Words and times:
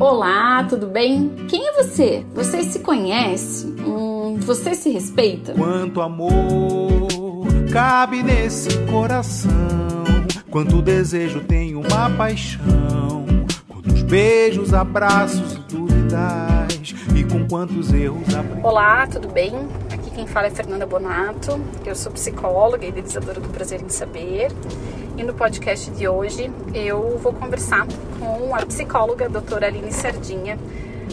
Olá, 0.00 0.62
tudo 0.62 0.86
bem? 0.86 1.28
Quem 1.48 1.66
é 1.66 1.72
você? 1.72 2.24
Você 2.32 2.62
se 2.62 2.78
conhece? 2.78 3.66
Hum, 3.84 4.36
você 4.38 4.72
se 4.72 4.90
respeita? 4.90 5.54
Quanto 5.54 6.00
amor 6.00 7.44
cabe 7.72 8.22
nesse 8.22 8.78
coração? 8.86 9.50
Quanto 10.50 10.80
desejo 10.80 11.40
tem 11.40 11.74
uma 11.74 12.10
paixão? 12.16 13.26
Quantos 13.66 14.02
beijos, 14.02 14.72
abraços 14.72 15.54
e 15.54 15.58
dúvidas? 15.72 16.94
E 17.16 17.24
com 17.24 17.48
quantos 17.48 17.92
erros 17.92 18.32
aprendi? 18.36 18.60
Olá, 18.62 19.04
tudo 19.08 19.26
bem? 19.26 19.52
Aqui 19.92 20.12
quem 20.12 20.28
fala 20.28 20.46
é 20.46 20.50
Fernanda 20.50 20.86
Bonato. 20.86 21.60
Eu 21.84 21.96
sou 21.96 22.12
psicóloga 22.12 22.86
e 22.86 22.90
idealizadora 22.90 23.40
do 23.40 23.48
Prazer 23.48 23.82
em 23.82 23.88
Saber. 23.88 24.52
E 25.18 25.24
no 25.24 25.34
podcast 25.34 25.90
de 25.90 26.06
hoje 26.06 26.48
eu 26.72 27.18
vou 27.18 27.32
conversar 27.32 27.84
com 28.20 28.54
a 28.54 28.64
psicóloga 28.64 29.24
a 29.24 29.28
doutora 29.28 29.66
Aline 29.66 29.90
Sardinha 29.90 30.56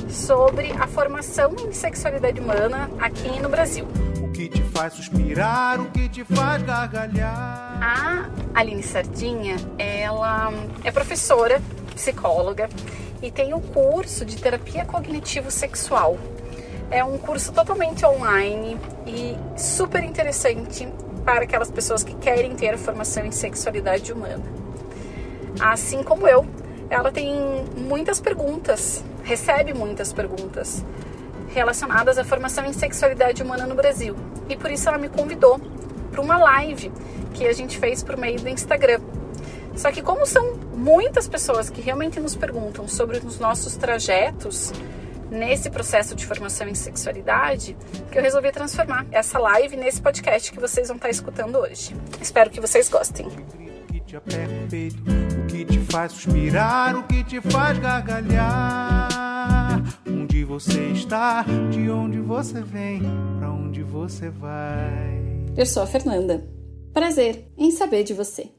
sobre 0.07 0.71
a 0.73 0.86
formação 0.86 1.55
em 1.59 1.71
sexualidade 1.71 2.39
humana 2.39 2.87
aqui 2.99 3.39
no 3.39 3.49
Brasil. 3.49 3.87
O 4.21 4.32
que 4.32 4.47
te 4.47 4.61
faz 4.61 4.93
suspirar, 4.93 5.82
o 5.82 5.89
que 5.89 6.07
te 6.07 6.23
faz 6.23 6.61
gargalhar? 6.61 7.79
A 7.82 8.29
Aline 8.54 8.83
Sardinha, 8.83 9.55
ela 9.79 10.54
é 10.83 10.91
professora, 10.91 11.60
psicóloga 11.96 12.69
e 13.24 13.32
tem 13.32 13.55
o 13.55 13.57
um 13.57 13.61
curso 13.61 14.24
de 14.24 14.37
terapia 14.37 14.85
cognitivo-sexual. 14.85 16.19
É 16.91 17.04
um 17.04 17.18
curso 17.18 17.51
totalmente 17.51 18.05
online 18.05 18.77
e 19.07 19.35
super 19.57 20.04
interessante 20.04 20.87
para 21.25 21.43
aquelas 21.43 21.71
pessoas 21.71 22.04
que 22.04 22.14
querem 22.15 22.56
ter 22.56 22.78
formação 22.78 23.25
em 23.25 23.32
sexualidade 23.32 24.14
humana. 24.14 24.43
Assim 25.60 26.04
como 26.04 26.28
eu, 26.28 26.46
ela 26.89 27.11
tem 27.11 27.66
muitas 27.75 28.21
perguntas, 28.21 29.04
recebe 29.24 29.74
muitas 29.74 30.14
perguntas 30.14 30.86
relacionadas 31.50 32.17
à 32.17 32.23
formação 32.23 32.66
em 32.66 32.73
sexualidade 32.73 33.41
humana 33.41 33.66
no 33.66 33.73
Brasil. 33.73 34.16
E 34.47 34.55
por 34.55 34.69
isso 34.69 34.88
ela 34.88 34.97
me 34.97 35.09
convidou 35.09 35.59
para 36.11 36.22
uma 36.22 36.38
live 36.38 36.91
que 37.33 37.47
a 37.47 37.53
gente 37.53 37.80
fez 37.80 38.03
por 38.03 38.16
meio 38.17 38.39
do 38.39 38.47
Instagram. 38.47 39.02
Só 39.75 39.92
que 39.92 40.02
como 40.02 40.25
são 40.25 40.53
muitas 40.73 41.27
pessoas 41.27 41.69
que 41.69 41.81
realmente 41.81 42.19
nos 42.19 42.36
perguntam 42.36 42.88
sobre 42.88 43.17
os 43.17 43.39
nossos 43.39 43.75
trajetos 43.75 44.71
nesse 45.29 45.69
processo 45.69 46.15
de 46.15 46.25
formação 46.25 46.67
em 46.67 46.75
sexualidade 46.75 47.75
que 48.11 48.17
eu 48.17 48.21
resolvi 48.21 48.51
transformar 48.51 49.05
essa 49.11 49.39
live 49.39 49.75
nesse 49.75 50.01
podcast 50.01 50.51
que 50.51 50.59
vocês 50.59 50.87
vão 50.87 50.97
estar 50.97 51.09
escutando 51.09 51.57
hoje. 51.57 51.95
Espero 52.21 52.49
que 52.49 52.59
vocês 52.61 52.89
gostem. 52.89 53.27
O 53.27 53.85
que 53.87 53.99
te 54.01 54.15
aperta 54.15 54.53
o 54.53 54.69
peito, 54.69 54.97
o 54.97 55.47
que 55.47 55.65
te 55.65 55.79
faz 55.91 56.11
suspirar, 56.11 56.97
o 56.97 57.03
que 57.03 57.23
te 57.23 57.41
faz 57.41 57.77
gargalhar. 57.79 59.09
Onde 60.07 60.43
você 60.43 60.91
está, 60.91 61.43
de 61.71 61.89
onde 61.89 62.19
você 62.19 62.61
vem, 62.61 63.01
para 63.39 63.51
onde 63.51 63.83
você 63.83 64.29
vai. 64.29 65.23
Eu 65.55 65.65
sou 65.65 65.83
a 65.83 65.87
Fernanda. 65.87 66.47
Prazer 66.93 67.51
em 67.57 67.71
saber 67.71 68.03
de 68.03 68.13
você. 68.13 68.49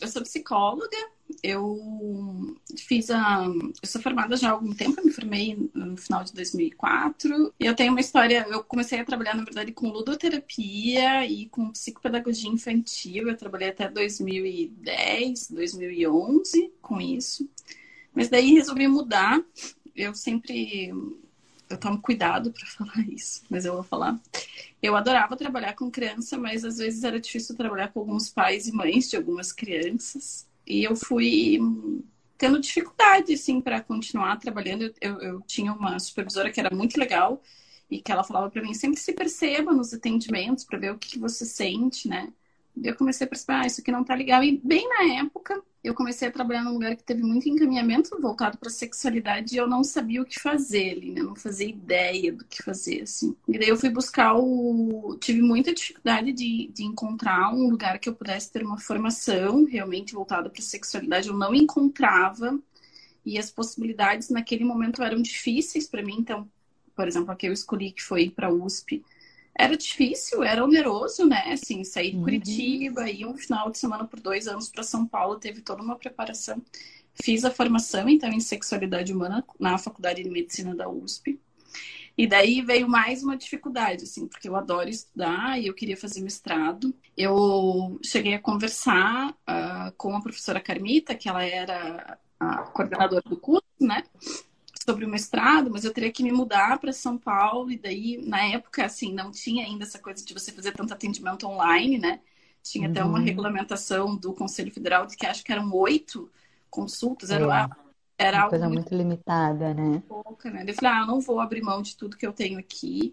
Eu 0.00 0.08
sou 0.08 0.22
psicóloga 0.22 0.96
eu 1.42 2.56
fiz 2.76 3.10
a. 3.10 3.44
Eu 3.44 3.88
sou 3.88 4.00
formada 4.00 4.36
já 4.36 4.48
há 4.48 4.52
algum 4.52 4.72
tempo, 4.72 5.00
eu 5.00 5.04
me 5.04 5.12
formei 5.12 5.70
no 5.74 5.96
final 5.96 6.24
de 6.24 6.32
2004. 6.32 7.52
E 7.58 7.66
eu 7.66 7.74
tenho 7.74 7.92
uma 7.92 8.00
história. 8.00 8.46
Eu 8.48 8.62
comecei 8.62 9.00
a 9.00 9.04
trabalhar, 9.04 9.34
na 9.34 9.44
verdade, 9.44 9.72
com 9.72 9.88
ludoterapia 9.88 11.26
e 11.26 11.46
com 11.46 11.70
psicopedagogia 11.70 12.50
infantil. 12.50 13.28
Eu 13.28 13.36
trabalhei 13.36 13.68
até 13.68 13.88
2010, 13.88 15.50
2011 15.50 16.72
com 16.80 17.00
isso. 17.00 17.48
Mas 18.14 18.28
daí 18.28 18.54
resolvi 18.54 18.88
mudar. 18.88 19.40
Eu 19.94 20.14
sempre. 20.14 20.90
Eu 21.68 21.78
tomo 21.78 22.00
cuidado 22.00 22.52
para 22.52 22.66
falar 22.70 23.00
isso, 23.08 23.42
mas 23.50 23.64
eu 23.64 23.74
vou 23.74 23.82
falar. 23.82 24.18
Eu 24.80 24.94
adorava 24.94 25.36
trabalhar 25.36 25.74
com 25.74 25.90
criança, 25.90 26.38
mas 26.38 26.64
às 26.64 26.78
vezes 26.78 27.02
era 27.02 27.18
difícil 27.18 27.56
trabalhar 27.56 27.88
com 27.88 28.00
alguns 28.00 28.30
pais 28.30 28.68
e 28.68 28.72
mães 28.72 29.10
de 29.10 29.16
algumas 29.16 29.52
crianças. 29.52 30.46
E 30.66 30.84
eu 30.84 30.96
fui 30.96 31.58
tendo 32.38 32.60
dificuldade, 32.60 33.34
assim, 33.34 33.60
para 33.60 33.80
continuar 33.82 34.36
trabalhando. 34.38 34.92
Eu, 35.00 35.20
eu, 35.20 35.40
tinha 35.42 35.72
uma 35.72 35.98
supervisora 35.98 36.50
que 36.50 36.60
era 36.60 36.74
muito 36.74 36.98
legal 36.98 37.42
e 37.90 38.00
que 38.00 38.10
ela 38.12 38.24
falava 38.24 38.50
para 38.50 38.62
mim 38.62 38.74
sempre 38.74 39.00
se 39.00 39.12
perceba 39.12 39.72
nos 39.72 39.94
atendimentos 39.94 40.64
para 40.64 40.78
ver 40.78 40.92
o 40.92 40.98
que, 40.98 41.12
que 41.12 41.18
você 41.18 41.46
sente, 41.46 42.08
né? 42.08 42.32
Eu 42.82 42.94
comecei 42.94 43.26
a 43.26 43.28
perceber, 43.28 43.52
ah, 43.54 43.66
isso 43.66 43.80
aqui 43.80 43.90
não 43.90 44.04
tá 44.04 44.14
legal. 44.14 44.42
E 44.42 44.60
bem 44.62 44.88
na 44.88 45.20
época, 45.20 45.62
eu 45.82 45.94
comecei 45.94 46.28
a 46.28 46.30
trabalhar 46.30 46.62
num 46.62 46.72
lugar 46.72 46.96
que 46.96 47.02
teve 47.02 47.22
muito 47.22 47.48
encaminhamento 47.48 48.20
voltado 48.20 48.58
para 48.58 48.68
sexualidade 48.68 49.54
e 49.54 49.58
eu 49.58 49.66
não 49.66 49.84
sabia 49.84 50.20
o 50.20 50.24
que 50.26 50.40
fazer 50.40 50.90
ali, 50.90 51.12
né? 51.12 51.22
Não 51.22 51.36
fazia 51.36 51.68
ideia 51.68 52.32
do 52.32 52.44
que 52.44 52.62
fazer, 52.62 53.02
assim. 53.02 53.36
E 53.48 53.58
daí 53.58 53.68
eu 53.68 53.76
fui 53.76 53.88
buscar 53.88 54.34
o. 54.34 55.16
Tive 55.20 55.40
muita 55.40 55.72
dificuldade 55.72 56.32
de, 56.32 56.70
de 56.74 56.84
encontrar 56.84 57.54
um 57.54 57.68
lugar 57.70 57.98
que 57.98 58.08
eu 58.08 58.14
pudesse 58.14 58.50
ter 58.50 58.64
uma 58.64 58.78
formação 58.78 59.64
realmente 59.64 60.14
voltada 60.14 60.50
para 60.50 60.62
sexualidade. 60.62 61.28
Eu 61.28 61.36
não 61.36 61.54
encontrava 61.54 62.58
e 63.24 63.38
as 63.38 63.50
possibilidades 63.50 64.28
naquele 64.28 64.64
momento 64.64 65.02
eram 65.02 65.22
difíceis 65.22 65.86
para 65.86 66.02
mim. 66.02 66.16
Então, 66.18 66.48
por 66.94 67.06
exemplo, 67.06 67.30
a 67.30 67.36
que 67.36 67.46
eu 67.46 67.52
escolhi, 67.52 67.92
que 67.92 68.02
foi 68.02 68.28
para 68.30 68.52
USP 68.52 69.04
era 69.58 69.76
difícil, 69.76 70.42
era 70.42 70.62
oneroso, 70.62 71.26
né? 71.26 71.52
Assim, 71.52 71.82
sair 71.84 72.10
de 72.10 72.16
uhum. 72.16 72.24
Curitiba, 72.24 73.10
ir 73.10 73.26
um 73.26 73.36
final 73.36 73.70
de 73.70 73.78
semana 73.78 74.04
por 74.04 74.20
dois 74.20 74.46
anos 74.46 74.68
para 74.68 74.82
São 74.82 75.06
Paulo, 75.06 75.38
teve 75.38 75.60
toda 75.60 75.82
uma 75.82 75.96
preparação. 75.96 76.62
Fiz 77.14 77.44
a 77.44 77.50
formação, 77.50 78.08
então, 78.08 78.28
em 78.30 78.40
sexualidade 78.40 79.12
humana 79.12 79.44
na 79.58 79.78
Faculdade 79.78 80.22
de 80.22 80.28
Medicina 80.28 80.74
da 80.74 80.88
USP. 80.88 81.40
E 82.18 82.26
daí 82.26 82.62
veio 82.62 82.88
mais 82.88 83.22
uma 83.22 83.36
dificuldade, 83.36 84.04
assim, 84.04 84.26
porque 84.26 84.48
eu 84.48 84.56
adoro 84.56 84.88
estudar 84.88 85.60
e 85.60 85.66
eu 85.66 85.74
queria 85.74 85.96
fazer 85.96 86.22
mestrado. 86.22 86.94
Eu 87.16 87.98
cheguei 88.02 88.34
a 88.34 88.38
conversar 88.38 89.30
uh, 89.30 89.92
com 89.98 90.16
a 90.16 90.22
professora 90.22 90.60
Carmita, 90.60 91.14
que 91.14 91.28
ela 91.28 91.44
era 91.44 92.18
a 92.40 92.58
coordenadora 92.64 93.22
do 93.28 93.36
curso, 93.36 93.64
né? 93.80 94.02
Sobre 94.88 95.04
o 95.04 95.08
mestrado, 95.08 95.70
mas 95.70 95.84
eu 95.84 95.92
teria 95.92 96.12
que 96.12 96.22
me 96.22 96.30
mudar 96.30 96.78
para 96.78 96.92
São 96.92 97.18
Paulo 97.18 97.70
e 97.70 97.76
daí 97.76 98.18
na 98.24 98.44
época 98.44 98.84
assim 98.84 99.12
não 99.12 99.32
tinha 99.32 99.64
ainda 99.64 99.84
essa 99.84 99.98
coisa 99.98 100.24
de 100.24 100.32
você 100.32 100.52
fazer 100.52 100.72
tanto 100.72 100.94
atendimento 100.94 101.46
online, 101.46 101.98
né? 101.98 102.20
Tinha 102.62 102.86
uhum. 102.86 102.92
até 102.92 103.04
uma 103.04 103.18
uhum. 103.18 103.24
regulamentação 103.24 104.16
do 104.16 104.32
Conselho 104.32 104.72
Federal 104.72 105.06
de 105.06 105.16
que 105.16 105.26
acho 105.26 105.44
que 105.44 105.50
eram 105.50 105.72
oito 105.72 106.30
consultas, 106.70 107.30
era, 107.30 107.44
é. 108.18 108.26
era 108.26 108.38
uma 108.42 108.48
coisa 108.50 108.68
muito, 108.68 108.78
muito 108.78 108.94
limitada, 108.94 109.74
né? 109.74 110.02
Pouca, 110.06 110.50
né? 110.50 110.64
Eu 110.66 110.74
falei, 110.74 110.90
ah, 110.92 111.06
não 111.06 111.20
vou 111.20 111.40
abrir 111.40 111.62
mão 111.62 111.82
de 111.82 111.96
tudo 111.96 112.16
que 112.16 112.26
eu 112.26 112.32
tenho 112.32 112.58
aqui 112.58 113.12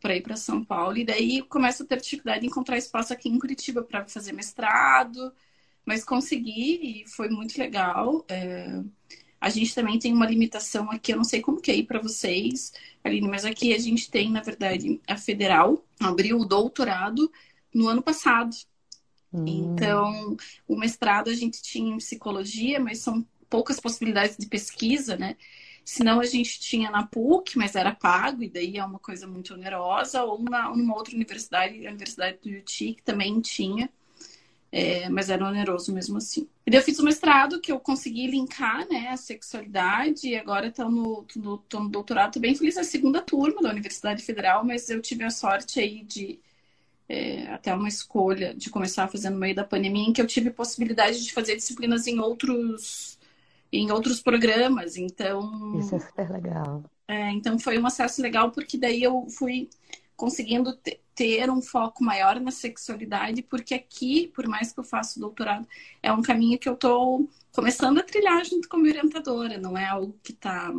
para 0.00 0.16
ir 0.16 0.22
para 0.22 0.36
São 0.36 0.64
Paulo 0.64 0.96
e 0.96 1.04
daí 1.04 1.42
começo 1.42 1.84
a 1.84 1.86
ter 1.86 2.00
dificuldade 2.00 2.44
em 2.44 2.48
encontrar 2.48 2.76
espaço 2.76 3.12
aqui 3.12 3.28
em 3.28 3.38
Curitiba 3.38 3.82
para 3.82 4.06
fazer 4.06 4.32
mestrado, 4.32 5.32
mas 5.84 6.04
consegui 6.04 7.02
e 7.02 7.08
foi 7.08 7.28
muito 7.28 7.56
legal. 7.56 8.24
É... 8.28 8.82
A 9.40 9.50
gente 9.50 9.74
também 9.74 9.98
tem 9.98 10.12
uma 10.12 10.26
limitação 10.26 10.90
aqui, 10.90 11.12
eu 11.12 11.16
não 11.16 11.24
sei 11.24 11.40
como 11.40 11.60
que 11.60 11.70
é 11.70 11.74
aí 11.74 11.82
para 11.84 12.00
vocês, 12.00 12.72
Aline, 13.04 13.28
mas 13.28 13.44
aqui 13.44 13.72
a 13.72 13.78
gente 13.78 14.10
tem, 14.10 14.30
na 14.30 14.42
verdade, 14.42 15.00
a 15.06 15.16
federal 15.16 15.84
abriu 16.00 16.38
o 16.38 16.44
doutorado 16.44 17.30
no 17.72 17.88
ano 17.88 18.02
passado. 18.02 18.54
Hum. 19.32 19.44
Então, 19.46 20.36
o 20.66 20.76
mestrado 20.76 21.30
a 21.30 21.34
gente 21.34 21.62
tinha 21.62 21.94
em 21.94 21.98
psicologia, 21.98 22.80
mas 22.80 22.98
são 22.98 23.24
poucas 23.48 23.78
possibilidades 23.78 24.36
de 24.36 24.46
pesquisa, 24.46 25.16
né? 25.16 25.36
Senão 25.84 26.20
a 26.20 26.26
gente 26.26 26.60
tinha 26.60 26.90
na 26.90 27.06
PUC, 27.06 27.56
mas 27.56 27.74
era 27.74 27.94
pago, 27.94 28.42
e 28.42 28.48
daí 28.48 28.76
é 28.76 28.84
uma 28.84 28.98
coisa 28.98 29.26
muito 29.26 29.54
onerosa, 29.54 30.22
ou 30.22 30.42
na, 30.42 30.68
numa 30.76 30.94
outra 30.94 31.14
universidade, 31.14 31.86
a 31.86 31.90
Universidade 31.90 32.38
do 32.42 32.50
UTI, 32.50 32.94
que 32.94 33.02
também 33.02 33.40
tinha. 33.40 33.88
É, 34.70 35.08
mas 35.08 35.30
era 35.30 35.46
oneroso 35.46 35.92
mesmo 35.94 36.18
assim. 36.18 36.46
E 36.66 36.70
daí 36.70 36.80
eu 36.80 36.84
fiz 36.84 36.98
o 36.98 37.04
mestrado 37.04 37.60
que 37.60 37.72
eu 37.72 37.80
consegui 37.80 38.26
linkar 38.26 38.86
né, 38.86 39.08
a 39.08 39.16
sexualidade 39.16 40.28
e 40.28 40.36
agora 40.36 40.68
estou 40.68 40.90
no, 40.90 41.26
no, 41.36 41.62
no 41.72 41.88
doutorado. 41.88 42.28
Estou 42.28 42.42
bem 42.42 42.54
feliz, 42.54 42.76
é 42.76 42.80
a 42.80 42.84
segunda 42.84 43.22
turma 43.22 43.62
da 43.62 43.70
Universidade 43.70 44.22
Federal, 44.22 44.64
mas 44.64 44.90
eu 44.90 45.00
tive 45.00 45.24
a 45.24 45.30
sorte 45.30 45.80
aí 45.80 46.04
de 46.04 46.38
é, 47.08 47.46
até 47.48 47.74
uma 47.74 47.88
escolha 47.88 48.54
de 48.54 48.68
começar 48.68 49.04
a 49.04 49.08
fazer 49.08 49.30
no 49.30 49.38
meio 49.38 49.54
da 49.54 49.64
pandemia, 49.64 50.06
em 50.06 50.12
que 50.12 50.20
eu 50.20 50.26
tive 50.26 50.50
possibilidade 50.50 51.24
de 51.24 51.32
fazer 51.32 51.56
disciplinas 51.56 52.06
em 52.06 52.18
outros 52.18 53.18
em 53.72 53.90
outros 53.90 54.20
programas. 54.20 54.96
Então. 54.96 55.78
Isso 55.78 55.94
é 55.94 55.98
super 55.98 56.30
legal. 56.30 56.82
É, 57.06 57.30
então 57.30 57.58
foi 57.58 57.78
um 57.78 57.86
acesso 57.86 58.20
legal, 58.20 58.50
porque 58.50 58.76
daí 58.76 59.02
eu 59.02 59.26
fui 59.30 59.68
conseguindo 60.18 60.76
ter 61.14 61.48
um 61.48 61.62
foco 61.62 62.02
maior 62.02 62.40
na 62.40 62.50
sexualidade, 62.50 63.40
porque 63.40 63.72
aqui, 63.72 64.26
por 64.34 64.48
mais 64.48 64.72
que 64.72 64.80
eu 64.80 64.84
faça 64.84 65.20
doutorado, 65.20 65.66
é 66.02 66.12
um 66.12 66.20
caminho 66.20 66.58
que 66.58 66.68
eu 66.68 66.74
estou 66.74 67.30
começando 67.52 67.98
a 67.98 68.02
trilhar 68.02 68.44
junto 68.44 68.68
com 68.68 68.76
a 68.76 68.80
minha 68.80 68.94
orientadora, 68.96 69.58
não 69.58 69.78
é 69.78 69.86
algo 69.86 70.18
que 70.22 70.32
está 70.32 70.72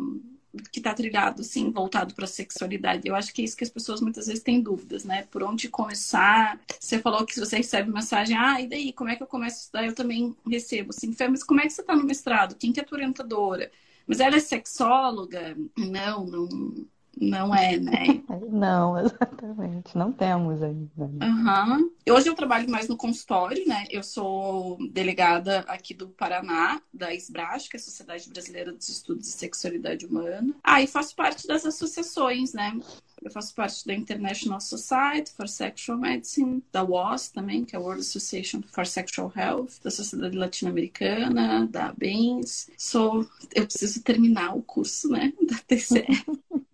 que 0.72 0.82
tá 0.82 0.94
trilhado, 0.96 1.42
assim, 1.42 1.72
voltado 1.72 2.16
para 2.16 2.26
a 2.26 2.28
sexualidade. 2.28 3.08
Eu 3.08 3.16
acho 3.16 3.32
que 3.32 3.42
é 3.42 3.46
isso 3.46 3.56
que 3.56 3.64
as 3.64 3.70
pessoas 3.70 4.02
muitas 4.02 4.26
vezes 4.26 4.42
têm 4.44 4.60
dúvidas, 4.60 5.06
né? 5.06 5.24
Por 5.30 5.44
onde 5.44 5.70
começar? 5.70 6.60
Você 6.80 6.98
falou 7.00 7.24
que 7.24 7.40
você 7.40 7.58
recebe 7.58 7.92
mensagem, 7.92 8.36
ah, 8.36 8.60
e 8.60 8.68
daí, 8.68 8.92
como 8.92 9.10
é 9.12 9.16
que 9.16 9.22
eu 9.22 9.28
começo 9.28 9.58
a 9.58 9.60
estudar? 9.60 9.86
Eu 9.86 9.94
também 9.96 10.36
recebo, 10.48 10.90
assim, 10.90 11.16
mas 11.30 11.44
como 11.44 11.62
é 11.62 11.64
que 11.68 11.70
você 11.70 11.82
está 11.82 11.96
no 11.96 12.04
mestrado? 12.04 12.56
Quem 12.56 12.74
que 12.74 12.80
é 12.80 12.84
a 12.84 12.86
tua 12.86 12.98
orientadora? 12.98 13.72
Mas 14.08 14.20
ela 14.20 14.38
é 14.38 14.40
sexóloga? 14.40 15.56
Não, 15.78 16.26
não, 16.26 16.50
não 17.20 17.54
é, 17.54 17.78
né? 17.78 18.24
Não, 18.50 18.98
exatamente. 18.98 19.98
Não 19.98 20.12
temos 20.12 20.62
ainda. 20.64 20.92
Uhum. 20.98 21.92
Hoje 22.10 22.28
eu 22.28 22.36
trabalho 22.36 22.70
mais 22.70 22.88
no 22.88 22.98
consultório, 22.98 23.68
né? 23.68 23.86
Eu 23.90 24.02
sou 24.02 24.78
delegada 24.92 25.60
aqui 25.68 25.94
do 25.94 26.10
Paraná, 26.10 26.82
da 26.94 27.14
SBRAS, 27.14 27.68
que 27.68 27.78
é 27.78 27.80
a 27.80 27.84
Sociedade 27.84 28.30
Brasileira 28.30 28.72
dos 28.72 28.90
Estudos 28.90 29.26
de 29.26 29.32
Sexualidade 29.32 30.06
Humana. 30.06 30.56
Ah, 30.64 30.82
e 30.82 30.88
faço 30.88 31.16
parte 31.16 31.46
das 31.48 31.66
associações, 31.66 32.54
né? 32.54 32.78
Eu 33.22 33.32
faço 33.32 33.54
parte 33.54 33.86
da 33.86 33.94
International 33.94 34.62
Society 34.62 35.32
for 35.34 35.48
Sexual 35.48 35.98
Medicine, 35.98 36.64
da 36.72 36.84
WAS 36.84 37.30
também, 37.30 37.66
que 37.66 37.76
é 37.76 37.80
a 37.80 37.82
World 37.82 38.02
Association 38.02 38.62
for 38.62 38.86
Sexual 38.86 39.32
Health, 39.36 39.82
da 39.84 39.92
Sociedade 39.92 40.38
Latino-Americana, 40.38 41.68
da 41.68 41.94
BENS. 41.94 42.70
Sou, 42.78 43.28
eu 43.54 43.66
preciso 43.66 44.02
terminar 44.02 44.56
o 44.56 44.62
curso, 44.62 45.10
né, 45.10 45.34
da 45.46 45.58
TCE. 45.68 46.06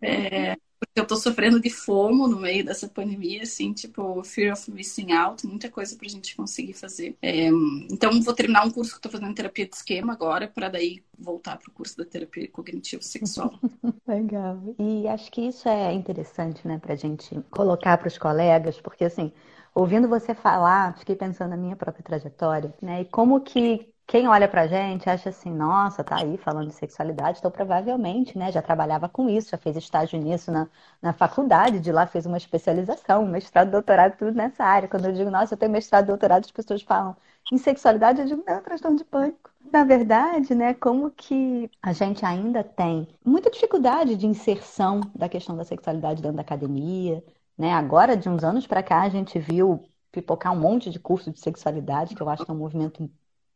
É, 0.00 0.54
porque 0.78 1.00
eu 1.00 1.06
tô 1.06 1.16
sofrendo 1.16 1.60
de 1.60 1.70
fomo 1.70 2.28
no 2.28 2.38
meio 2.40 2.64
dessa 2.64 2.88
pandemia, 2.88 3.42
assim, 3.42 3.72
tipo, 3.72 4.22
fear 4.22 4.52
of 4.52 4.70
missing 4.70 5.12
out, 5.12 5.46
muita 5.46 5.70
coisa 5.70 5.96
pra 5.96 6.08
gente 6.08 6.36
conseguir 6.36 6.74
fazer. 6.74 7.16
É, 7.22 7.46
então, 7.90 8.20
vou 8.22 8.34
terminar 8.34 8.66
um 8.66 8.70
curso 8.70 8.92
que 8.92 8.98
eu 8.98 9.02
tô 9.02 9.10
fazendo 9.10 9.34
terapia 9.34 9.66
de 9.66 9.74
esquema 9.76 10.12
agora, 10.12 10.46
para 10.48 10.68
daí 10.68 11.02
voltar 11.18 11.56
pro 11.58 11.72
curso 11.72 11.96
da 11.96 12.04
terapia 12.04 12.48
cognitivo 12.50 13.02
sexual. 13.02 13.58
Legal. 14.06 14.74
E 14.78 15.08
acho 15.08 15.30
que 15.32 15.40
isso 15.42 15.68
é 15.68 15.92
interessante, 15.92 16.66
né, 16.66 16.78
pra 16.78 16.94
gente 16.94 17.40
colocar 17.50 17.96
para 17.98 18.08
os 18.08 18.18
colegas, 18.18 18.80
porque 18.80 19.04
assim, 19.04 19.32
ouvindo 19.74 20.08
você 20.08 20.34
falar, 20.34 20.96
fiquei 20.98 21.16
pensando 21.16 21.50
na 21.50 21.56
minha 21.56 21.76
própria 21.76 22.02
trajetória, 22.04 22.74
né, 22.82 23.02
e 23.02 23.04
como 23.06 23.40
que 23.40 23.93
quem 24.06 24.28
olha 24.28 24.48
pra 24.48 24.66
gente 24.66 25.08
acha 25.08 25.30
assim, 25.30 25.50
nossa, 25.52 26.04
tá 26.04 26.16
aí 26.20 26.36
falando 26.38 26.68
de 26.68 26.74
sexualidade, 26.74 27.38
então 27.38 27.50
provavelmente, 27.50 28.36
né, 28.38 28.52
já 28.52 28.60
trabalhava 28.62 29.08
com 29.08 29.28
isso, 29.28 29.50
já 29.50 29.58
fez 29.58 29.76
estágio 29.76 30.20
nisso 30.20 30.52
na, 30.52 30.68
na 31.02 31.12
faculdade, 31.12 31.80
de 31.80 31.90
lá 31.92 32.06
fez 32.06 32.26
uma 32.26 32.36
especialização, 32.36 33.26
mestrado, 33.26 33.70
doutorado, 33.70 34.16
tudo 34.16 34.32
nessa 34.32 34.64
área. 34.64 34.88
Quando 34.88 35.06
eu 35.06 35.12
digo, 35.12 35.30
nossa, 35.30 35.54
eu 35.54 35.58
tenho 35.58 35.72
mestrado, 35.72 36.06
doutorado, 36.06 36.44
as 36.44 36.50
pessoas 36.50 36.82
falam 36.82 37.16
em 37.52 37.58
sexualidade, 37.58 38.20
eu 38.20 38.26
digo, 38.26 38.44
não, 38.46 38.62
transtorno 38.62 38.96
de 38.98 39.04
pânico. 39.04 39.50
Na 39.72 39.84
verdade, 39.84 40.54
né, 40.54 40.74
como 40.74 41.10
que 41.10 41.70
a 41.82 41.92
gente 41.92 42.24
ainda 42.24 42.62
tem 42.62 43.08
muita 43.24 43.50
dificuldade 43.50 44.16
de 44.16 44.26
inserção 44.26 45.00
da 45.14 45.28
questão 45.28 45.56
da 45.56 45.64
sexualidade 45.64 46.22
dentro 46.22 46.36
da 46.36 46.42
academia, 46.42 47.24
né? 47.58 47.72
Agora, 47.72 48.16
de 48.16 48.28
uns 48.28 48.44
anos 48.44 48.66
para 48.66 48.82
cá, 48.82 49.02
a 49.02 49.08
gente 49.08 49.38
viu 49.38 49.82
pipocar 50.12 50.52
um 50.52 50.60
monte 50.60 50.90
de 50.90 50.98
curso 51.00 51.30
de 51.32 51.40
sexualidade, 51.40 52.14
que 52.14 52.22
eu 52.22 52.28
acho 52.28 52.44
que 52.44 52.50
é 52.50 52.54
um 52.54 52.58
movimento 52.58 53.10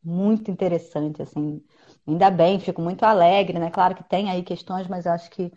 muito 0.08 0.50
interessante, 0.50 1.22
assim. 1.22 1.62
Ainda 2.06 2.30
bem, 2.30 2.60
fico 2.60 2.82
muito 2.82 3.04
alegre, 3.04 3.58
né? 3.58 3.70
Claro 3.70 3.94
que 3.94 4.04
tem 4.04 4.30
aí 4.30 4.42
questões, 4.42 4.88
mas 4.88 5.06
eu 5.06 5.12
acho 5.12 5.30
que 5.30 5.52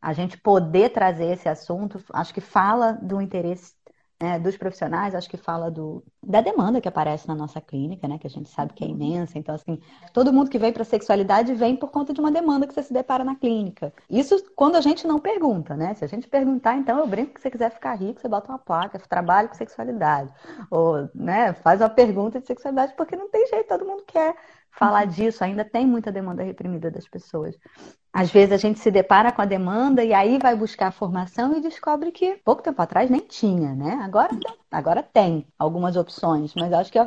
a 0.00 0.12
gente 0.12 0.38
poder 0.38 0.90
trazer 0.92 1.26
esse 1.32 1.48
assunto, 1.48 2.02
acho 2.12 2.34
que 2.34 2.40
fala 2.40 2.92
do 2.94 3.20
interesse 3.20 3.74
né, 4.20 4.38
dos 4.38 4.56
profissionais, 4.56 5.14
acho 5.14 5.28
que 5.28 5.36
fala 5.36 5.70
do, 5.70 6.02
da 6.22 6.40
demanda 6.40 6.80
que 6.80 6.88
aparece 6.88 7.28
na 7.28 7.34
nossa 7.34 7.60
clínica, 7.60 8.08
né, 8.08 8.18
que 8.18 8.26
a 8.26 8.30
gente 8.30 8.48
sabe 8.48 8.72
que 8.72 8.84
é 8.84 8.88
imensa. 8.88 9.38
Então, 9.38 9.54
assim, 9.54 9.78
todo 10.12 10.32
mundo 10.32 10.50
que 10.50 10.58
vem 10.58 10.72
para 10.72 10.84
sexualidade 10.84 11.54
vem 11.54 11.76
por 11.76 11.90
conta 11.90 12.12
de 12.12 12.20
uma 12.20 12.30
demanda 12.30 12.66
que 12.66 12.72
você 12.72 12.82
se 12.82 12.92
depara 12.92 13.22
na 13.24 13.36
clínica. 13.36 13.92
Isso 14.08 14.42
quando 14.54 14.76
a 14.76 14.80
gente 14.80 15.06
não 15.06 15.20
pergunta, 15.20 15.76
né? 15.76 15.94
Se 15.94 16.04
a 16.04 16.08
gente 16.08 16.28
perguntar, 16.28 16.76
então 16.76 16.98
eu 16.98 17.06
brinco 17.06 17.34
que 17.34 17.40
você 17.40 17.50
quiser 17.50 17.70
ficar 17.70 17.94
rico, 17.94 18.20
você 18.20 18.28
bota 18.28 18.50
uma 18.50 18.58
placa, 18.58 18.98
trabalho 18.98 19.48
com 19.48 19.54
sexualidade. 19.54 20.32
Ou, 20.70 21.08
né, 21.14 21.52
faz 21.52 21.80
uma 21.80 21.90
pergunta 21.90 22.40
de 22.40 22.46
sexualidade, 22.46 22.94
porque 22.96 23.16
não 23.16 23.28
tem 23.28 23.46
jeito, 23.48 23.68
todo 23.68 23.84
mundo 23.84 24.02
quer 24.06 24.34
falar 24.76 25.06
disso, 25.06 25.42
ainda 25.42 25.64
tem 25.64 25.86
muita 25.86 26.12
demanda 26.12 26.42
reprimida 26.42 26.90
das 26.90 27.08
pessoas. 27.08 27.56
Às 28.12 28.30
vezes 28.30 28.52
a 28.52 28.56
gente 28.56 28.78
se 28.78 28.90
depara 28.90 29.32
com 29.32 29.42
a 29.42 29.46
demanda 29.46 30.04
e 30.04 30.12
aí 30.12 30.38
vai 30.38 30.54
buscar 30.54 30.88
a 30.88 30.92
formação 30.92 31.56
e 31.56 31.60
descobre 31.60 32.12
que 32.12 32.36
pouco 32.44 32.62
tempo 32.62 32.80
atrás 32.80 33.10
nem 33.10 33.20
tinha, 33.20 33.74
né? 33.74 33.98
Agora, 34.02 34.30
agora 34.70 35.02
tem 35.02 35.46
algumas 35.58 35.96
opções, 35.96 36.54
mas 36.54 36.72
acho 36.72 36.92
que 36.92 36.98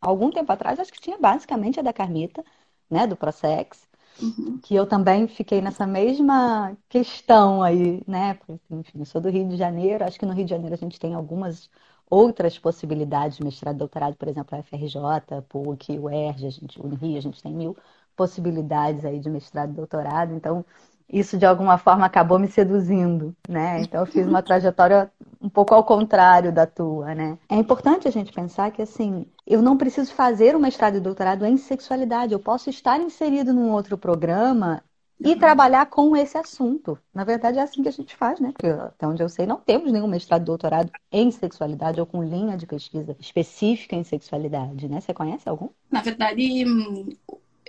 algum 0.00 0.30
tempo 0.30 0.52
atrás 0.52 0.78
acho 0.78 0.92
que 0.92 1.00
tinha 1.00 1.18
basicamente 1.18 1.80
a 1.80 1.82
da 1.82 1.92
Carmita, 1.92 2.44
né, 2.88 3.06
do 3.06 3.16
Prosex, 3.16 3.88
uhum. 4.20 4.58
que 4.62 4.74
eu 4.74 4.86
também 4.86 5.26
fiquei 5.26 5.60
nessa 5.60 5.86
mesma 5.86 6.76
questão 6.88 7.62
aí, 7.62 8.02
né? 8.06 8.38
Enfim, 8.70 9.00
eu 9.00 9.04
sou 9.06 9.20
do 9.20 9.30
Rio 9.30 9.48
de 9.48 9.56
Janeiro, 9.56 10.04
acho 10.04 10.18
que 10.18 10.26
no 10.26 10.32
Rio 10.32 10.44
de 10.44 10.50
Janeiro 10.50 10.74
a 10.74 10.78
gente 10.78 11.00
tem 11.00 11.14
algumas 11.14 11.68
outras 12.10 12.58
possibilidades 12.58 13.36
de 13.36 13.44
mestrado, 13.44 13.78
doutorado, 13.78 14.16
por 14.16 14.28
exemplo, 14.28 14.56
a 14.56 14.62
FRJ, 14.62 15.42
PUC, 15.48 15.98
o 15.98 16.08
ERJ, 16.08 16.46
a 16.46 16.50
gente, 16.50 16.80
o 16.80 16.88
Rio, 16.88 17.18
a 17.18 17.20
gente 17.20 17.42
tem 17.42 17.52
mil 17.52 17.76
possibilidades 18.16 19.04
aí 19.04 19.18
de 19.18 19.28
mestrado 19.28 19.70
e 19.70 19.74
doutorado, 19.74 20.32
então 20.32 20.64
isso 21.08 21.38
de 21.38 21.46
alguma 21.46 21.78
forma 21.78 22.04
acabou 22.04 22.38
me 22.38 22.48
seduzindo, 22.48 23.34
né? 23.48 23.80
Então 23.82 24.00
eu 24.00 24.06
fiz 24.06 24.26
uma 24.26 24.42
trajetória 24.42 25.10
um 25.40 25.48
pouco 25.48 25.74
ao 25.74 25.84
contrário 25.84 26.52
da 26.52 26.66
tua, 26.66 27.14
né? 27.14 27.38
É 27.48 27.56
importante 27.56 28.08
a 28.08 28.10
gente 28.10 28.32
pensar 28.32 28.70
que 28.72 28.82
assim, 28.82 29.26
eu 29.46 29.62
não 29.62 29.76
preciso 29.76 30.12
fazer 30.14 30.56
um 30.56 30.58
mestrado 30.58 30.96
e 30.96 31.00
doutorado 31.00 31.44
em 31.44 31.56
sexualidade, 31.56 32.32
eu 32.32 32.40
posso 32.40 32.70
estar 32.70 32.98
inserido 33.00 33.52
num 33.52 33.70
outro 33.70 33.96
programa 33.96 34.82
e 35.18 35.34
trabalhar 35.34 35.86
com 35.86 36.16
esse 36.16 36.36
assunto. 36.36 36.98
Na 37.14 37.24
verdade, 37.24 37.58
é 37.58 37.62
assim 37.62 37.82
que 37.82 37.88
a 37.88 37.92
gente 37.92 38.14
faz, 38.14 38.38
né? 38.38 38.52
Porque 38.52 38.66
até 38.66 39.06
onde 39.06 39.22
eu 39.22 39.28
sei, 39.28 39.46
não 39.46 39.56
temos 39.56 39.90
nenhum 39.90 40.06
mestrado 40.06 40.44
doutorado 40.44 40.90
em 41.10 41.30
sexualidade 41.30 42.00
ou 42.00 42.06
com 42.06 42.22
linha 42.22 42.56
de 42.56 42.66
pesquisa 42.66 43.16
específica 43.18 43.96
em 43.96 44.04
sexualidade, 44.04 44.88
né? 44.88 45.00
Você 45.00 45.14
conhece 45.14 45.48
algum? 45.48 45.68
Na 45.90 46.02
verdade, 46.02 46.64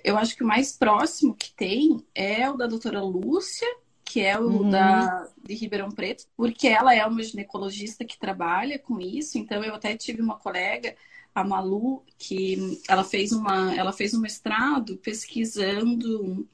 eu 0.04 0.18
acho 0.18 0.36
que 0.36 0.44
o 0.44 0.48
mais 0.48 0.74
próximo 0.74 1.36
que 1.36 1.54
tem 1.54 2.06
é 2.14 2.50
o 2.50 2.58
da 2.58 2.68
doutora 2.68 3.02
Lúcia, 3.02 3.68
que 4.04 4.22
é 4.22 4.38
o 4.40 4.64
uhum. 4.64 4.70
da, 4.70 5.28
de 5.44 5.54
Ribeirão 5.54 5.92
Preto, 5.92 6.26
porque 6.36 6.68
ela 6.68 6.94
é 6.94 7.06
uma 7.06 7.24
ginecologista 7.24 8.06
que 8.06 8.20
trabalha 8.20 8.80
com 8.80 9.00
isso. 9.00 9.38
Então, 9.38 9.64
eu 9.64 9.76
até 9.76 9.96
tive 9.96 10.22
uma 10.22 10.38
colega 10.38 10.96
a 11.36 11.44
Malu, 11.44 12.04
que 12.18 12.82
ela 12.90 13.04
fez, 13.04 13.32
uma, 13.32 13.76
ela 13.76 13.94
fez 13.94 14.14
um 14.16 14.20
mestrado 14.20 14.98
pesquisando 14.98 16.48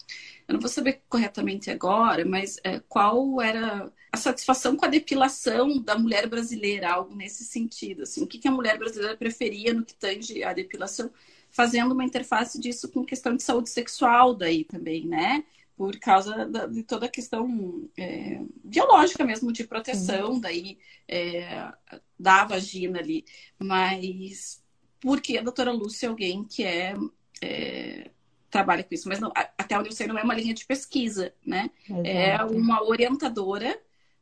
eu 0.48 0.54
não 0.54 0.60
vou 0.60 0.70
saber 0.70 1.02
corretamente 1.08 1.72
agora, 1.72 2.26
mas 2.26 2.60
é, 2.64 2.80
qual 2.80 3.42
era 3.42 3.92
a 4.12 4.18
satisfação 4.18 4.76
com 4.76 4.86
a 4.86 4.90
depilação 4.90 5.82
da 5.82 5.98
mulher 5.98 6.28
brasileira, 6.28 6.92
algo 6.92 7.16
nesse 7.16 7.44
sentido. 7.44 8.04
Assim, 8.04 8.22
o 8.22 8.28
que, 8.28 8.38
que 8.38 8.48
a 8.48 8.52
mulher 8.52 8.78
brasileira 8.78 9.18
preferia 9.18 9.74
no 9.74 9.84
que 9.84 9.96
tange 9.96 10.44
a 10.44 10.54
depilação, 10.54 11.10
fazendo 11.50 11.94
uma 11.94 12.04
interface 12.04 12.60
disso 12.60 12.92
com 12.92 13.04
questão 13.04 13.36
de 13.36 13.42
saúde 13.42 13.72
sexual 13.72 14.36
daí 14.36 14.64
também, 14.64 15.08
né? 15.08 15.44
Por 15.76 15.98
causa 16.00 16.46
da, 16.46 16.68
de 16.68 16.84
toda 16.84 17.08
a 17.08 17.10
questão 17.10 17.90
é, 17.98 18.40
biológica 18.64 19.26
mesmo, 19.26 19.52
de 19.52 19.64
proteção 19.64 20.40
daí 20.40 20.78
é, 21.08 21.72
da 22.20 22.46
vagina 22.46 23.00
ali. 23.00 23.26
Mas 23.58 24.62
porque 25.00 25.38
a 25.38 25.42
doutora 25.42 25.72
Lúcia 25.72 26.06
é 26.06 26.10
alguém 26.10 26.44
que 26.44 26.64
é, 26.64 26.94
é 27.42 28.12
trabalha 28.54 28.84
com 28.84 28.94
isso, 28.94 29.10
mas 29.10 29.20
não, 29.20 29.32
até 29.36 29.78
onde 29.78 29.90
eu 29.90 29.92
sei 29.92 30.06
não 30.06 30.18
é 30.18 30.22
uma 30.22 30.36
linha 30.36 30.54
de 30.54 30.64
pesquisa, 30.64 31.34
né? 31.44 31.72
É 31.90 32.34
Exato. 32.34 32.54
É 32.54 32.56
uma 32.56 32.84
orientadora, 32.84 33.76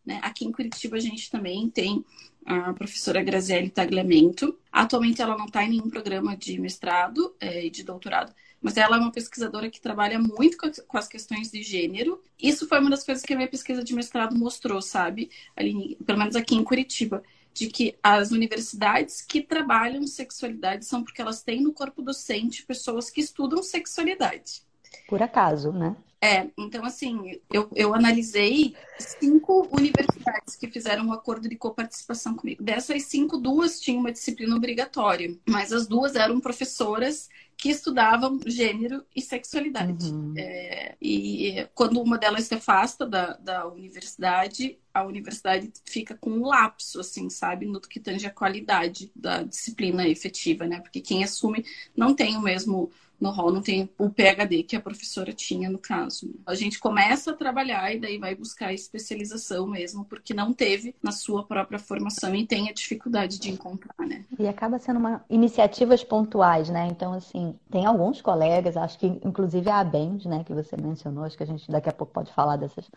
né? 0.06 0.22
Aqui 0.24 0.46
em 0.46 0.54
Curitiba 0.54 0.96
a 0.96 1.02
gente 1.02 1.30
também 1.30 1.70
tem 1.70 2.06
a 2.46 2.72
professora 2.72 3.22
Graziele 3.22 3.70
Tagliamento. 3.70 4.58
Atualmente 4.72 5.22
ela 5.22 5.38
não 5.38 5.48
está 5.48 5.66
em 5.66 5.72
nenhum 5.72 5.90
programa 5.90 6.36
de 6.38 6.58
mestrado 6.62 7.36
é, 7.42 7.66
e 7.66 7.70
de 7.70 7.84
doutorado, 7.84 8.34
mas 8.62 8.78
ela 8.78 8.96
é 8.96 9.00
uma 9.00 9.12
pesquisadora 9.12 9.70
que 9.70 9.82
trabalha 9.82 10.18
muito 10.18 10.58
com 10.88 10.98
as 10.98 11.10
questões 11.10 11.52
de 11.52 11.62
gênero. 11.62 12.24
Isso 12.42 12.66
foi 12.70 12.80
uma 12.80 12.90
das 12.90 13.04
coisas 13.04 13.26
que 13.26 13.34
a 13.34 13.36
minha 13.36 13.50
pesquisa 13.50 13.84
de 13.84 13.94
mestrado 13.94 14.34
mostrou, 14.34 14.82
sabe? 14.82 15.30
Ali, 15.58 15.98
pelo 16.06 16.18
menos 16.18 16.38
aqui 16.38 16.56
em 16.56 16.64
Curitiba 16.64 17.22
de 17.54 17.68
que 17.68 17.98
as 18.02 18.32
universidades 18.32 19.22
que 19.22 19.42
trabalham 19.42 20.08
sexualidade 20.08 20.86
são 20.86 21.04
porque 21.04 21.22
elas 21.22 21.44
têm 21.44 21.62
no 21.62 21.74
corpo 21.74 22.02
docente 22.02 22.66
pessoas 22.66 23.10
que 23.10 23.22
estudam 23.22 23.62
sexualidade. 23.62 24.64
Por 25.08 25.22
acaso, 25.22 25.72
né? 25.72 25.96
É, 26.24 26.48
então 26.56 26.86
assim, 26.86 27.40
eu, 27.52 27.68
eu 27.76 27.96
analisei 27.96 28.76
cinco 29.00 29.68
universidades 29.72 30.56
que 30.56 30.68
fizeram 30.68 31.08
um 31.08 31.14
acordo 31.14 31.50
de 31.50 31.56
coparticipação 31.56 32.36
comigo. 32.36 32.64
Dessas 32.64 33.04
cinco, 33.06 33.38
duas 33.38 33.80
tinham 33.82 34.00
uma 34.00 34.12
disciplina 34.12 34.56
obrigatória, 34.56 35.36
mas 35.50 35.74
as 35.74 35.88
duas 35.88 36.16
eram 36.16 36.40
professoras 36.40 37.28
que 37.58 37.70
estudavam 37.70 38.40
gênero 38.46 39.04
e 39.16 39.22
sexualidade. 39.22 40.12
Uhum. 40.12 40.34
É, 40.38 40.96
e 41.02 41.68
quando 41.76 42.02
uma 42.02 42.18
delas 42.18 42.46
se 42.46 42.56
afasta 42.56 43.06
da, 43.06 43.34
da 43.38 43.68
universidade, 43.68 44.80
a 44.94 45.04
universidade 45.04 45.72
fica 45.86 46.16
com 46.16 46.32
um 46.32 46.46
lapso, 46.46 47.00
assim, 47.00 47.30
sabe, 47.30 47.68
no 47.68 47.80
que 47.80 48.00
tange 48.00 48.26
a 48.26 48.32
qualidade 48.32 49.12
da 49.16 49.44
disciplina 49.44 50.08
efetiva, 50.08 50.66
né? 50.66 50.80
Porque 50.80 51.02
quem 51.02 51.24
assume 51.24 51.64
não 51.96 52.16
tem 52.16 52.36
o 52.36 52.42
mesmo 52.42 52.92
no 53.22 53.30
rol 53.30 53.52
não 53.52 53.62
tem 53.62 53.88
o 54.00 54.10
PhD 54.10 54.64
que 54.64 54.76
a 54.76 54.82
professora 54.82 55.32
tinha 55.32 55.70
no 55.70 55.78
caso. 55.78 56.34
A 56.46 56.56
gente 56.56 56.80
começa 56.80 57.32
a 57.32 57.36
trabalhar 57.36 57.94
e 57.94 58.00
daí 58.00 58.18
vai 58.18 58.34
buscar 58.34 58.74
especialização 58.74 59.68
mesmo, 59.68 60.04
porque 60.06 60.34
não 60.34 60.52
teve 60.52 60.96
na 61.04 61.12
sua 61.12 61.44
própria 61.46 61.78
formação 61.78 62.34
e 62.34 62.48
tem 62.48 62.68
a 62.68 62.74
dificuldade 62.74 63.40
de 63.40 63.52
encontrar, 63.52 64.08
né? 64.08 64.26
E 64.40 64.48
acaba 64.48 64.80
sendo 64.80 64.98
uma 65.00 65.24
iniciativas 65.30 66.04
pontuais, 66.04 66.70
né? 66.70 66.88
Então, 66.90 67.14
assim, 67.14 67.56
tem 67.70 67.86
alguns 67.86 68.22
colegas, 68.22 68.76
acho 68.76 68.98
que 68.98 69.06
inclusive 69.06 69.70
a 69.70 69.80
ABENS, 69.80 70.26
né, 70.26 70.44
que 70.44 70.54
você 70.54 70.76
mencionou, 70.76 71.24
acho 71.24 71.38
que 71.38 71.44
a 71.44 71.48
gente 71.48 71.70
daqui 71.70 71.90
a 71.90 71.94
pouco 71.94 72.14
pode 72.14 72.34
falar 72.34 72.56
dessas 72.56 72.90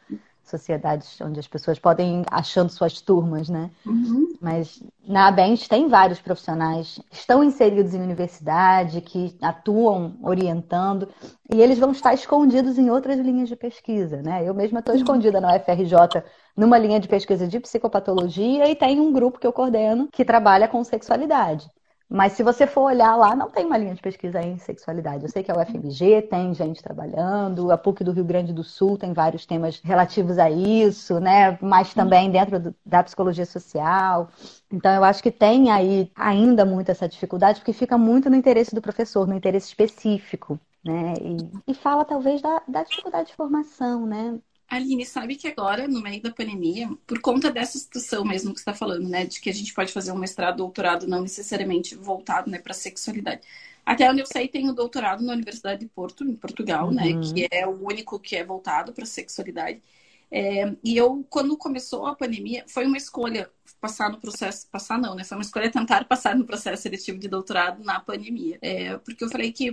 sociedades 0.49 1.21
onde 1.21 1.41
as 1.41 1.49
pessoas 1.49 1.79
podem 1.79 2.21
ir 2.21 2.27
achando 2.31 2.71
suas 2.71 3.01
turmas, 3.01 3.49
né? 3.49 3.71
Uhum. 3.85 4.35
Mas 4.41 4.83
na 5.07 5.29
ABENS 5.29 5.69
tem 5.69 5.89
vários 5.89 6.21
profissionais 6.21 7.01
que 7.11 7.17
estão 7.17 7.43
inseridos 7.43 7.95
em 7.95 8.03
universidade, 8.03 9.01
que 9.01 9.37
atuam 9.41 10.17
orientando, 10.23 11.09
e 11.53 11.61
eles 11.61 11.79
vão 11.79 11.93
estar 11.93 12.15
escondidos 12.15 12.79
em 12.79 12.91
outras 12.91 13.19
linhas 13.19 13.49
de 13.49 13.57
pesquisa, 13.57 14.23
né? 14.23 14.47
Eu 14.47 14.55
mesma 14.55 14.81
estou 14.81 14.95
uhum. 14.95 15.01
escondida 15.01 15.41
na 15.41 15.57
UFRJ 15.57 16.23
numa 16.57 16.79
linha 16.79 17.01
de 17.01 17.09
pesquisa 17.09 17.47
de 17.49 17.59
psicopatologia 17.61 18.69
e 18.69 18.77
tem 18.77 19.01
um 19.01 19.13
grupo 19.13 19.39
que 19.39 19.47
eu 19.47 19.53
coordeno 19.53 20.09
que 20.13 20.25
trabalha 20.25 20.69
com 20.69 20.83
sexualidade. 20.85 21.69
Mas 22.09 22.33
se 22.33 22.43
você 22.43 22.67
for 22.67 22.83
olhar 22.83 23.17
lá, 23.17 23.35
não 23.35 23.51
tem 23.51 23.65
uma 23.65 23.79
linha 23.79 23.95
de 23.95 24.03
pesquisa 24.03 24.41
em 24.41 24.59
sexualidade. 24.59 25.25
Eu 25.25 25.31
sei 25.31 25.43
que 25.43 25.51
a 25.51 25.57
UFMG 25.57 26.23
tem 26.23 26.55
gente 26.55 26.83
trabalhando, 26.83 27.73
a 27.73 27.79
PUC 27.79 28.05
do 28.05 28.13
Rio 28.13 28.25
Grande 28.25 28.53
do 28.53 28.63
Sul 28.63 28.99
tem 28.99 29.13
vários 29.13 29.47
temas 29.47 29.81
relativos 29.83 30.39
a 30.39 30.51
isso, 30.51 31.19
né? 31.19 31.59
Mas 31.61 31.95
também 31.95 32.31
dentro 32.31 32.61
do, 32.61 32.75
da 32.85 33.03
psicologia 33.03 33.47
social. 33.47 34.29
Então, 34.71 34.93
eu 34.93 35.05
acho 35.05 35.23
que 35.23 35.31
tem 35.31 35.71
aí 35.71 36.11
ainda 36.15 36.65
muito 36.65 36.91
essa 36.91 37.09
dificuldade, 37.09 37.61
porque 37.61 37.73
fica 37.73 37.97
muito 37.97 38.29
no 38.29 38.37
interesse 38.37 38.75
do 38.75 38.83
professor, 38.83 39.27
no 39.27 39.35
interesse 39.35 39.69
específico. 39.69 40.59
Né? 40.85 41.15
E, 41.21 41.73
e 41.73 41.75
fala 41.75 42.05
talvez 42.05 42.43
da, 42.43 42.63
da 42.69 42.83
dificuldade 42.83 43.29
de 43.29 43.35
formação, 43.35 44.07
né? 44.07 44.39
Aline, 44.77 45.07
sabe 45.07 45.37
que 45.37 45.49
agora, 45.49 45.89
no 45.89 46.01
meio 46.03 46.23
da 46.23 46.31
pandemia, 46.31 46.89
por 47.07 47.21
conta 47.21 47.51
dessa 47.51 47.79
situação 47.79 48.25
mesmo 48.25 48.53
que 48.53 48.61
você 48.61 48.63
está 48.63 48.75
falando, 48.75 49.09
né, 49.09 49.25
de 49.25 49.41
que 49.41 49.51
a 49.51 49.55
gente 49.55 49.73
pode 49.75 49.93
fazer 49.93 50.13
um 50.13 50.19
mestrado, 50.19 50.59
doutorado, 50.59 51.07
não 51.07 51.23
necessariamente 51.23 51.95
voltado, 51.95 52.51
né, 52.51 52.59
para 52.59 52.75
sexualidade. 52.75 53.43
Até 53.85 54.11
onde 54.11 54.21
eu 54.21 54.27
sei, 54.27 54.49
tem 54.49 54.69
o 54.69 54.73
doutorado 54.73 55.23
na 55.23 55.33
Universidade 55.33 55.81
de 55.81 55.87
Porto, 55.87 56.25
em 56.25 56.35
Portugal, 56.37 56.91
né, 56.91 57.05
uhum. 57.05 57.21
né, 57.21 57.33
que 57.33 57.49
é 57.51 57.67
o 57.67 57.85
único 57.85 58.19
que 58.19 58.37
é 58.37 58.45
voltado 58.45 58.93
para 58.93 59.07
sexualidade. 59.07 59.83
É, 60.31 60.75
e 60.83 60.97
eu, 60.97 61.25
quando 61.31 61.57
começou 61.57 62.07
a 62.07 62.15
pandemia, 62.17 62.65
foi 62.67 62.87
uma 62.87 62.97
escolha 62.97 63.51
passar 63.81 64.11
no 64.11 64.19
processo, 64.19 64.67
passar 64.69 64.99
não, 64.99 65.15
né? 65.15 65.23
Foi 65.23 65.37
uma 65.37 65.43
escolha 65.43 65.71
tentar 65.71 66.05
passar 66.07 66.35
no 66.35 66.45
processo 66.45 66.83
seletivo 66.83 67.19
de 67.19 67.29
doutorado 67.29 67.85
na 67.85 68.01
pandemia. 68.01 68.59
É, 68.61 68.97
porque 68.99 69.23
eu 69.23 69.29
falei 69.29 69.53
que 69.53 69.71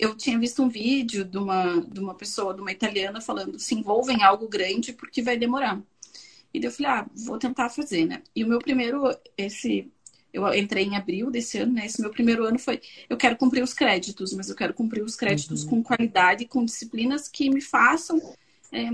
eu 0.00 0.16
tinha 0.16 0.38
visto 0.38 0.62
um 0.62 0.68
vídeo 0.68 1.26
de 1.26 1.36
uma, 1.36 1.78
de 1.82 2.00
uma 2.00 2.14
pessoa, 2.14 2.54
de 2.54 2.62
uma 2.62 2.72
italiana, 2.72 3.20
falando 3.20 3.58
se 3.58 3.74
envolva 3.74 4.10
em 4.10 4.22
algo 4.22 4.48
grande 4.48 4.94
porque 4.94 5.20
vai 5.20 5.36
demorar. 5.36 5.78
E 6.54 6.58
daí 6.58 6.68
eu 6.68 6.72
falei, 6.72 6.90
ah, 6.90 7.06
vou 7.14 7.38
tentar 7.38 7.68
fazer, 7.68 8.06
né? 8.06 8.22
E 8.34 8.42
o 8.42 8.48
meu 8.48 8.58
primeiro, 8.58 9.14
esse, 9.36 9.92
eu 10.32 10.52
entrei 10.54 10.84
em 10.84 10.96
abril 10.96 11.30
desse 11.30 11.58
ano, 11.58 11.74
né? 11.74 11.84
Esse 11.84 12.00
meu 12.00 12.10
primeiro 12.10 12.46
ano 12.46 12.58
foi, 12.58 12.80
eu 13.10 13.16
quero 13.18 13.36
cumprir 13.36 13.62
os 13.62 13.74
créditos, 13.74 14.32
mas 14.32 14.48
eu 14.48 14.56
quero 14.56 14.72
cumprir 14.72 15.02
os 15.04 15.14
créditos 15.14 15.64
uhum. 15.64 15.68
com 15.68 15.82
qualidade, 15.82 16.46
com 16.46 16.64
disciplinas 16.64 17.28
que 17.28 17.50
me 17.50 17.60
façam 17.60 18.18
é, 18.72 18.88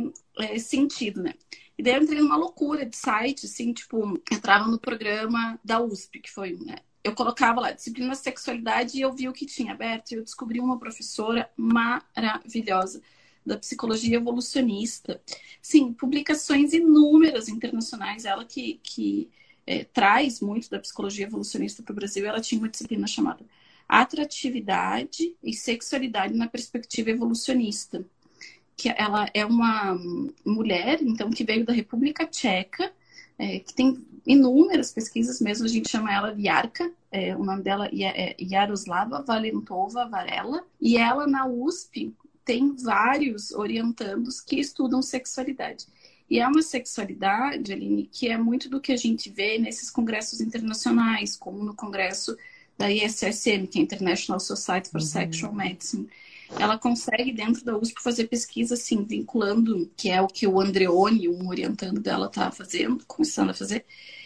é, 0.45 0.59
sentido, 0.59 1.23
né? 1.23 1.35
E 1.79 1.85
daí 1.85 1.95
eu 1.95 2.03
entrei 2.03 2.21
numa 2.21 2.37
loucura 2.37 2.85
de 2.85 2.97
site, 2.97 3.47
assim, 3.47 3.73
tipo, 3.73 4.21
entrava 4.33 4.67
no 4.67 4.79
programa 4.79 5.57
da 5.65 5.81
USP, 5.81 6.19
que 6.19 6.33
foi, 6.33 6.59
né? 6.65 6.79
Eu 7.07 7.15
colocava 7.15 7.61
lá 7.61 7.71
disciplina 7.71 8.15
sexualidade 8.15 8.99
e 8.99 9.01
eu 9.01 9.13
vi 9.13 9.29
o 9.29 9.33
que 9.33 9.47
tinha 9.47 9.73
aberto 9.73 10.11
e 10.11 10.15
eu 10.17 10.25
descobri 10.25 10.59
uma 10.59 10.79
professora 10.79 11.49
maravilhosa 11.57 13.01
da 13.45 13.57
psicologia 13.57 14.17
evolucionista. 14.17 15.23
Sim, 15.63 15.93
publicações 15.93 16.73
inúmeras 16.73 17.49
internacionais, 17.49 18.25
ela 18.25 18.45
que, 18.45 18.81
que 18.83 19.31
é, 19.65 19.85
traz 19.85 20.41
muito 20.41 20.69
da 20.69 20.81
psicologia 20.81 21.27
evolucionista 21.27 21.81
para 21.81 21.93
o 21.93 21.97
Brasil, 21.97 22.27
ela 22.27 22.41
tinha 22.41 22.61
uma 22.61 22.69
disciplina 22.69 23.07
chamada 23.07 23.45
Atratividade 23.89 25.37
e 25.41 25.55
Sexualidade 25.55 26.35
na 26.35 26.49
Perspectiva 26.49 27.11
Evolucionista. 27.11 28.05
Que 28.77 28.89
ela 28.89 29.31
é 29.33 29.47
uma 29.47 29.97
mulher, 30.45 31.01
então, 31.03 31.31
que 31.31 31.45
veio 31.45 31.65
da 31.65 31.73
República 31.73 32.27
Tcheca, 32.27 32.93
é, 33.39 33.59
que 33.59 33.75
tem 33.75 34.05
inúmeras 34.27 34.93
pesquisas 34.93 35.41
mesmo, 35.41 35.67
a 35.67 35.69
gente 35.69 35.89
chama 35.89 36.13
ela 36.13 36.35
Yarka, 36.39 36.91
é, 37.13 37.37
o 37.37 37.45
nome 37.45 37.63
dela 37.63 37.89
é 37.93 38.35
Yaroslava 38.41 39.23
Valentova 39.23 40.07
Varela, 40.07 40.65
e 40.81 40.97
ela 40.97 41.27
na 41.27 41.47
USP 41.47 42.15
tem 42.45 42.75
vários 42.75 43.53
orientandos 43.53 44.41
que 44.41 44.59
estudam 44.59 45.03
sexualidade. 45.03 45.87
E 46.29 46.41
é 46.41 46.47
uma 46.47 46.63
sexualidade, 46.63 47.73
Aline, 47.73 48.09
que 48.11 48.29
é 48.29 48.37
muito 48.37 48.69
do 48.69 48.81
que 48.81 48.93
a 48.93 48.97
gente 48.97 49.31
vê 49.31 49.59
nesses 49.59 49.91
congressos 49.91 50.41
internacionais, 50.41 51.37
como 51.37 51.63
no 51.65 51.75
congresso 51.75 52.37
da 52.77 52.91
ISSM, 52.91 53.67
que 53.67 53.79
é 53.79 53.83
International 53.83 54.41
Society 54.41 54.91
for 54.91 55.01
uhum. 55.01 55.07
Sexual 55.07 55.53
Medicine 55.53 56.09
ela 56.59 56.79
consegue, 56.79 57.33
dentro 57.33 57.65
da 57.65 57.77
USP, 57.77 58.03
fazer 58.03 58.29
pesquisa, 58.29 58.75
assim, 58.75 59.05
vinculando, 59.05 59.91
que 59.97 60.11
é 60.11 60.21
o 60.21 60.29
que 60.29 60.47
o 60.47 60.61
Andreoni, 60.61 61.29
um 61.29 61.49
orientando 61.49 62.01
dela, 62.01 62.27
está 62.27 62.51
fazendo, 62.51 63.05
começando 63.07 63.51
a 63.51 63.55
fazer, 63.55 63.85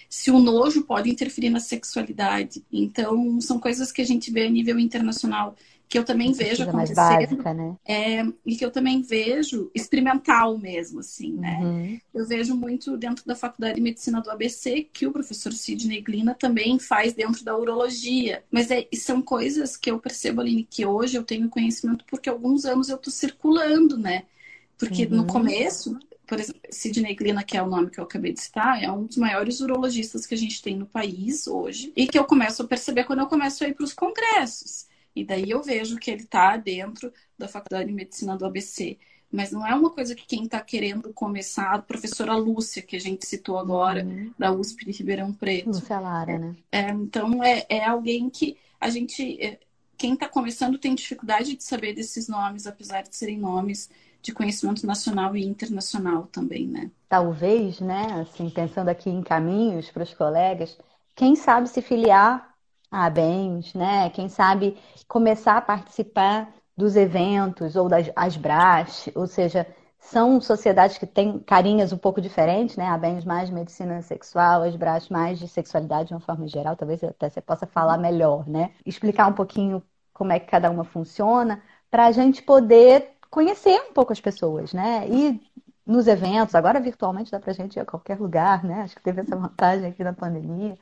se 0.08 0.30
o 0.30 0.38
nojo 0.38 0.82
pode 0.82 1.08
interferir 1.08 1.50
na 1.50 1.60
sexualidade. 1.60 2.64
Então, 2.72 3.40
são 3.40 3.58
coisas 3.58 3.92
que 3.92 4.02
a 4.02 4.06
gente 4.06 4.30
vê 4.30 4.46
a 4.46 4.50
nível 4.50 4.78
internacional 4.78 5.56
que 5.90 5.98
eu 5.98 6.04
também 6.04 6.32
vejo 6.32 6.62
acontecer. 6.62 6.94
Básica, 6.94 7.52
né? 7.52 7.76
É, 7.84 8.24
e 8.46 8.54
que 8.54 8.64
eu 8.64 8.70
também 8.70 9.02
vejo 9.02 9.72
experimental 9.74 10.56
mesmo, 10.56 11.00
assim, 11.00 11.32
né? 11.32 11.58
Uhum. 11.60 12.00
Eu 12.14 12.24
vejo 12.24 12.54
muito 12.54 12.96
dentro 12.96 13.26
da 13.26 13.34
Faculdade 13.34 13.74
de 13.74 13.80
Medicina 13.80 14.20
do 14.20 14.30
ABC, 14.30 14.88
que 14.92 15.04
o 15.04 15.10
professor 15.10 15.52
Sidney 15.52 16.00
Glina 16.00 16.32
também 16.32 16.78
faz 16.78 17.12
dentro 17.12 17.44
da 17.44 17.58
urologia. 17.58 18.44
Mas 18.52 18.70
é, 18.70 18.86
são 18.94 19.20
coisas 19.20 19.76
que 19.76 19.90
eu 19.90 19.98
percebo, 19.98 20.40
ali 20.40 20.62
que 20.62 20.86
hoje 20.86 21.18
eu 21.18 21.24
tenho 21.24 21.48
conhecimento 21.48 22.04
porque 22.08 22.30
há 22.30 22.32
alguns 22.32 22.64
anos 22.64 22.88
eu 22.88 22.96
tô 22.96 23.10
circulando, 23.10 23.98
né? 23.98 24.22
Porque 24.78 25.06
uhum. 25.06 25.16
no 25.16 25.26
começo, 25.26 25.98
por 26.24 26.38
exemplo, 26.38 26.60
Sidney 26.70 27.16
Glina, 27.16 27.42
que 27.42 27.56
é 27.56 27.62
o 27.62 27.68
nome 27.68 27.90
que 27.90 27.98
eu 27.98 28.04
acabei 28.04 28.32
de 28.32 28.40
citar, 28.40 28.80
é 28.80 28.88
um 28.88 29.06
dos 29.06 29.16
maiores 29.16 29.58
urologistas 29.58 30.24
que 30.24 30.34
a 30.34 30.38
gente 30.38 30.62
tem 30.62 30.76
no 30.76 30.86
país 30.86 31.48
hoje 31.48 31.92
e 31.96 32.06
que 32.06 32.16
eu 32.16 32.24
começo 32.24 32.62
a 32.62 32.66
perceber 32.68 33.02
quando 33.02 33.18
eu 33.18 33.26
começo 33.26 33.64
a 33.64 33.68
ir 33.68 33.74
para 33.74 33.82
os 33.82 33.92
congressos. 33.92 34.88
E 35.14 35.24
daí 35.24 35.50
eu 35.50 35.62
vejo 35.62 35.98
que 35.98 36.10
ele 36.10 36.22
está 36.22 36.56
dentro 36.56 37.12
da 37.38 37.48
Faculdade 37.48 37.88
de 37.88 37.94
Medicina 37.94 38.36
do 38.36 38.44
ABC. 38.46 38.98
Mas 39.30 39.52
não 39.52 39.64
é 39.64 39.74
uma 39.74 39.90
coisa 39.90 40.14
que 40.14 40.26
quem 40.26 40.44
está 40.44 40.60
querendo 40.60 41.12
começar, 41.12 41.72
a 41.72 41.78
professora 41.78 42.34
Lúcia, 42.34 42.82
que 42.82 42.96
a 42.96 43.00
gente 43.00 43.26
citou 43.26 43.58
agora, 43.58 44.04
uhum. 44.04 44.32
da 44.36 44.50
USP 44.50 44.84
de 44.84 44.90
Ribeirão 44.90 45.32
Preto. 45.32 45.68
Lúcia 45.68 46.00
Lara, 46.00 46.38
né? 46.38 46.56
É, 46.72 46.90
então 46.90 47.42
é, 47.42 47.64
é 47.68 47.84
alguém 47.84 48.28
que 48.28 48.56
a 48.80 48.90
gente. 48.90 49.40
É, 49.40 49.60
quem 49.96 50.14
está 50.14 50.28
começando 50.28 50.78
tem 50.78 50.94
dificuldade 50.94 51.54
de 51.54 51.62
saber 51.62 51.94
desses 51.94 52.26
nomes, 52.26 52.66
apesar 52.66 53.02
de 53.02 53.14
serem 53.14 53.38
nomes 53.38 53.90
de 54.22 54.32
conhecimento 54.32 54.86
nacional 54.86 55.36
e 55.36 55.44
internacional 55.44 56.26
também, 56.32 56.66
né? 56.66 56.90
Talvez, 57.08 57.80
né, 57.80 58.06
assim, 58.20 58.50
pensando 58.50 58.88
aqui 58.88 59.10
em 59.10 59.22
caminhos 59.22 59.90
para 59.90 60.02
os 60.02 60.14
colegas, 60.14 60.76
quem 61.14 61.36
sabe 61.36 61.68
se 61.68 61.82
filiar 61.82 62.49
a 62.90 63.08
bens, 63.08 63.72
né? 63.74 64.10
Quem 64.10 64.28
sabe 64.28 64.76
começar 65.06 65.56
a 65.56 65.62
participar 65.62 66.52
dos 66.76 66.96
eventos 66.96 67.76
ou 67.76 67.88
das 67.88 68.10
as 68.16 68.36
BRAS, 68.36 69.08
ou 69.14 69.26
seja, 69.26 69.66
são 69.98 70.40
sociedades 70.40 70.98
que 70.98 71.06
têm 71.06 71.38
carinhas 71.40 71.92
um 71.92 71.98
pouco 71.98 72.20
diferentes, 72.20 72.76
né? 72.76 72.86
A 72.86 72.98
bens 72.98 73.24
mais 73.24 73.48
de 73.48 73.54
medicina 73.54 74.00
sexual, 74.02 74.62
as 74.62 74.74
BRAS 74.76 75.08
mais 75.08 75.38
de 75.38 75.46
sexualidade 75.46 76.08
de 76.08 76.14
uma 76.14 76.20
forma 76.20 76.48
geral, 76.48 76.76
talvez 76.76 77.02
até 77.04 77.28
você 77.28 77.40
possa 77.40 77.66
falar 77.66 77.98
melhor, 77.98 78.48
né? 78.48 78.72
Explicar 78.84 79.26
um 79.28 79.34
pouquinho 79.34 79.82
como 80.12 80.32
é 80.32 80.40
que 80.40 80.46
cada 80.50 80.70
uma 80.70 80.84
funciona, 80.84 81.62
para 81.90 82.06
a 82.06 82.12
gente 82.12 82.42
poder 82.42 83.10
conhecer 83.30 83.80
um 83.88 83.92
pouco 83.92 84.12
as 84.12 84.20
pessoas, 84.20 84.72
né? 84.72 85.06
E 85.08 85.40
nos 85.86 86.06
eventos, 86.06 86.54
agora 86.54 86.80
virtualmente 86.80 87.30
dá 87.30 87.40
para 87.40 87.50
a 87.50 87.54
gente 87.54 87.76
ir 87.76 87.80
a 87.80 87.84
qualquer 87.84 88.18
lugar, 88.18 88.64
né? 88.64 88.82
Acho 88.82 88.96
que 88.96 89.02
teve 89.02 89.20
essa 89.20 89.36
vantagem 89.36 89.88
aqui 89.90 90.02
na 90.04 90.12
pandemia 90.12 90.76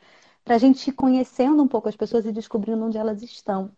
para 0.48 0.56
a 0.56 0.58
gente 0.58 0.88
ir 0.88 0.92
conhecendo 0.92 1.62
um 1.62 1.68
pouco 1.68 1.90
as 1.90 1.94
pessoas 1.94 2.24
e 2.24 2.32
descobrindo 2.32 2.82
onde 2.82 2.96
elas 2.96 3.22
estão. 3.22 3.70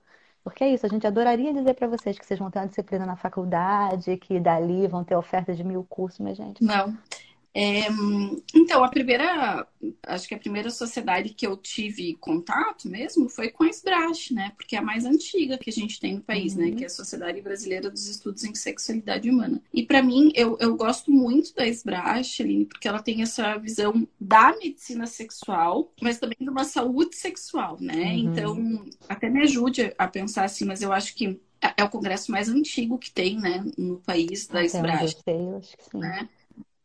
Porque 0.45 0.63
é 0.63 0.73
isso, 0.73 0.87
a 0.87 0.89
gente 0.89 1.05
adoraria 1.05 1.53
dizer 1.53 1.75
para 1.75 1.89
vocês 1.89 2.17
que 2.17 2.25
vocês 2.25 2.39
vão 2.39 2.49
ter 2.49 2.61
uma 2.61 2.69
disciplina 2.69 3.05
na 3.05 3.17
faculdade, 3.17 4.17
que 4.19 4.39
dali 4.39 4.87
vão 4.87 5.03
ter 5.03 5.17
ofertas 5.17 5.57
de 5.57 5.65
mil 5.65 5.83
cursos, 5.83 6.21
mas, 6.21 6.37
gente. 6.37 6.63
Não. 6.63 6.97
É, 7.53 7.87
então, 8.55 8.85
a 8.85 8.89
primeira, 8.89 9.67
acho 10.07 10.29
que 10.29 10.35
a 10.35 10.39
primeira 10.39 10.71
sociedade 10.71 11.31
que 11.31 11.45
eu 11.47 11.57
tive 11.57 12.15
contato 12.15 12.89
mesmo 12.89 13.29
foi 13.29 13.49
com 13.49 13.65
a 13.65 13.69
SBRASH, 13.69 14.31
né? 14.31 14.53
Porque 14.57 14.77
é 14.77 14.79
a 14.79 14.83
mais 14.83 15.05
antiga 15.05 15.59
que 15.59 15.69
a 15.69 15.73
gente 15.73 15.99
tem 15.99 16.15
no 16.15 16.21
país, 16.21 16.55
né? 16.55 16.67
uhum. 16.67 16.71
né? 16.71 16.77
Que 16.77 16.85
é 16.85 16.87
a 16.87 16.91
Sociedade 16.91 17.41
Brasileira 17.41 17.91
dos 17.91 18.07
Estudos 18.07 18.45
em 18.45 18.55
Sexualidade 18.55 19.29
Humana. 19.29 19.61
E 19.75 19.85
para 19.85 20.03
mim, 20.03 20.31
eu, 20.35 20.57
eu 20.61 20.77
gosto 20.77 21.11
muito 21.11 21.53
da 21.55 21.67
SBRASH, 21.67 22.41
Aline, 22.41 22.67
porque 22.67 22.87
ela 22.87 23.03
tem 23.03 23.23
essa 23.23 23.57
visão 23.57 24.07
da 24.21 24.57
medicina 24.57 25.07
sexual, 25.07 25.93
mas 26.01 26.19
também 26.19 26.37
de 26.41 26.49
uma 26.49 26.65
saúde 26.65 27.17
sexual, 27.17 27.77
né? 27.81 28.13
Uhum. 28.13 28.19
Então, 28.19 28.85
até 29.09 29.29
me 29.29 29.43
ajude 29.43 29.93
a 29.99 30.07
pensar 30.07 30.45
assim, 30.45 30.65
mas 30.65 30.83
eu 30.83 30.93
acho 30.93 31.17
que 31.17 31.41
é 31.77 31.85
o 31.85 31.91
congresso 31.91 32.31
mais 32.31 32.49
antigo 32.49 32.99
que 32.99 33.11
tem, 33.11 33.39
né, 33.39 33.65
no 33.77 33.99
país 33.99 34.47
da 34.47 34.65
SBRASH. 34.65 35.03
Eu 35.03 35.09
sei, 35.09 35.35
eu 35.35 35.57
acho 35.57 35.77
que 35.77 35.85
sim. 35.85 35.99
Né? 35.99 36.29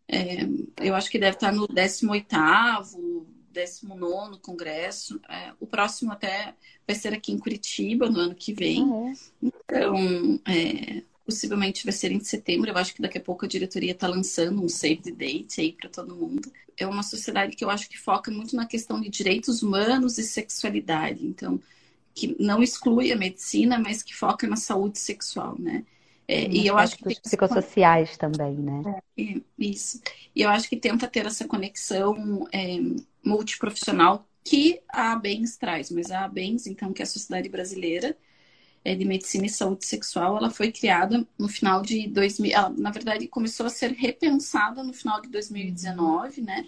É, 0.07 0.47
eu 0.85 0.95
acho 0.95 1.09
que 1.09 1.19
deve 1.19 1.35
estar 1.35 1.51
no 1.51 1.67
18º, 1.67 3.25
19 3.51 4.39
congresso. 4.39 5.19
É, 5.29 5.53
o 5.59 5.65
próximo 5.65 6.11
até 6.11 6.53
vai 6.87 6.95
ser 6.95 7.13
aqui 7.13 7.31
em 7.31 7.39
Curitiba, 7.39 8.09
no 8.09 8.19
ano 8.19 8.35
que 8.35 8.53
vem. 8.53 8.83
É? 8.83 9.13
Então, 9.41 10.39
é, 10.45 11.01
possivelmente 11.25 11.83
vai 11.83 11.93
ser 11.93 12.11
em 12.11 12.19
setembro. 12.19 12.69
Eu 12.69 12.77
acho 12.77 12.93
que 12.93 13.01
daqui 13.01 13.17
a 13.17 13.21
pouco 13.21 13.45
a 13.45 13.47
diretoria 13.47 13.91
está 13.91 14.07
lançando 14.07 14.63
um 14.63 14.69
save 14.69 15.01
the 15.01 15.11
date 15.11 15.59
aí 15.59 15.71
para 15.71 15.89
todo 15.89 16.15
mundo. 16.15 16.51
É 16.77 16.85
uma 16.85 17.03
sociedade 17.03 17.55
que 17.55 17.63
eu 17.63 17.69
acho 17.69 17.89
que 17.89 17.97
foca 17.97 18.29
muito 18.29 18.55
na 18.55 18.65
questão 18.65 19.01
de 19.01 19.09
direitos 19.09 19.63
humanos 19.63 20.17
e 20.17 20.23
sexualidade. 20.23 21.25
Então, 21.25 21.59
que 22.13 22.35
não 22.39 22.61
exclui 22.61 23.11
a 23.11 23.15
medicina, 23.15 23.79
mas 23.79 24.03
que 24.03 24.15
foca 24.15 24.47
na 24.47 24.55
saúde 24.55 24.99
sexual, 24.99 25.55
né? 25.57 25.83
É, 26.27 26.47
e 26.47 26.65
eu 26.65 26.77
acho 26.77 26.97
que 26.97 27.03
tem... 27.03 27.15
psicossociais 27.21 28.17
também, 28.17 28.55
né? 28.55 28.81
É, 29.17 29.41
isso. 29.57 30.01
E 30.35 30.41
eu 30.41 30.49
acho 30.49 30.67
que 30.67 30.75
tenta 30.75 31.07
ter 31.07 31.25
essa 31.25 31.47
conexão 31.47 32.47
é, 32.51 32.77
multiprofissional 33.23 34.27
que 34.43 34.81
a 34.91 35.13
ABENS 35.13 35.57
traz, 35.57 35.89
mas 35.89 36.11
a 36.11 36.25
ABENS, 36.25 36.67
então, 36.67 36.93
que 36.93 37.01
é 37.01 37.03
a 37.03 37.07
Sociedade 37.07 37.49
Brasileira 37.49 38.15
é, 38.83 38.95
de 38.95 39.03
Medicina 39.03 39.47
e 39.47 39.49
Saúde 39.49 39.85
Sexual, 39.85 40.37
ela 40.37 40.51
foi 40.51 40.71
criada 40.71 41.27
no 41.37 41.47
final 41.47 41.81
de 41.81 42.07
2000, 42.07 42.51
ela, 42.51 42.69
na 42.69 42.91
verdade, 42.91 43.27
começou 43.27 43.65
a 43.65 43.69
ser 43.69 43.91
repensada 43.91 44.83
no 44.83 44.93
final 44.93 45.21
de 45.21 45.29
2019, 45.29 46.41
né? 46.41 46.67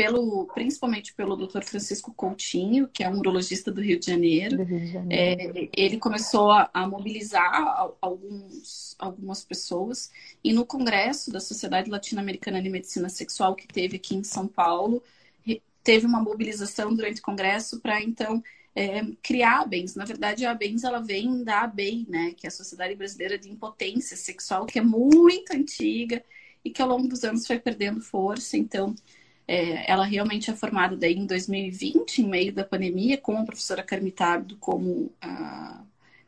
Pelo, 0.00 0.46
principalmente 0.46 1.12
pelo 1.12 1.36
Dr. 1.36 1.60
Francisco 1.62 2.14
Coutinho, 2.14 2.88
que 2.88 3.04
é 3.04 3.10
um 3.10 3.18
urologista 3.18 3.70
do 3.70 3.82
Rio 3.82 4.00
de 4.00 4.06
Janeiro. 4.06 4.64
Rio 4.64 4.80
de 4.80 4.86
Janeiro. 4.86 5.58
É, 5.58 5.68
ele 5.76 5.98
começou 5.98 6.50
a, 6.50 6.70
a, 6.72 6.88
mobilizar 6.88 7.92
alguns, 8.00 8.96
algumas 8.98 9.44
pessoas 9.44 10.10
e 10.42 10.54
no 10.54 10.64
congresso 10.64 11.30
da 11.30 11.38
Sociedade 11.38 11.90
Latino-Americana 11.90 12.62
de 12.62 12.70
Medicina 12.70 13.10
Sexual 13.10 13.54
que 13.54 13.68
teve 13.68 13.96
aqui 13.96 14.14
em 14.14 14.24
São 14.24 14.48
Paulo, 14.48 15.02
teve 15.84 16.06
uma 16.06 16.22
mobilização 16.22 16.94
durante 16.94 17.20
o 17.20 17.24
congresso 17.24 17.78
para 17.80 18.02
então 18.02 18.42
é, 18.74 19.02
criar 19.22 19.60
a 19.60 19.66
BENS. 19.66 19.96
Na 19.96 20.06
verdade, 20.06 20.46
a 20.46 20.54
BENS 20.54 20.84
ela 20.84 21.00
vem 21.00 21.44
da 21.44 21.62
ABEI, 21.62 22.06
né, 22.08 22.32
que 22.34 22.46
é 22.46 22.48
a 22.48 22.52
Sociedade 22.52 22.94
Brasileira 22.94 23.38
de 23.38 23.50
Impotência 23.50 24.16
Sexual, 24.16 24.64
que 24.64 24.78
é 24.78 24.82
muito 24.82 25.52
antiga 25.52 26.24
e 26.64 26.70
que 26.70 26.80
ao 26.80 26.88
longo 26.88 27.06
dos 27.06 27.22
anos 27.22 27.46
foi 27.46 27.58
perdendo 27.58 28.00
força. 28.00 28.56
Então, 28.56 28.94
é, 29.50 29.90
ela 29.90 30.04
realmente 30.04 30.48
é 30.48 30.54
formada 30.54 30.96
daí 30.96 31.14
em 31.14 31.26
2020, 31.26 32.22
em 32.22 32.28
meio 32.28 32.52
da 32.52 32.62
pandemia, 32.62 33.18
com 33.18 33.36
a 33.36 33.42
professora 33.42 33.82
Carmitardo 33.82 34.56
como 34.60 35.10
a 35.20 35.82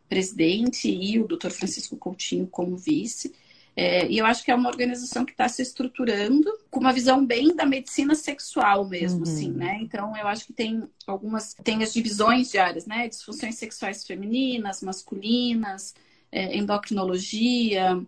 presidente 0.09 0.91
e 0.91 1.21
o 1.21 1.29
doutor 1.29 1.53
Francisco 1.53 1.97
Coutinho 1.97 2.49
como 2.49 2.77
vice. 2.77 3.33
É, 3.77 4.09
e 4.09 4.19
eu 4.19 4.27
acho 4.27 4.45
que 4.45 4.51
é 4.51 4.55
uma 4.57 4.69
organização 4.69 5.25
que 5.25 5.31
está 5.31 5.49
se 5.49 5.63
estruturando 5.63 6.53
com 6.69 6.81
uma 6.81 6.93
visão 6.93 7.25
bem 7.25 7.55
da 7.55 7.65
medicina 7.65 8.17
sexual 8.17 8.89
mesmo, 8.89 9.19
uhum. 9.19 9.33
assim, 9.33 9.53
né? 9.53 9.79
Então 9.81 10.17
eu 10.17 10.27
acho 10.27 10.45
que 10.45 10.53
tem 10.53 10.83
algumas, 11.07 11.55
tem 11.63 11.81
as 11.81 11.95
divisões 11.95 12.51
de 12.51 12.59
áreas, 12.59 12.87
né? 12.87 13.09
Disfunções 13.09 13.55
sexuais 13.55 14.05
femininas, 14.05 14.83
masculinas, 14.83 15.95
é, 16.33 16.57
endocrinologia, 16.57 18.05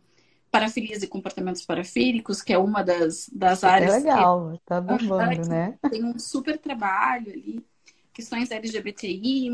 parafilias 0.54 1.02
e 1.02 1.08
comportamentos 1.08 1.66
parafílicos, 1.66 2.40
que 2.40 2.52
é 2.52 2.58
uma 2.58 2.84
das, 2.84 3.28
das 3.32 3.64
é 3.64 3.66
áreas. 3.66 3.94
Legal, 3.94 4.52
que... 4.52 4.60
tá 4.64 4.80
bombando, 4.80 5.48
né? 5.48 5.76
Tem 5.90 6.04
um 6.04 6.16
super 6.16 6.56
trabalho 6.58 7.32
ali, 7.32 7.66
questões 8.12 8.52
LGBTI. 8.52 9.50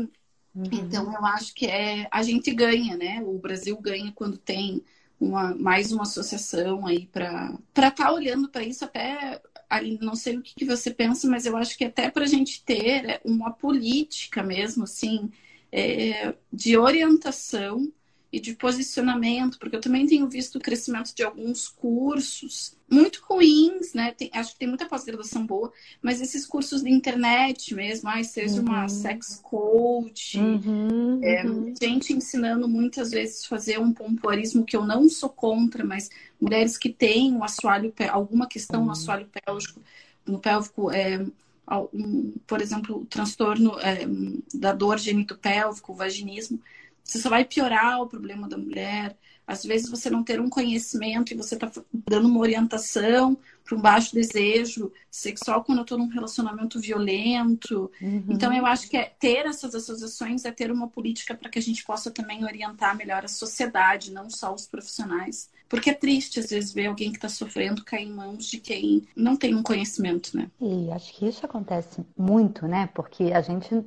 Uhum. 0.53 0.63
Então, 0.71 1.11
eu 1.11 1.25
acho 1.25 1.55
que 1.55 1.65
é 1.65 2.07
a 2.11 2.21
gente 2.21 2.53
ganha, 2.53 2.95
né? 2.95 3.19
O 3.25 3.39
Brasil 3.39 3.75
ganha 3.81 4.11
quando 4.11 4.37
tem 4.37 4.83
uma, 5.19 5.55
mais 5.55 5.91
uma 5.91 6.03
associação 6.03 6.85
aí 6.85 7.07
para 7.07 7.57
estar 7.69 7.89
tá 7.89 8.13
olhando 8.13 8.47
para 8.47 8.63
isso 8.63 8.85
até 8.85 9.41
não 10.01 10.15
sei 10.15 10.37
o 10.37 10.41
que, 10.43 10.53
que, 10.53 10.65
você 10.65 10.91
pensa, 10.91 11.27
mas 11.27 11.47
eu 11.47 11.57
acho 11.57 11.75
que 11.77 11.85
até 11.85 12.11
para 12.11 12.25
a 12.25 12.27
gente 12.27 12.61
ter 12.63 13.21
uma 13.23 13.51
política 13.51 14.43
mesmo, 14.43 14.83
assim, 14.83 15.31
é, 15.71 16.35
de 16.51 16.77
orientação 16.77 17.91
e 18.31 18.39
de 18.39 18.53
posicionamento, 18.53 19.59
porque 19.59 19.75
eu 19.75 19.81
também 19.81 20.05
tenho 20.05 20.27
visto 20.27 20.55
o 20.55 20.61
crescimento 20.61 21.13
de 21.13 21.21
alguns 21.21 21.67
cursos 21.67 22.77
muito 22.89 23.21
ruins, 23.23 23.93
né? 23.93 24.11
Tem, 24.11 24.29
acho 24.33 24.53
que 24.53 24.59
tem 24.59 24.67
muita 24.67 24.85
pós-graduação 24.85 25.45
boa, 25.45 25.71
mas 26.01 26.21
esses 26.21 26.45
cursos 26.45 26.81
de 26.81 26.89
internet 26.89 27.73
mesmo, 27.73 28.09
ai, 28.09 28.23
seja 28.23 28.61
uhum. 28.61 28.67
uma 28.67 28.87
sex 28.87 29.39
coach, 29.41 30.37
uhum, 30.37 31.19
é, 31.23 31.45
uhum. 31.45 31.73
gente 31.81 32.13
ensinando 32.13 32.67
muitas 32.67 33.11
vezes 33.11 33.45
fazer 33.45 33.79
um 33.79 33.93
pompoarismo 33.93 34.65
que 34.65 34.75
eu 34.75 34.85
não 34.85 35.09
sou 35.09 35.29
contra, 35.29 35.83
mas 35.83 36.09
mulheres 36.39 36.77
que 36.77 36.89
têm 36.89 37.33
um 37.33 37.43
assoalho, 37.43 37.93
alguma 38.09 38.47
questão 38.47 38.81
no 38.81 38.87
uhum. 38.87 38.91
assoalho 38.91 39.27
pélvico, 39.27 39.81
no 40.25 40.39
pélvico, 40.39 40.91
é, 40.91 41.25
um, 41.93 42.33
por 42.45 42.61
exemplo, 42.61 42.97
o 42.97 43.05
transtorno 43.05 43.79
é, 43.79 44.05
da 44.53 44.73
dor 44.73 44.97
genitopélvico, 44.99 45.93
vaginismo, 45.93 46.59
você 47.03 47.19
só 47.19 47.29
vai 47.29 47.45
piorar 47.45 48.01
o 48.01 48.07
problema 48.07 48.47
da 48.47 48.57
mulher. 48.57 49.17
Às 49.45 49.63
vezes 49.63 49.89
você 49.89 50.09
não 50.09 50.23
ter 50.23 50.39
um 50.39 50.49
conhecimento 50.49 51.33
e 51.33 51.37
você 51.37 51.55
está 51.55 51.69
dando 51.91 52.27
uma 52.27 52.39
orientação 52.39 53.37
para 53.65 53.77
um 53.77 53.81
baixo 53.81 54.13
desejo 54.13 54.91
sexual 55.09 55.63
quando 55.63 55.79
eu 55.79 55.83
estou 55.83 55.97
num 55.97 56.07
relacionamento 56.07 56.79
violento. 56.79 57.91
Uhum. 58.01 58.25
Então 58.29 58.53
eu 58.53 58.65
acho 58.65 58.89
que 58.89 58.95
é, 58.95 59.11
ter 59.19 59.45
essas 59.45 59.75
associações 59.75 60.45
é 60.45 60.51
ter 60.51 60.71
uma 60.71 60.87
política 60.87 61.35
para 61.35 61.49
que 61.49 61.59
a 61.59 61.61
gente 61.61 61.83
possa 61.83 62.09
também 62.09 62.45
orientar 62.45 62.95
melhor 62.95 63.25
a 63.25 63.27
sociedade, 63.27 64.11
não 64.11 64.29
só 64.29 64.53
os 64.53 64.67
profissionais. 64.67 65.49
Porque 65.67 65.89
é 65.89 65.93
triste, 65.93 66.39
às 66.39 66.49
vezes, 66.49 66.73
ver 66.73 66.87
alguém 66.87 67.11
que 67.11 67.17
está 67.17 67.29
sofrendo 67.29 67.83
cair 67.83 68.07
em 68.07 68.11
mãos 68.11 68.45
de 68.45 68.57
quem 68.57 69.07
não 69.15 69.37
tem 69.37 69.55
um 69.55 69.63
conhecimento, 69.63 70.35
né? 70.35 70.51
E 70.59 70.91
acho 70.91 71.13
que 71.13 71.25
isso 71.25 71.45
acontece 71.45 72.05
muito, 72.17 72.67
né? 72.67 72.89
Porque 72.93 73.31
a 73.33 73.41
gente 73.41 73.81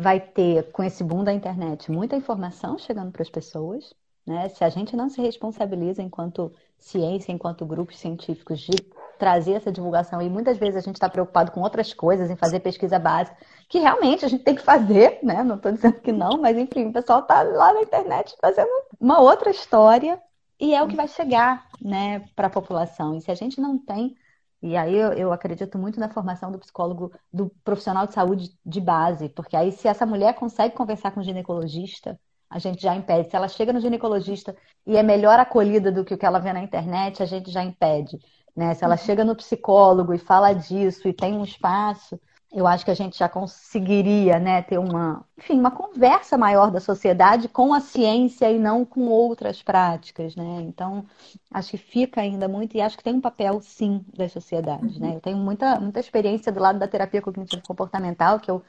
vai 0.00 0.18
ter, 0.18 0.72
com 0.72 0.82
esse 0.82 1.04
boom 1.04 1.22
da 1.22 1.32
internet, 1.32 1.92
muita 1.92 2.16
informação 2.16 2.78
chegando 2.78 3.12
para 3.12 3.22
as 3.22 3.28
pessoas. 3.28 3.94
Né? 4.26 4.48
Se 4.48 4.64
a 4.64 4.68
gente 4.68 4.96
não 4.96 5.10
se 5.10 5.20
responsabiliza 5.20 6.02
enquanto 6.02 6.52
ciência, 6.78 7.32
enquanto 7.32 7.66
grupos 7.66 7.98
científicos, 7.98 8.60
de 8.60 8.76
trazer 9.18 9.52
essa 9.52 9.70
divulgação, 9.70 10.22
e 10.22 10.30
muitas 10.30 10.56
vezes 10.56 10.76
a 10.76 10.80
gente 10.80 10.94
está 10.94 11.08
preocupado 11.08 11.52
com 11.52 11.60
outras 11.60 11.92
coisas, 11.92 12.30
em 12.30 12.36
fazer 12.36 12.60
pesquisa 12.60 12.98
básica, 12.98 13.36
que 13.68 13.78
realmente 13.78 14.24
a 14.24 14.28
gente 14.28 14.42
tem 14.42 14.54
que 14.54 14.62
fazer, 14.62 15.18
né? 15.22 15.44
Não 15.44 15.56
estou 15.56 15.70
dizendo 15.72 16.00
que 16.00 16.12
não, 16.12 16.40
mas 16.40 16.56
enfim, 16.56 16.86
o 16.86 16.92
pessoal 16.92 17.20
está 17.20 17.42
lá 17.42 17.74
na 17.74 17.82
internet 17.82 18.34
fazendo 18.40 18.70
uma 18.98 19.20
outra 19.20 19.50
história 19.50 20.18
e 20.58 20.74
é 20.74 20.82
o 20.82 20.88
que 20.88 20.96
vai 20.96 21.08
chegar 21.08 21.66
né, 21.80 22.24
para 22.34 22.46
a 22.46 22.50
população. 22.50 23.14
E 23.14 23.20
se 23.20 23.30
a 23.30 23.34
gente 23.34 23.60
não 23.60 23.78
tem 23.78 24.16
e 24.62 24.76
aí 24.76 24.94
eu, 24.94 25.12
eu, 25.12 25.32
acredito 25.32 25.78
muito 25.78 25.98
na 25.98 26.08
formação 26.08 26.52
do 26.52 26.58
psicólogo, 26.58 27.12
do 27.32 27.50
profissional 27.64 28.06
de 28.06 28.12
saúde 28.12 28.50
de 28.64 28.80
base, 28.80 29.28
porque 29.30 29.56
aí 29.56 29.72
se 29.72 29.88
essa 29.88 30.04
mulher 30.04 30.34
consegue 30.34 30.74
conversar 30.74 31.12
com 31.12 31.20
o 31.20 31.22
ginecologista, 31.22 32.20
a 32.48 32.58
gente 32.58 32.82
já 32.82 32.94
impede. 32.94 33.30
Se 33.30 33.36
ela 33.36 33.48
chega 33.48 33.72
no 33.72 33.80
ginecologista 33.80 34.54
e 34.86 34.96
é 34.96 35.02
melhor 35.02 35.38
acolhida 35.38 35.90
do 35.90 36.04
que 36.04 36.12
o 36.12 36.18
que 36.18 36.26
ela 36.26 36.40
vê 36.40 36.52
na 36.52 36.62
internet, 36.62 37.22
a 37.22 37.26
gente 37.26 37.50
já 37.50 37.62
impede. 37.62 38.18
Né? 38.54 38.74
Se 38.74 38.84
ela 38.84 38.94
uhum. 38.94 38.98
chega 38.98 39.24
no 39.24 39.36
psicólogo 39.36 40.12
e 40.12 40.18
fala 40.18 40.52
disso 40.52 41.08
e 41.08 41.12
tem 41.12 41.34
um 41.34 41.44
espaço, 41.44 42.20
eu 42.52 42.66
acho 42.66 42.84
que 42.84 42.90
a 42.90 42.94
gente 42.94 43.16
já 43.18 43.28
conseguiria 43.28 44.38
né, 44.40 44.62
ter 44.62 44.78
uma, 44.78 45.24
enfim, 45.38 45.58
uma 45.58 45.70
conversa 45.70 46.36
maior 46.36 46.70
da 46.70 46.80
sociedade 46.80 47.48
com 47.48 47.72
a 47.72 47.80
ciência 47.80 48.50
e 48.50 48.58
não 48.58 48.84
com 48.84 49.06
outras 49.08 49.62
práticas, 49.62 50.34
né? 50.34 50.60
Então, 50.62 51.06
acho 51.52 51.70
que 51.70 51.78
fica 51.78 52.20
ainda 52.20 52.48
muito, 52.48 52.76
e 52.76 52.80
acho 52.80 52.96
que 52.98 53.04
tem 53.04 53.14
um 53.14 53.20
papel, 53.20 53.60
sim, 53.62 54.04
das 54.16 54.32
sociedades, 54.32 54.98
né? 54.98 55.14
Eu 55.16 55.20
tenho 55.20 55.36
muita, 55.38 55.78
muita 55.80 56.00
experiência 56.00 56.50
do 56.52 56.60
lado 56.60 56.78
da 56.78 56.88
terapia 56.88 57.22
cognitivo 57.22 57.62
comportamental, 57.62 58.40
que 58.40 58.50
eu 58.50 58.62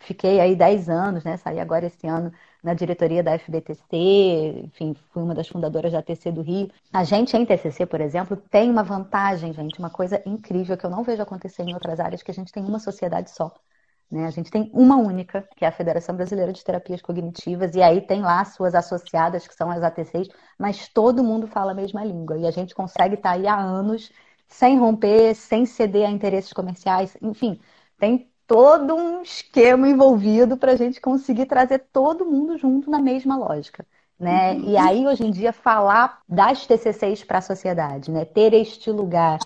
fiquei 0.00 0.40
aí 0.40 0.54
10 0.56 0.88
anos, 0.88 1.24
né? 1.24 1.36
Saí 1.36 1.58
agora 1.60 1.86
esse 1.86 2.06
ano 2.06 2.32
na 2.64 2.74
diretoria 2.74 3.22
da 3.22 3.34
FBTC, 3.38 4.62
enfim, 4.64 4.94
fui 5.12 5.22
uma 5.22 5.34
das 5.34 5.48
fundadoras 5.48 5.92
da 5.92 6.02
TC 6.02 6.32
do 6.32 6.40
Rio. 6.42 6.70
A 6.92 7.04
gente 7.04 7.36
em 7.36 7.44
TCC, 7.44 7.84
por 7.86 8.00
exemplo, 8.00 8.36
tem 8.36 8.70
uma 8.70 8.82
vantagem, 8.82 9.52
gente, 9.52 9.78
uma 9.78 9.90
coisa 9.90 10.22
incrível 10.26 10.76
que 10.76 10.86
eu 10.86 10.90
não 10.90 11.04
vejo 11.04 11.22
acontecer 11.22 11.62
em 11.62 11.74
outras 11.74 12.00
áreas, 12.00 12.22
que 12.22 12.30
a 12.30 12.34
gente 12.34 12.50
tem 12.50 12.64
uma 12.64 12.78
sociedade 12.78 13.30
só. 13.30 13.52
Né? 14.10 14.26
A 14.26 14.30
gente 14.30 14.50
tem 14.50 14.70
uma 14.72 14.96
única, 14.96 15.46
que 15.56 15.64
é 15.64 15.68
a 15.68 15.72
Federação 15.72 16.16
Brasileira 16.16 16.52
de 16.54 16.64
Terapias 16.64 17.02
Cognitivas, 17.02 17.74
e 17.74 17.82
aí 17.82 18.00
tem 18.00 18.22
lá 18.22 18.42
suas 18.46 18.74
associadas, 18.74 19.46
que 19.46 19.54
são 19.54 19.70
as 19.70 19.82
ATCs, 19.82 20.28
mas 20.58 20.88
todo 20.88 21.22
mundo 21.22 21.46
fala 21.46 21.72
a 21.72 21.74
mesma 21.74 22.02
língua. 22.04 22.38
E 22.38 22.46
a 22.46 22.50
gente 22.50 22.74
consegue 22.74 23.14
estar 23.16 23.32
aí 23.32 23.46
há 23.46 23.58
anos 23.58 24.10
sem 24.48 24.78
romper, 24.78 25.34
sem 25.34 25.66
ceder 25.66 26.08
a 26.08 26.10
interesses 26.10 26.52
comerciais, 26.52 27.16
enfim, 27.20 27.60
tem 27.98 28.30
todo 28.46 28.94
um 28.94 29.22
esquema 29.22 29.88
envolvido 29.88 30.56
para 30.56 30.72
a 30.72 30.76
gente 30.76 31.00
conseguir 31.00 31.46
trazer 31.46 31.78
todo 31.92 32.26
mundo 32.26 32.58
junto 32.58 32.90
na 32.90 33.00
mesma 33.00 33.36
lógica. 33.36 33.86
Né? 34.18 34.52
Uhum. 34.52 34.70
E 34.70 34.76
aí, 34.76 35.06
hoje 35.06 35.26
em 35.26 35.30
dia, 35.30 35.52
falar 35.52 36.22
das 36.28 36.66
TCCs 36.66 37.24
para 37.24 37.38
a 37.38 37.42
sociedade, 37.42 38.10
né? 38.10 38.24
ter 38.24 38.52
este 38.54 38.90
lugar 38.90 39.38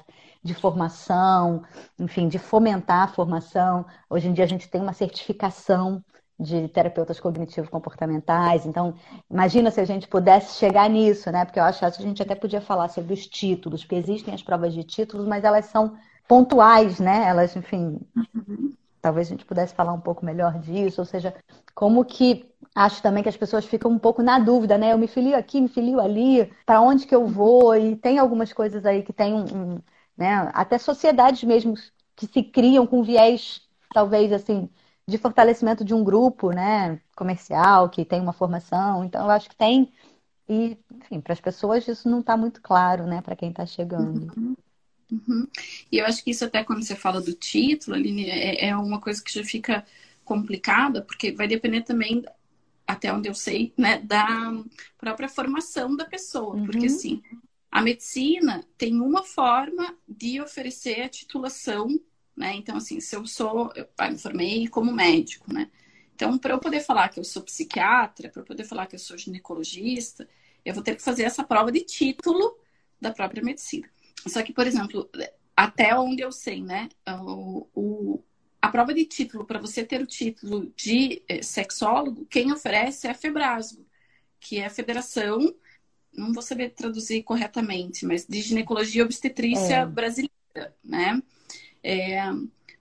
de 0.43 0.55
formação, 0.55 1.63
enfim, 1.99 2.29
de 2.29 2.39
fomentar 2.39 3.05
a 3.05 3.09
formação. 3.09 3.85
Hoje 4.09 4.29
em 4.29 4.33
dia, 4.33 4.45
a 4.45 4.49
gente 4.49 4.69
tem 4.69 4.81
uma 4.81 4.93
certificação 4.93 6.03
de 6.39 6.69
terapeutas 6.69 7.19
cognitivos 7.19 7.69
comportamentais. 7.69 8.65
Então, 8.65 8.95
imagina 9.29 9.71
se 9.71 9.81
a 9.81 9.85
gente 9.85 10.07
pudesse 10.07 10.57
chegar 10.57 10.89
nisso, 10.89 11.31
né? 11.33 11.45
Porque 11.45 11.59
eu 11.59 11.65
acho 11.65 11.81
que 11.81 11.85
a 11.85 11.91
gente 11.91 12.23
até 12.23 12.35
podia 12.35 12.61
falar 12.61 12.89
sobre 12.89 13.13
os 13.13 13.27
títulos, 13.27 13.83
porque 13.83 13.97
existem 13.97 14.33
as 14.33 14.43
provas 14.43 14.73
de 14.73 14.85
títulos, 14.85 15.27
mas 15.27 15.43
elas 15.43 15.65
são 15.67 15.97
pontuais, 16.29 17.01
né? 17.01 17.25
Elas, 17.27 17.57
enfim, 17.57 17.99
uhum. 18.15 18.68
Talvez 19.09 19.27
a 19.27 19.31
gente 19.31 19.47
pudesse 19.47 19.75
falar 19.75 19.95
um 19.95 20.01
pouco 20.01 20.23
melhor 20.23 20.59
disso, 20.59 21.01
ou 21.01 21.05
seja, 21.07 21.35
como 21.75 22.05
que 22.05 22.47
acho 22.75 23.03
também 23.03 23.23
que 23.23 23.29
as 23.31 23.37
pessoas 23.39 23.65
ficam 23.65 23.91
um 23.91 23.99
pouco 23.99 24.23
na 24.23 24.39
dúvida, 24.39 24.77
né? 24.77 24.93
Eu 24.93 24.99
me 24.99 25.09
filio 25.09 25.35
aqui, 25.35 25.63
me 25.63 25.69
filio 25.69 25.99
ali, 25.99 26.53
para 26.67 26.83
onde 26.83 27.07
que 27.07 27.15
eu 27.15 27.27
vou? 27.27 27.75
E 27.75 27.97
tem 27.97 28.19
algumas 28.19 28.53
coisas 28.53 28.85
aí 28.85 29.03
que 29.03 29.13
tem 29.13 29.33
um, 29.33 29.45
um 29.45 29.81
né? 30.15 30.51
Até 30.53 30.77
sociedades 30.77 31.43
mesmo 31.45 31.73
que 32.15 32.27
se 32.27 32.43
criam 32.43 32.87
com 32.87 33.03
viés, 33.03 33.63
talvez 33.95 34.31
assim, 34.31 34.69
de 35.07 35.17
fortalecimento 35.17 35.83
de 35.83 35.95
um 35.95 36.05
grupo, 36.05 36.51
né, 36.51 37.01
comercial 37.17 37.89
que 37.89 38.05
tem 38.05 38.21
uma 38.21 38.35
formação. 38.35 39.05
Então, 39.05 39.25
eu 39.25 39.31
acho 39.31 39.49
que 39.49 39.57
tem 39.57 39.91
e, 40.47 40.77
enfim, 40.93 41.21
para 41.21 41.33
as 41.33 41.41
pessoas 41.41 41.89
isso 41.89 42.11
não 42.11 42.21
está 42.21 42.37
muito 42.37 42.61
claro, 42.61 43.07
né, 43.07 43.23
para 43.23 43.37
quem 43.37 43.49
está 43.49 43.65
chegando. 43.65 44.31
Uhum. 44.37 44.55
Uhum. 45.11 45.47
E 45.91 45.99
eu 45.99 46.07
acho 46.07 46.23
que 46.23 46.31
isso 46.31 46.45
até 46.45 46.63
quando 46.63 46.83
você 46.83 46.95
fala 46.95 47.21
do 47.21 47.33
título, 47.33 47.97
Aline, 47.97 48.29
é, 48.29 48.69
é 48.69 48.77
uma 48.77 49.01
coisa 49.01 49.23
que 49.23 49.33
já 49.33 49.45
fica 49.45 49.85
complicada, 50.25 51.03
porque 51.03 51.33
vai 51.33 51.49
depender 51.49 51.83
também, 51.83 52.23
até 52.87 53.13
onde 53.13 53.29
eu 53.29 53.35
sei, 53.35 53.73
né, 53.77 53.99
da 53.99 54.53
própria 54.99 55.29
formação 55.29 55.97
da 55.97 56.05
pessoa. 56.05 56.57
Uhum. 56.57 56.67
Porque, 56.67 56.87
assim, 56.87 57.23
a 57.71 57.81
medicina 57.81 58.65
tem 58.77 59.01
uma 59.01 59.23
forma 59.23 59.97
de 60.07 60.41
oferecer 60.41 61.03
a 61.03 61.09
titulação 61.09 61.89
né? 62.39 62.55
Então, 62.55 62.77
assim, 62.77 63.01
se 63.01 63.17
eu 63.17 63.27
sou, 63.27 63.73
eu 63.75 63.89
me 64.09 64.17
formei 64.17 64.69
como 64.69 64.93
médico, 64.93 65.53
né? 65.53 65.69
Então, 66.15 66.39
para 66.39 66.55
eu 66.55 66.59
poder 66.61 66.81
falar 66.81 67.09
que 67.09 67.19
eu 67.19 67.25
sou 67.25 67.43
psiquiatra, 67.43 68.29
para 68.29 68.43
eu 68.43 68.47
poder 68.47 68.65
falar 68.65 68.87
que 68.87 68.95
eu 68.95 68.99
sou 68.99 69.19
ginecologista, 69.19 70.29
eu 70.65 70.73
vou 70.73 70.83
ter 70.83 70.95
que 70.95 71.03
fazer 71.03 71.25
essa 71.25 71.43
prova 71.43 71.73
de 71.73 71.81
título 71.81 72.57
da 73.01 73.11
própria 73.11 73.43
medicina. 73.43 73.89
Só 74.27 74.43
que, 74.43 74.53
por 74.53 74.67
exemplo, 74.67 75.09
até 75.57 75.97
onde 75.97 76.23
eu 76.23 76.33
sei, 76.33 76.63
né? 76.63 76.89
O, 77.07 77.67
o 77.75 78.25
a 78.61 78.69
prova 78.69 78.93
de 78.93 79.05
título, 79.05 79.45
para 79.45 79.61
você 79.61 79.85
ter 79.85 80.03
o 80.03 80.07
título 80.07 80.73
de 80.77 81.23
eh, 81.29 81.43
sexólogo, 81.43 82.27
quem 82.27 82.53
oferece 82.53 83.07
é 83.07 83.11
a 83.11 83.15
Febrasgo, 83.15 83.87
que 84.41 84.59
é 84.59 84.67
a 84.67 84.71
Federação, 84.71 85.55
não 86.13 86.33
vou 86.33 86.43
saber 86.43 86.71
traduzir 86.71 87.23
corretamente, 87.23 88.05
mas 88.05 88.27
de 88.27 88.41
ginecologia 88.41 89.01
e 89.01 89.05
obstetrícia 89.05 89.77
é. 89.77 89.87
brasileira, 89.87 90.77
né? 90.83 91.23
É, 91.83 92.21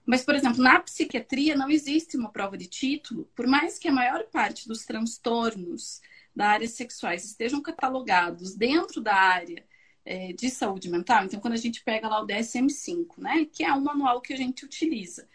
mas, 0.04 0.24
por 0.24 0.34
exemplo, 0.34 0.62
na 0.62 0.80
psiquiatria 0.80 1.54
não 1.54 1.70
existe 1.70 2.16
uma 2.16 2.32
prova 2.32 2.58
de 2.58 2.66
título, 2.66 3.30
por 3.36 3.46
mais 3.46 3.78
que 3.78 3.88
a 3.88 3.92
maior 3.92 4.24
parte 4.24 4.66
dos 4.66 4.84
transtornos 4.84 6.00
da 6.34 6.48
área 6.48 6.68
sexuais 6.68 7.24
estejam 7.24 7.62
catalogados 7.62 8.54
dentro 8.54 9.00
da 9.00 9.14
área 9.14 9.64
é, 10.08 10.32
de 10.32 10.48
saúde 10.48 10.88
mental. 10.88 11.24
Então, 11.24 11.38
quando 11.38 11.52
a 11.52 11.58
gente 11.58 11.84
pega 11.84 12.08
lá 12.08 12.22
o 12.22 12.26
DSM-5, 12.26 13.18
né, 13.18 13.46
que 13.52 13.62
é 13.62 13.70
um 13.74 13.80
manual 13.82 14.22
que 14.22 14.32
a 14.32 14.36
gente 14.36 14.64
utiliza, 14.64 15.28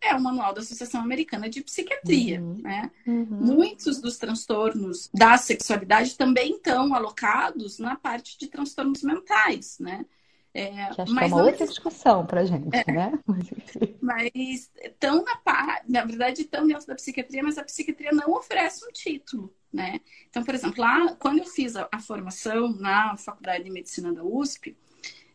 é 0.00 0.14
o 0.16 0.20
manual 0.20 0.52
da 0.52 0.62
Associação 0.62 1.00
Americana 1.00 1.48
de 1.48 1.62
Psiquiatria, 1.62 2.40
uhum. 2.40 2.58
né? 2.62 2.90
Uhum. 3.06 3.26
Muitos 3.30 4.00
dos 4.00 4.16
transtornos 4.16 5.10
da 5.12 5.36
sexualidade 5.36 6.16
também 6.16 6.56
estão 6.56 6.94
alocados 6.94 7.78
na 7.78 7.96
parte 7.96 8.38
de 8.38 8.48
transtornos 8.48 9.02
mentais, 9.02 9.78
né? 9.78 10.06
É, 10.52 10.86
que 10.92 11.00
acho 11.00 11.14
mas 11.14 11.28
que 11.28 11.32
é 11.32 11.36
uma 11.36 11.44
outra 11.44 11.66
discussão 11.66 12.26
para 12.26 12.44
gente, 12.44 12.68
é, 12.74 12.92
né? 12.92 13.12
Mas 14.02 14.70
estão 14.82 15.24
na 15.24 15.40
na 15.88 16.04
verdade, 16.04 16.42
estão 16.42 16.66
dentro 16.66 16.86
da 16.86 16.96
psiquiatria, 16.96 17.42
mas 17.42 17.56
a 17.56 17.62
psiquiatria 17.62 18.10
não 18.10 18.32
oferece 18.32 18.84
um 18.84 18.90
título, 18.90 19.54
né? 19.72 20.00
Então, 20.28 20.42
por 20.42 20.54
exemplo, 20.54 20.80
lá 20.80 21.14
quando 21.14 21.38
eu 21.38 21.44
fiz 21.44 21.76
a, 21.76 21.88
a 21.92 22.00
formação 22.00 22.72
na 22.72 23.16
Faculdade 23.16 23.62
de 23.62 23.70
Medicina 23.70 24.12
da 24.12 24.24
USP, 24.24 24.76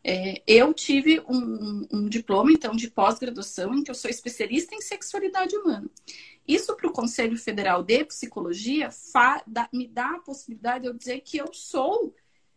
é, 0.07 0.43
eu 0.45 0.71
tive 0.71 1.19
um, 1.21 1.87
um, 1.91 2.07
diploma, 2.07 2.51
então, 2.51 2.75
de 2.75 2.91
pós-graduação, 2.91 3.73
em 3.73 3.83
que 3.83 3.89
eu 3.89 3.95
sou 3.95 4.11
especialista 4.11 4.75
em 4.75 4.81
sexualidade 4.81 5.55
humana. 5.57 5.89
Isso 6.47 6.75
para 6.75 6.87
o 6.87 6.93
Conselho 6.93 7.35
Federal 7.37 7.81
de 7.81 8.05
Psicologia 8.05 8.91
fa, 8.91 9.41
dá, 9.47 9.67
me 9.73 9.87
dá 9.87 10.11
a 10.11 10.19
possibilidade 10.19 10.83
de 10.83 10.89
eu 10.89 10.93
dizer 10.93 11.21
que 11.21 11.37
eu 11.37 11.51
sou 11.51 12.13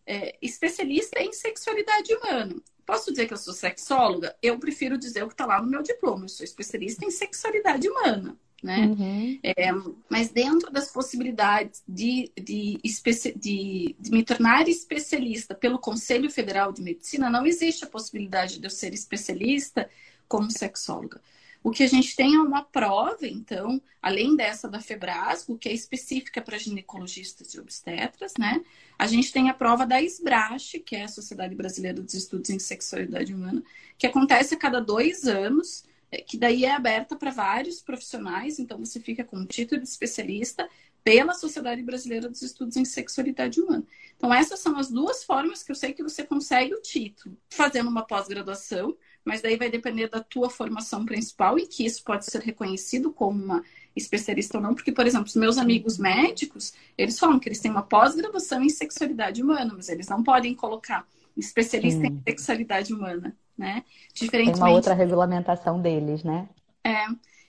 é, 0.08 0.38
especialista 0.40 1.20
em 1.20 1.32
sexualidade 1.34 2.14
humana. 2.14 2.56
Posso 2.86 3.10
dizer 3.10 3.26
que 3.26 3.34
eu 3.34 3.36
sou 3.36 3.52
sexóloga? 3.52 4.34
Eu 4.42 4.58
prefiro 4.58 4.96
dizer 4.96 5.22
o 5.22 5.28
que 5.28 5.34
está 5.34 5.44
lá 5.44 5.60
no 5.60 5.68
meu 5.68 5.82
diploma. 5.82 6.24
Eu 6.24 6.28
sou 6.30 6.42
especialista 6.42 7.04
em 7.04 7.10
sexualidade 7.10 7.86
humana. 7.86 8.34
Né? 8.62 8.86
Uhum. 8.86 9.38
É, 9.44 9.70
mas 10.08 10.30
dentro 10.30 10.72
das 10.72 10.90
possibilidades 10.90 11.82
de, 11.86 12.32
de, 12.36 12.80
de, 12.82 13.94
de, 14.00 14.10
me 14.10 14.24
tornar 14.24 14.66
especialista 14.66 15.54
pelo 15.54 15.78
Conselho 15.78 16.28
Federal 16.28 16.72
de 16.72 16.82
Medicina, 16.82 17.30
não 17.30 17.46
existe 17.46 17.84
a 17.84 17.88
possibilidade 17.88 18.58
de 18.58 18.66
eu 18.66 18.70
ser 18.70 18.92
especialista 18.94 19.88
como 20.26 20.50
sexóloga. 20.50 21.20
O 21.62 21.70
que 21.70 21.82
a 21.82 21.88
gente 21.88 22.14
tem 22.14 22.36
é 22.36 22.40
uma 22.40 22.62
prova, 22.62 23.26
então, 23.26 23.82
além 24.00 24.36
dessa 24.36 24.68
da 24.68 24.80
Febrasgo, 24.80 25.58
que 25.58 25.68
é 25.68 25.72
específica 25.72 26.40
para 26.40 26.58
ginecologistas 26.58 27.52
e 27.52 27.60
obstetras, 27.60 28.32
né? 28.38 28.62
A 28.98 29.06
gente 29.06 29.32
tem 29.32 29.50
a 29.50 29.54
prova 29.54 29.84
da 29.84 30.00
SBRASH, 30.00 30.80
que 30.84 30.96
é 30.96 31.04
a 31.04 31.08
Sociedade 31.08 31.54
Brasileira 31.54 32.00
dos 32.00 32.14
Estudos 32.14 32.50
em 32.50 32.58
Sexualidade 32.58 33.34
Humana, 33.34 33.62
que 33.96 34.06
acontece 34.06 34.54
a 34.54 34.58
cada 34.58 34.80
dois 34.80 35.24
anos, 35.24 35.84
é, 36.10 36.22
que 36.22 36.38
daí 36.38 36.64
é 36.64 36.72
aberta 36.72 37.16
para 37.16 37.30
vários 37.30 37.82
profissionais, 37.82 38.58
então 38.58 38.78
você 38.78 38.98
fica 39.00 39.24
com 39.24 39.36
o 39.36 39.46
título 39.46 39.80
de 39.80 39.88
especialista 39.88 40.68
pela 41.04 41.34
Sociedade 41.34 41.82
Brasileira 41.82 42.28
dos 42.28 42.42
Estudos 42.42 42.76
em 42.76 42.84
Sexualidade 42.84 43.60
Humana. 43.60 43.84
Então, 44.16 44.34
essas 44.34 44.60
são 44.60 44.76
as 44.76 44.90
duas 44.90 45.24
formas 45.24 45.62
que 45.62 45.70
eu 45.70 45.76
sei 45.76 45.92
que 45.92 46.02
você 46.02 46.24
consegue 46.24 46.74
o 46.74 46.82
título. 46.82 47.36
Fazendo 47.48 47.88
uma 47.88 48.04
pós-graduação, 48.04 48.96
mas 49.28 49.42
daí 49.42 49.58
vai 49.58 49.70
depender 49.70 50.08
da 50.08 50.20
tua 50.20 50.48
formação 50.48 51.04
principal 51.04 51.58
e 51.58 51.66
que 51.66 51.84
isso 51.84 52.02
pode 52.02 52.24
ser 52.24 52.40
reconhecido 52.40 53.12
como 53.12 53.44
uma 53.44 53.62
especialista 53.94 54.56
ou 54.56 54.62
não, 54.62 54.74
porque, 54.74 54.90
por 54.90 55.06
exemplo, 55.06 55.26
os 55.26 55.36
meus 55.36 55.58
amigos 55.58 55.98
médicos, 55.98 56.72
eles 56.96 57.18
falam 57.18 57.38
que 57.38 57.46
eles 57.46 57.60
têm 57.60 57.70
uma 57.70 57.82
pós-graduação 57.82 58.62
em 58.62 58.70
sexualidade 58.70 59.42
humana, 59.42 59.74
mas 59.76 59.90
eles 59.90 60.08
não 60.08 60.22
podem 60.22 60.54
colocar 60.54 61.06
especialista 61.36 62.00
Sim. 62.00 62.06
em 62.06 62.22
sexualidade 62.26 62.94
humana, 62.94 63.36
né? 63.56 63.84
Diferentemente... 64.14 64.60
Tem 64.60 64.68
uma 64.68 64.74
outra 64.74 64.94
regulamentação 64.94 65.80
deles, 65.82 66.24
né? 66.24 66.48
É. 66.82 67.04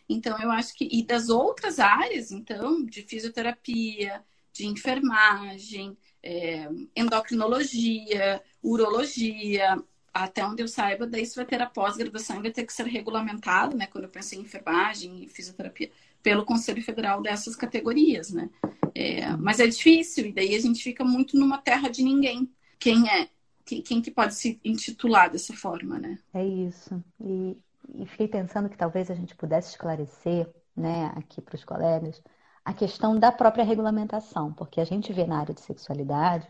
Então, 0.09 0.37
eu 0.41 0.51
acho 0.51 0.75
que... 0.75 0.89
E 0.91 1.01
das 1.01 1.29
outras 1.29 1.79
áreas, 1.79 2.29
então, 2.29 2.83
de 2.83 3.03
fisioterapia, 3.03 4.21
de 4.51 4.65
enfermagem, 4.65 5.95
é, 6.21 6.67
endocrinologia, 6.95 8.41
urologia, 8.61 9.81
até 10.13 10.45
onde 10.45 10.61
eu 10.61 10.67
saiba, 10.67 11.07
daí 11.07 11.23
isso 11.23 11.35
vai 11.35 11.45
ter 11.45 11.61
a 11.61 11.65
pós-graduação 11.65 12.37
e 12.37 12.41
vai 12.43 12.51
ter 12.51 12.65
que 12.65 12.73
ser 12.73 12.85
regulamentado, 12.85 13.75
né? 13.75 13.87
Quando 13.87 14.05
eu 14.05 14.09
pensei 14.09 14.39
em 14.39 14.43
enfermagem 14.43 15.23
e 15.23 15.27
fisioterapia, 15.27 15.91
pelo 16.21 16.45
Conselho 16.45 16.81
Federal 16.81 17.21
dessas 17.21 17.55
categorias, 17.55 18.31
né? 18.31 18.49
É, 18.93 19.35
mas 19.37 19.59
é 19.59 19.67
difícil, 19.67 20.27
e 20.27 20.33
daí 20.33 20.55
a 20.55 20.59
gente 20.59 20.83
fica 20.83 21.03
muito 21.03 21.37
numa 21.37 21.57
terra 21.57 21.89
de 21.89 22.03
ninguém. 22.03 22.49
Quem 22.79 23.09
é? 23.09 23.29
Quem, 23.65 23.81
quem 23.81 24.01
que 24.01 24.11
pode 24.11 24.33
se 24.33 24.59
intitular 24.63 25.29
dessa 25.29 25.53
forma, 25.53 25.99
né? 25.99 26.17
É 26.33 26.45
isso. 26.45 27.03
E, 27.19 27.57
e 27.95 28.05
fiquei 28.07 28.27
pensando 28.27 28.69
que 28.69 28.77
talvez 28.77 29.11
a 29.11 29.15
gente 29.15 29.35
pudesse 29.35 29.71
esclarecer, 29.71 30.49
né, 30.75 31.11
aqui 31.15 31.41
para 31.41 31.55
os 31.55 31.63
colegas, 31.63 32.21
a 32.63 32.73
questão 32.73 33.17
da 33.17 33.31
própria 33.31 33.63
regulamentação, 33.63 34.53
porque 34.53 34.79
a 34.79 34.85
gente 34.85 35.11
vê 35.11 35.25
na 35.25 35.39
área 35.39 35.53
de 35.53 35.61
sexualidade 35.61 36.47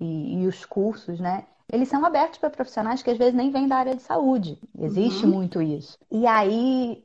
e, 0.00 0.42
e 0.42 0.46
os 0.46 0.64
cursos, 0.64 1.18
né? 1.20 1.46
Eles 1.72 1.88
são 1.88 2.04
abertos 2.04 2.38
para 2.38 2.50
profissionais 2.50 3.02
que 3.02 3.10
às 3.10 3.18
vezes 3.18 3.34
nem 3.34 3.50
vêm 3.50 3.66
da 3.66 3.76
área 3.76 3.94
de 3.94 4.02
saúde. 4.02 4.58
Existe 4.78 5.24
uhum. 5.24 5.32
muito 5.32 5.62
isso. 5.62 5.98
E 6.10 6.26
aí, 6.26 7.04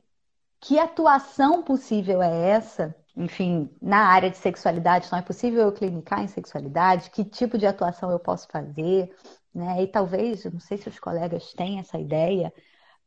que 0.60 0.78
atuação 0.78 1.62
possível 1.62 2.22
é 2.22 2.50
essa? 2.50 2.94
Enfim, 3.16 3.68
na 3.80 4.06
área 4.06 4.30
de 4.30 4.36
sexualidade, 4.36 5.08
não 5.10 5.18
é 5.18 5.22
possível 5.22 5.62
eu 5.62 5.72
clinicar 5.72 6.22
em 6.22 6.28
sexualidade? 6.28 7.10
Que 7.10 7.24
tipo 7.24 7.58
de 7.58 7.66
atuação 7.66 8.10
eu 8.10 8.18
posso 8.18 8.46
fazer? 8.48 9.14
Né? 9.54 9.82
E 9.82 9.86
talvez, 9.86 10.44
não 10.44 10.60
sei 10.60 10.78
se 10.78 10.88
os 10.88 11.00
colegas 11.00 11.52
têm 11.54 11.78
essa 11.78 11.98
ideia, 11.98 12.52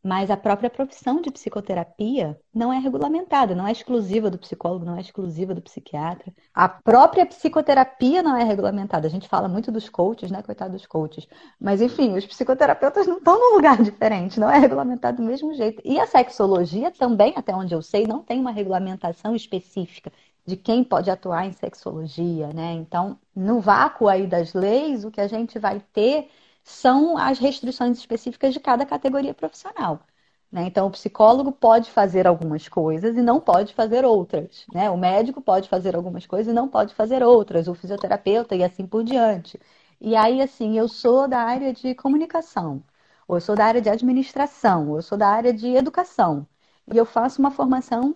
mas 0.04 0.30
a 0.30 0.36
própria 0.36 0.70
profissão 0.70 1.22
de 1.22 1.32
psicoterapia 1.32 2.38
não 2.54 2.74
é 2.74 2.78
regulamentada, 2.78 3.56
não 3.56 3.66
é 3.66 3.72
exclusiva 3.72 4.30
do 4.30 4.38
psicólogo, 4.38 4.84
não 4.84 4.98
é 4.98 5.00
exclusiva 5.00 5.56
do 5.56 5.62
psiquiatra. 5.62 6.34
A 6.54 6.68
própria 6.68 7.26
psicoterapia 7.26 8.22
não 8.22 8.36
é 8.36 8.44
regulamentada. 8.44 9.08
A 9.08 9.10
gente 9.10 9.30
fala 9.30 9.48
muito 9.48 9.72
dos 9.72 9.88
coaches, 9.88 10.30
né? 10.30 10.44
Coitado 10.44 10.74
dos 10.74 10.86
coaches. 10.86 11.26
Mas, 11.58 11.82
enfim, 11.82 12.18
os 12.18 12.26
psicoterapeutas 12.26 13.08
não 13.08 13.20
estão 13.20 13.39
num 13.39 13.56
lugar 13.56 13.80
diferente, 13.82 14.42
não 14.42 14.50
é 14.50 14.58
regulamentado 14.58 15.18
do 15.18 15.24
mesmo 15.24 15.54
jeito. 15.54 15.82
E 15.86 15.98
a 15.98 16.06
sexologia 16.06 16.92
também, 16.92 17.34
até 17.38 17.56
onde 17.56 17.74
eu 17.74 17.82
sei, 17.82 18.06
não 18.06 18.22
tem 18.22 18.42
uma 18.42 18.52
regulamentação 18.52 19.34
específica 19.34 20.12
de 20.46 20.58
quem 20.58 20.84
pode 20.84 21.10
atuar 21.10 21.46
em 21.46 21.54
sexologia, 21.54 22.52
né? 22.54 22.74
Então, 22.74 23.18
no 23.34 23.62
vácuo 23.62 24.10
aí 24.10 24.28
das 24.28 24.54
leis, 24.54 25.06
o 25.06 25.12
que 25.12 25.22
a 25.22 25.28
gente 25.28 25.58
vai 25.58 25.80
ter 25.94 26.30
são 26.63 27.17
as 27.17 27.39
restrições 27.39 27.97
específicas 27.97 28.54
de 28.54 28.60
cada 28.60 28.86
categoria 28.86 29.34
profissional. 29.34 30.02
Né? 30.52 30.65
Então, 30.67 30.88
o 30.88 30.91
psicólogo 30.91 31.52
pode 31.52 31.91
fazer 31.91 32.28
algumas 32.28 32.67
coisas 32.69 33.17
e 33.17 33.21
não 33.21 33.39
pode 33.39 33.73
fazer 33.73 34.06
outras. 34.06 34.65
Né? 34.73 34.89
O 34.89 34.97
médico 34.97 35.41
pode 35.41 35.67
fazer 35.69 35.95
algumas 35.95 36.26
coisas 36.28 36.52
e 36.52 36.56
não 36.56 36.67
pode 36.69 36.93
fazer 36.93 37.23
outras. 37.23 37.67
O 37.67 37.73
fisioterapeuta 37.76 38.56
e 38.56 38.63
assim 38.63 38.86
por 38.86 39.04
diante. 39.04 39.60
E 39.99 40.15
aí, 40.15 40.41
assim, 40.41 40.78
eu 40.78 40.88
sou 40.88 41.28
da 41.28 41.39
área 41.39 41.73
de 41.73 41.95
comunicação, 41.95 42.84
ou 43.28 43.38
eu 43.38 43.41
sou 43.41 43.56
da 43.56 43.65
área 43.65 43.82
de 43.82 43.89
administração, 43.89 44.89
ou 44.89 44.97
eu 44.97 45.02
sou 45.02 45.17
da 45.17 45.28
área 45.30 45.54
de 45.54 45.67
educação. 45.76 46.45
E 46.91 46.97
eu 46.97 47.06
faço 47.06 47.39
uma 47.39 47.52
formação 47.52 48.15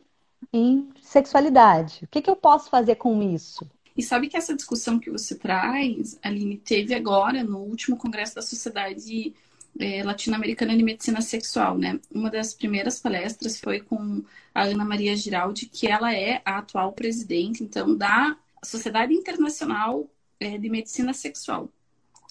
em 0.54 0.90
sexualidade. 1.02 2.06
O 2.06 2.08
que, 2.08 2.22
que 2.22 2.30
eu 2.30 2.36
posso 2.36 2.70
fazer 2.70 2.96
com 2.96 3.22
isso? 3.24 3.70
E 3.98 4.04
sabe 4.04 4.30
que 4.30 4.38
essa 4.38 4.56
discussão 4.56 5.00
que 5.00 5.10
você 5.10 5.36
traz, 5.36 6.20
Aline, 6.22 6.58
teve 6.58 6.94
agora 6.94 7.44
no 7.44 7.58
último 7.58 7.98
congresso 7.98 8.36
da 8.36 8.44
Sociedade 8.44 9.34
é, 9.80 10.04
Latino-Americana 10.04 10.78
de 10.78 10.84
Medicina 10.84 11.20
Sexual, 11.20 11.78
né? 11.78 12.00
Uma 12.12 12.30
das 12.30 12.54
primeiras 12.54 13.00
palestras 13.00 13.60
foi 13.60 13.80
com 13.80 14.24
a 14.54 14.64
Ana 14.64 14.86
Maria 14.86 15.16
Giraldi, 15.16 15.66
que 15.66 15.88
ela 15.88 16.14
é 16.14 16.42
a 16.46 16.60
atual 16.60 16.94
presidente, 16.94 17.64
então, 17.64 17.96
da 17.96 18.38
Sociedade 18.64 19.14
Internacional 19.14 20.08
é, 20.40 20.58
de 20.58 20.70
Medicina 20.70 21.14
Sexual. 21.14 21.70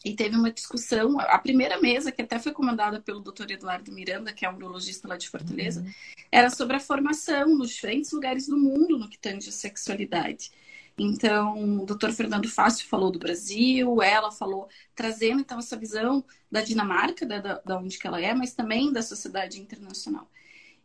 E 0.04 0.14
teve 0.14 0.36
uma 0.36 0.52
discussão, 0.52 1.18
a 1.18 1.38
primeira 1.38 1.80
mesa, 1.80 2.12
que 2.12 2.22
até 2.22 2.38
foi 2.38 2.52
comandada 2.52 3.00
pelo 3.00 3.20
Dr. 3.20 3.50
Eduardo 3.50 3.90
Miranda, 3.90 4.32
que 4.32 4.44
é 4.44 4.50
um 4.50 4.54
urologista 4.54 5.08
lá 5.08 5.16
de 5.16 5.28
Fortaleza, 5.28 5.80
uhum. 5.80 5.90
era 6.30 6.48
sobre 6.48 6.76
a 6.76 6.80
formação 6.80 7.56
nos 7.56 7.70
diferentes 7.70 8.12
lugares 8.12 8.46
do 8.46 8.56
mundo 8.56 8.96
no 8.98 9.08
que 9.08 9.18
tange 9.18 9.48
a 9.48 9.52
sexualidade. 9.52 10.52
Então, 10.98 11.82
o 11.82 11.86
doutor 11.86 12.12
Fernando 12.12 12.48
Fácil 12.48 12.88
falou 12.88 13.10
do 13.10 13.18
Brasil, 13.18 14.02
ela 14.02 14.30
falou, 14.30 14.68
trazendo 14.94 15.40
então 15.40 15.58
essa 15.58 15.76
visão 15.76 16.24
da 16.50 16.62
Dinamarca, 16.62 17.26
da, 17.26 17.58
da 17.58 17.78
onde 17.78 17.98
que 17.98 18.06
ela 18.06 18.20
é, 18.20 18.32
mas 18.34 18.54
também 18.54 18.92
da 18.92 19.02
sociedade 19.02 19.60
internacional. 19.60 20.30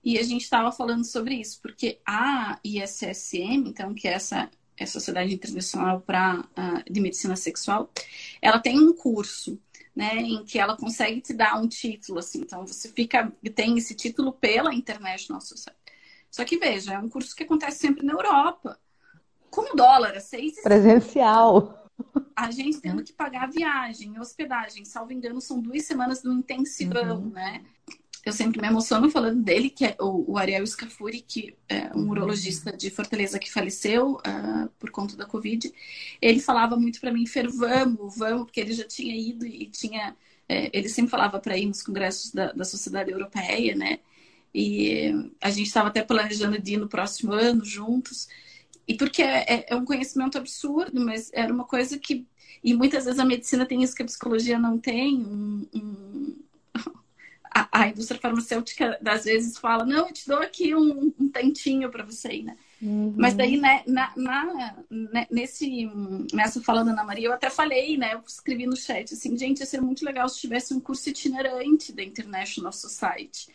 E 0.04 0.18
a 0.18 0.24
gente 0.24 0.42
estava 0.42 0.72
falando 0.72 1.06
sobre 1.06 1.36
isso, 1.36 1.62
porque 1.62 2.00
a 2.06 2.60
ISSM, 2.64 3.68
então, 3.68 3.94
que 3.94 4.08
é 4.08 4.14
essa 4.14 4.50
é 4.78 4.84
a 4.84 4.88
Sociedade 4.88 5.34
Internacional 5.34 6.02
pra, 6.02 6.40
uh, 6.40 6.92
de 6.92 7.00
Medicina 7.00 7.36
Sexual, 7.36 7.92
ela 8.42 8.60
tem 8.60 8.80
um 8.80 8.94
curso, 8.94 9.60
né, 9.96 10.16
em 10.18 10.44
que 10.44 10.58
ela 10.58 10.76
consegue 10.76 11.22
te 11.22 11.34
dar 11.34 11.62
um 11.62 11.68
título, 11.68 12.20
assim, 12.20 12.42
então 12.42 12.66
você 12.66 12.90
fica, 12.90 13.32
tem 13.54 13.78
esse 13.78 13.94
título 13.94 14.34
pela 14.34 14.74
International 14.74 15.40
Society. 15.42 15.78
Só 16.32 16.44
que 16.46 16.58
veja, 16.58 16.94
é 16.94 17.00
um 17.00 17.10
curso 17.10 17.36
que 17.36 17.44
acontece 17.44 17.80
sempre 17.80 18.06
na 18.06 18.14
Europa 18.14 18.80
com 19.52 19.76
dólar, 19.76 20.16
a 20.16 20.20
seis 20.20 20.60
Presencial. 20.64 21.78
A 22.36 22.50
gente 22.50 22.82
tendo 22.82 23.04
que 23.04 23.14
pagar 23.14 23.44
a 23.44 23.48
viagem, 23.48 24.20
hospedagem, 24.20 24.84
salvo 24.84 25.14
engano, 25.14 25.40
são 25.40 25.60
duas 25.60 25.86
semanas 25.86 26.24
do 26.24 26.34
intensivão, 26.34 27.20
uhum. 27.20 27.30
né? 27.30 27.62
Eu 28.24 28.32
sempre 28.32 28.62
me 28.62 28.68
emociono 28.68 29.10
falando 29.10 29.42
dele, 29.42 29.70
que 29.70 29.84
é 29.84 29.96
o, 30.00 30.34
o 30.34 30.38
Ariel 30.38 30.66
Scafuri, 30.66 31.22
que 31.22 31.56
é 31.68 31.92
um 31.96 32.08
urologista 32.10 32.72
de 32.72 32.92
Fortaleza 32.92 33.40
que 33.40 33.52
faleceu 33.52 34.14
uh, 34.14 34.70
por 34.80 34.92
conta 34.92 35.18
da 35.18 35.26
Covid. 35.26 35.72
Ele 36.22 36.40
falava 36.40 36.76
muito 36.76 37.00
para 37.00 37.12
mim, 37.12 37.26
Fer, 37.26 37.50
vamos, 37.50 38.18
vamos, 38.18 38.44
porque 38.44 38.60
ele 38.60 38.74
já 38.74 38.84
tinha 38.84 39.16
ido 39.16 39.46
e 39.46 39.66
tinha. 39.66 40.16
É, 40.48 40.70
ele 40.72 40.88
sempre 40.88 41.10
falava 41.10 41.40
para 41.40 41.58
ir 41.58 41.66
nos 41.66 41.82
congressos 41.82 42.32
da, 42.32 42.52
da 42.52 42.64
Sociedade 42.64 43.12
Europeia, 43.12 43.76
né? 43.76 44.00
E 44.54 45.32
a 45.42 45.50
gente 45.50 45.68
estava 45.68 45.88
até 45.88 46.04
planejando 46.04 46.60
de 46.60 46.74
ir 46.74 46.78
no 46.78 46.88
próximo 46.88 47.34
ano 47.34 47.66
juntos. 47.66 48.28
E 48.88 48.96
porque 48.96 49.22
é, 49.22 49.46
é, 49.48 49.66
é, 49.70 49.76
um 49.76 49.86
conhecimento 49.86 50.38
absurdo, 50.38 51.00
mas 51.00 51.32
era 51.34 51.54
uma 51.54 51.66
coisa 51.66 51.98
que. 51.98 52.26
E 52.64 52.74
muitas 52.74 53.06
vezes 53.06 53.20
a 53.20 53.26
medicina 53.26 53.66
tem 53.66 53.82
isso 53.82 53.96
que 53.96 54.04
a 54.04 54.06
psicologia 54.06 54.60
não 54.60 54.78
tem. 54.78 55.18
Um, 55.18 55.68
um... 55.74 56.36
A, 57.54 57.82
a, 57.82 57.88
indústria 57.90 58.18
farmacêutica, 58.18 58.98
às 59.06 59.26
vezes, 59.26 59.58
fala: 59.58 59.84
não, 59.84 60.08
eu 60.08 60.14
te 60.14 60.26
dou 60.26 60.38
aqui 60.38 60.74
um, 60.74 61.14
um 61.20 61.28
tantinho 61.28 61.92
para 61.92 62.02
você 62.02 62.30
ir, 62.30 62.44
né? 62.44 62.56
Uhum. 62.82 63.14
Mas 63.18 63.34
daí, 63.34 63.58
né, 63.58 63.84
na, 63.86 64.12
na, 64.16 64.76
né, 64.90 65.28
nesse, 65.30 65.86
nessa 66.34 66.62
fala 66.62 66.84
da 66.84 66.92
Ana 66.92 67.04
Maria, 67.04 67.28
eu 67.28 67.34
até 67.34 67.50
falei, 67.50 67.98
né? 67.98 68.14
Eu 68.14 68.24
escrevi 68.26 68.66
no 68.66 68.78
chat 68.78 69.14
assim, 69.14 69.38
gente, 69.38 69.60
ia 69.60 69.66
ser 69.66 69.82
muito 69.82 70.06
legal 70.06 70.30
se 70.30 70.40
tivesse 70.40 70.74
um 70.74 70.80
curso 70.80 71.10
itinerante 71.10 71.92
da 71.92 72.02
International 72.02 72.72
Society. 72.72 73.50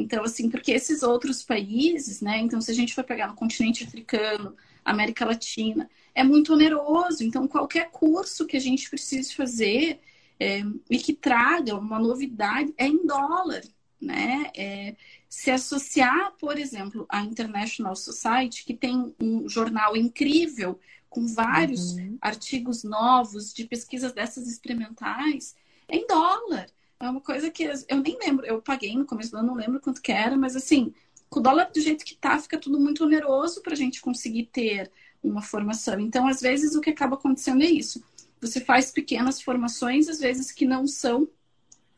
Então, 0.00 0.24
assim, 0.24 0.48
porque 0.48 0.72
esses 0.72 1.02
outros 1.02 1.42
países, 1.42 2.20
né? 2.20 2.38
Então, 2.38 2.60
se 2.60 2.70
a 2.70 2.74
gente 2.74 2.94
for 2.94 3.04
pegar 3.04 3.28
no 3.28 3.34
continente 3.34 3.84
africano, 3.84 4.56
América 4.88 5.24
Latina. 5.24 5.88
É 6.14 6.24
muito 6.24 6.52
oneroso, 6.52 7.22
então 7.22 7.46
qualquer 7.46 7.90
curso 7.90 8.46
que 8.46 8.56
a 8.56 8.60
gente 8.60 8.88
precise 8.88 9.34
fazer 9.34 10.00
é, 10.40 10.62
e 10.90 10.98
que 10.98 11.12
traga 11.12 11.76
uma 11.76 11.98
novidade 11.98 12.72
é 12.76 12.86
em 12.86 13.06
dólar, 13.06 13.62
né? 14.00 14.50
É, 14.56 14.96
se 15.28 15.50
associar, 15.50 16.32
por 16.40 16.58
exemplo, 16.58 17.06
à 17.08 17.22
International 17.22 17.94
Society, 17.94 18.64
que 18.64 18.74
tem 18.74 19.14
um 19.20 19.48
jornal 19.48 19.96
incrível 19.96 20.78
com 21.10 21.26
vários 21.26 21.92
uhum. 21.92 22.18
artigos 22.20 22.82
novos 22.82 23.52
de 23.52 23.64
pesquisas 23.64 24.12
dessas 24.12 24.46
experimentais, 24.48 25.54
é 25.88 25.96
em 25.96 26.06
dólar. 26.06 26.66
É 27.00 27.08
uma 27.08 27.20
coisa 27.20 27.50
que 27.50 27.64
eu 27.88 28.00
nem 28.02 28.18
lembro, 28.18 28.44
eu 28.44 28.60
paguei 28.60 28.96
no 28.96 29.06
começo 29.06 29.30
do 29.30 29.38
ano, 29.38 29.48
não 29.48 29.54
lembro 29.54 29.80
quanto 29.80 30.02
que 30.02 30.10
era, 30.10 30.36
mas 30.36 30.56
assim, 30.56 30.92
com 31.30 31.38
o 31.38 31.42
dólar 31.42 31.70
do 31.72 31.80
jeito 31.80 32.04
que 32.04 32.16
tá, 32.16 32.38
fica 32.38 32.58
tudo 32.58 32.80
muito 32.80 33.04
oneroso 33.04 33.62
para 33.62 33.72
a 33.72 33.76
gente 33.76 34.00
conseguir 34.00 34.46
ter 34.46 34.90
uma 35.22 35.42
formação. 35.42 36.00
Então, 36.00 36.26
às 36.26 36.40
vezes, 36.40 36.74
o 36.74 36.80
que 36.80 36.90
acaba 36.90 37.14
acontecendo 37.14 37.62
é 37.62 37.66
isso. 37.66 38.02
Você 38.40 38.60
faz 38.60 38.90
pequenas 38.90 39.40
formações, 39.40 40.08
às 40.08 40.20
vezes, 40.20 40.50
que 40.52 40.64
não 40.64 40.86
são 40.86 41.28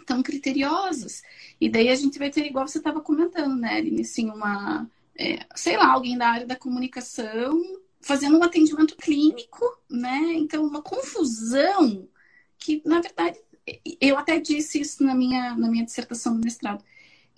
tão 0.06 0.22
criteriosas. 0.22 1.22
E 1.60 1.68
daí 1.68 1.88
a 1.88 1.94
gente 1.94 2.18
vai 2.18 2.30
ter, 2.30 2.46
igual 2.46 2.66
você 2.66 2.78
estava 2.78 3.00
comentando, 3.00 3.56
né, 3.56 3.76
Aline, 3.76 4.02
assim, 4.02 4.28
uma, 4.28 4.90
é, 5.16 5.46
sei 5.54 5.76
lá, 5.76 5.92
alguém 5.92 6.18
da 6.18 6.28
área 6.28 6.46
da 6.46 6.56
comunicação 6.56 7.62
fazendo 8.00 8.38
um 8.38 8.42
atendimento 8.42 8.96
clínico, 8.96 9.64
né? 9.88 10.32
Então, 10.34 10.64
uma 10.64 10.82
confusão 10.82 12.08
que, 12.58 12.82
na 12.84 13.00
verdade, 13.00 13.38
eu 14.00 14.16
até 14.16 14.38
disse 14.38 14.80
isso 14.80 15.02
na 15.02 15.14
minha, 15.14 15.56
na 15.56 15.68
minha 15.68 15.84
dissertação 15.84 16.34
do 16.36 16.44
mestrado 16.44 16.84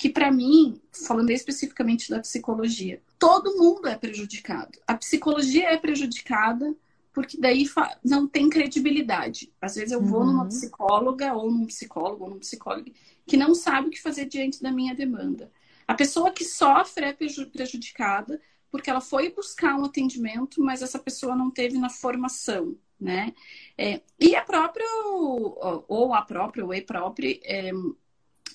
que 0.03 0.09
para 0.09 0.33
mim, 0.33 0.81
falando 1.07 1.31
especificamente 1.31 2.11
da 2.11 2.19
psicologia, 2.19 3.01
todo 3.21 3.57
mundo 3.57 3.87
é 3.87 3.97
prejudicado. 3.97 4.77
A 4.85 4.95
psicologia 4.95 5.69
é 5.69 5.77
prejudicada 5.77 6.75
porque 7.13 7.39
daí 7.39 7.65
não 8.05 8.27
tem 8.27 8.51
credibilidade. 8.51 9.53
Às 9.61 9.77
vezes 9.77 9.93
eu 9.93 10.01
uhum. 10.01 10.07
vou 10.07 10.25
numa 10.25 10.49
psicóloga 10.49 11.35
ou 11.35 11.53
num 11.53 11.67
psicólogo 11.67 12.25
ou 12.25 12.31
num 12.31 12.39
psicólogo 12.41 12.91
que 13.25 13.37
não 13.37 13.55
sabe 13.55 13.87
o 13.87 13.91
que 13.91 14.03
fazer 14.03 14.25
diante 14.25 14.61
da 14.61 14.73
minha 14.73 14.93
demanda. 14.93 15.53
A 15.87 15.95
pessoa 15.95 16.33
que 16.33 16.45
sofre 16.45 17.05
é 17.05 17.13
prejudicada 17.13 18.41
porque 18.73 18.89
ela 18.89 19.03
foi 19.03 19.31
buscar 19.31 19.77
um 19.77 19.85
atendimento, 19.85 20.61
mas 20.63 20.83
essa 20.83 20.99
pessoa 20.99 21.37
não 21.37 21.51
teve 21.51 21.79
na 21.79 21.91
formação, 21.91 22.77
né? 22.99 23.35
É, 23.77 24.01
e 24.19 24.35
a 24.35 24.43
própria, 24.43 24.87
ou 25.07 26.15
a 26.15 26.23
própria, 26.23 26.65
ou 26.65 26.73
a 26.73 26.81
própria, 26.81 27.39
é, 27.45 27.71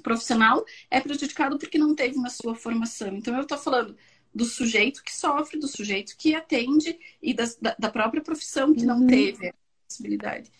profissional 0.02 0.66
é 0.90 1.00
prejudicado 1.00 1.58
porque 1.58 1.78
não 1.78 1.96
teve 1.96 2.18
uma 2.18 2.30
sua 2.30 2.56
formação. 2.56 3.10
Então, 3.10 3.36
eu 3.36 3.44
estou 3.44 3.58
falando 3.58 3.96
do 4.34 4.46
sujeito 4.46 5.04
que 5.04 5.16
sofre, 5.16 5.60
do 5.60 5.68
sujeito 5.68 6.16
que 6.18 6.36
atende 6.36 6.98
e 7.22 7.34
da, 7.34 7.46
da 7.78 7.90
própria 7.90 8.22
profissão 8.22 8.74
que 8.74 8.86
não 8.86 9.02
uhum. 9.02 9.08
teve 9.08 9.50
a 9.50 9.54
possibilidade. 9.88 10.52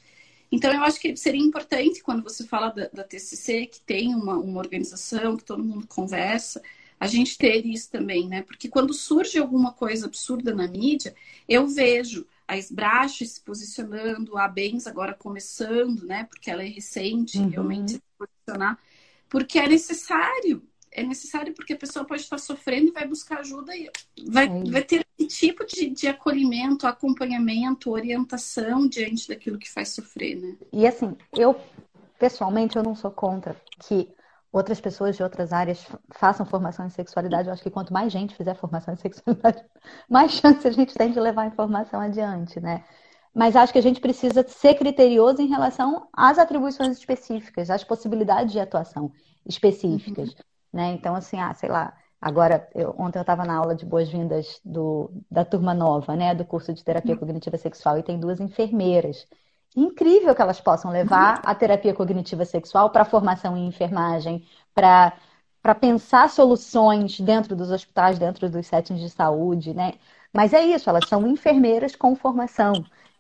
Então, 0.52 0.72
eu 0.72 0.82
acho 0.84 1.00
que 1.00 1.16
seria 1.18 1.42
importante, 1.42 2.02
quando 2.02 2.24
você 2.24 2.46
fala 2.46 2.70
da, 2.70 2.88
da 2.88 3.04
TCC, 3.04 3.66
que 3.66 3.82
tem 3.82 4.16
uma, 4.16 4.38
uma 4.38 4.60
organização, 4.60 5.36
que 5.36 5.44
todo 5.44 5.64
mundo 5.64 5.86
conversa, 5.88 6.62
a 7.00 7.08
gente 7.08 7.38
ter 7.38 7.66
isso 7.66 7.92
também, 7.92 8.28
né? 8.28 8.42
Porque 8.42 8.68
quando 8.68 8.94
surge 8.94 9.38
alguma 9.38 9.72
coisa 9.72 10.08
absurda 10.08 10.54
na 10.54 10.68
mídia, 10.68 11.16
eu 11.48 11.68
vejo 11.68 12.26
a 12.48 12.58
Esbrache 12.58 13.26
se 13.26 13.42
posicionando, 13.42 14.38
a 14.38 14.48
Bens 14.48 14.88
agora 14.88 15.14
começando, 15.14 16.06
né? 16.06 16.26
Porque 16.30 16.50
ela 16.50 16.64
é 16.64 16.68
recente, 16.68 17.38
uhum. 17.38 17.50
realmente 17.50 17.94
se 17.94 18.02
posicionar 18.18 18.80
porque 19.30 19.60
é 19.60 19.68
necessário. 19.68 20.64
É 20.92 21.04
necessário 21.04 21.54
porque 21.54 21.74
a 21.74 21.78
pessoa 21.78 22.06
pode 22.06 22.22
estar 22.22 22.40
sofrendo 22.40 22.88
e 22.88 22.92
vai 22.92 23.08
buscar 23.08 23.40
ajuda 23.40 23.76
e 23.76 23.90
vai, 24.30 24.48
é 24.48 24.64
vai 24.64 24.84
ter 24.84 25.06
esse 25.20 25.28
tipo 25.28 25.64
de, 25.64 25.90
de 25.90 26.08
acolhimento, 26.08 26.88
acompanhamento, 26.88 27.92
orientação 27.92 28.88
diante 28.88 29.28
daquilo 29.28 29.60
que 29.60 29.70
faz 29.70 29.90
sofrer, 29.90 30.38
né? 30.38 30.56
E 30.74 30.88
assim, 30.88 31.16
eu 31.34 31.56
pessoalmente 32.18 32.78
eu 32.78 32.84
não 32.84 32.96
sou 32.96 33.12
contra 33.12 33.56
que 33.82 34.10
outras 34.52 34.80
pessoas 34.80 35.16
de 35.16 35.24
outras 35.24 35.52
áreas 35.52 35.86
façam 36.12 36.46
formação 36.46 36.86
em 36.86 36.90
sexualidade. 36.90 37.48
Eu 37.48 37.54
acho 37.54 37.64
que 37.64 37.70
quanto 37.70 37.94
mais 37.94 38.12
gente 38.12 38.36
fizer 38.36 38.56
formação 38.56 38.94
em 38.94 38.98
sexualidade, 38.98 39.64
mais 40.10 40.32
chance 40.32 40.68
a 40.68 40.72
gente 40.72 40.94
tem 40.94 41.12
de 41.12 41.20
levar 41.20 41.44
a 41.44 41.48
informação 41.48 42.00
adiante, 42.00 42.60
né? 42.60 42.84
Mas 43.34 43.56
acho 43.56 43.72
que 43.72 43.80
a 43.80 43.84
gente 43.84 44.02
precisa 44.02 44.44
ser 44.48 44.74
criterioso 44.76 45.42
em 45.42 45.48
relação 45.48 46.08
às 46.12 46.40
atribuições 46.40 46.98
específicas, 46.98 47.70
às 47.70 47.84
possibilidades 47.84 48.52
de 48.52 48.60
atuação 48.60 49.12
específicas, 49.46 50.30
uhum. 50.30 50.36
né? 50.74 50.94
Então, 50.94 51.14
assim, 51.14 51.40
ah, 51.40 51.54
sei 51.54 51.70
lá, 51.70 51.96
agora, 52.20 52.68
eu, 52.74 52.96
ontem 52.98 53.20
eu 53.20 53.22
estava 53.22 53.46
na 53.46 53.56
aula 53.56 53.76
de 53.76 53.86
boas-vindas 53.86 54.60
da 55.30 55.46
turma 55.46 55.74
nova, 55.74 56.16
né, 56.16 56.34
do 56.34 56.44
curso 56.44 56.74
de 56.74 56.84
terapia 56.84 57.14
uhum. 57.14 57.20
cognitiva 57.20 57.58
sexual, 57.58 58.00
e 58.00 58.04
tem 58.04 58.20
duas 58.20 58.40
enfermeiras 58.40 59.28
incrível 59.78 60.34
que 60.36 60.42
elas 60.42 60.60
possam 60.60 60.92
levar 60.92 61.42
a 61.46 61.54
terapia 61.56 61.94
cognitiva 61.94 62.44
sexual 62.46 62.90
para 62.90 63.06
formação 63.06 63.56
em 63.56 63.68
enfermagem, 63.68 64.44
para 64.74 65.14
para 65.62 65.76
pensar 65.76 66.30
soluções 66.30 67.20
dentro 67.20 67.54
dos 67.56 67.72
hospitais, 67.72 68.18
dentro 68.18 68.50
dos 68.50 68.66
settings 68.68 69.02
de 69.02 69.10
saúde, 69.10 69.74
né? 69.74 69.94
Mas 70.34 70.54
é 70.54 70.64
isso, 70.64 70.90
elas 70.90 71.08
são 71.10 71.28
enfermeiras 71.28 71.94
com 71.96 72.16
formação 72.16 72.74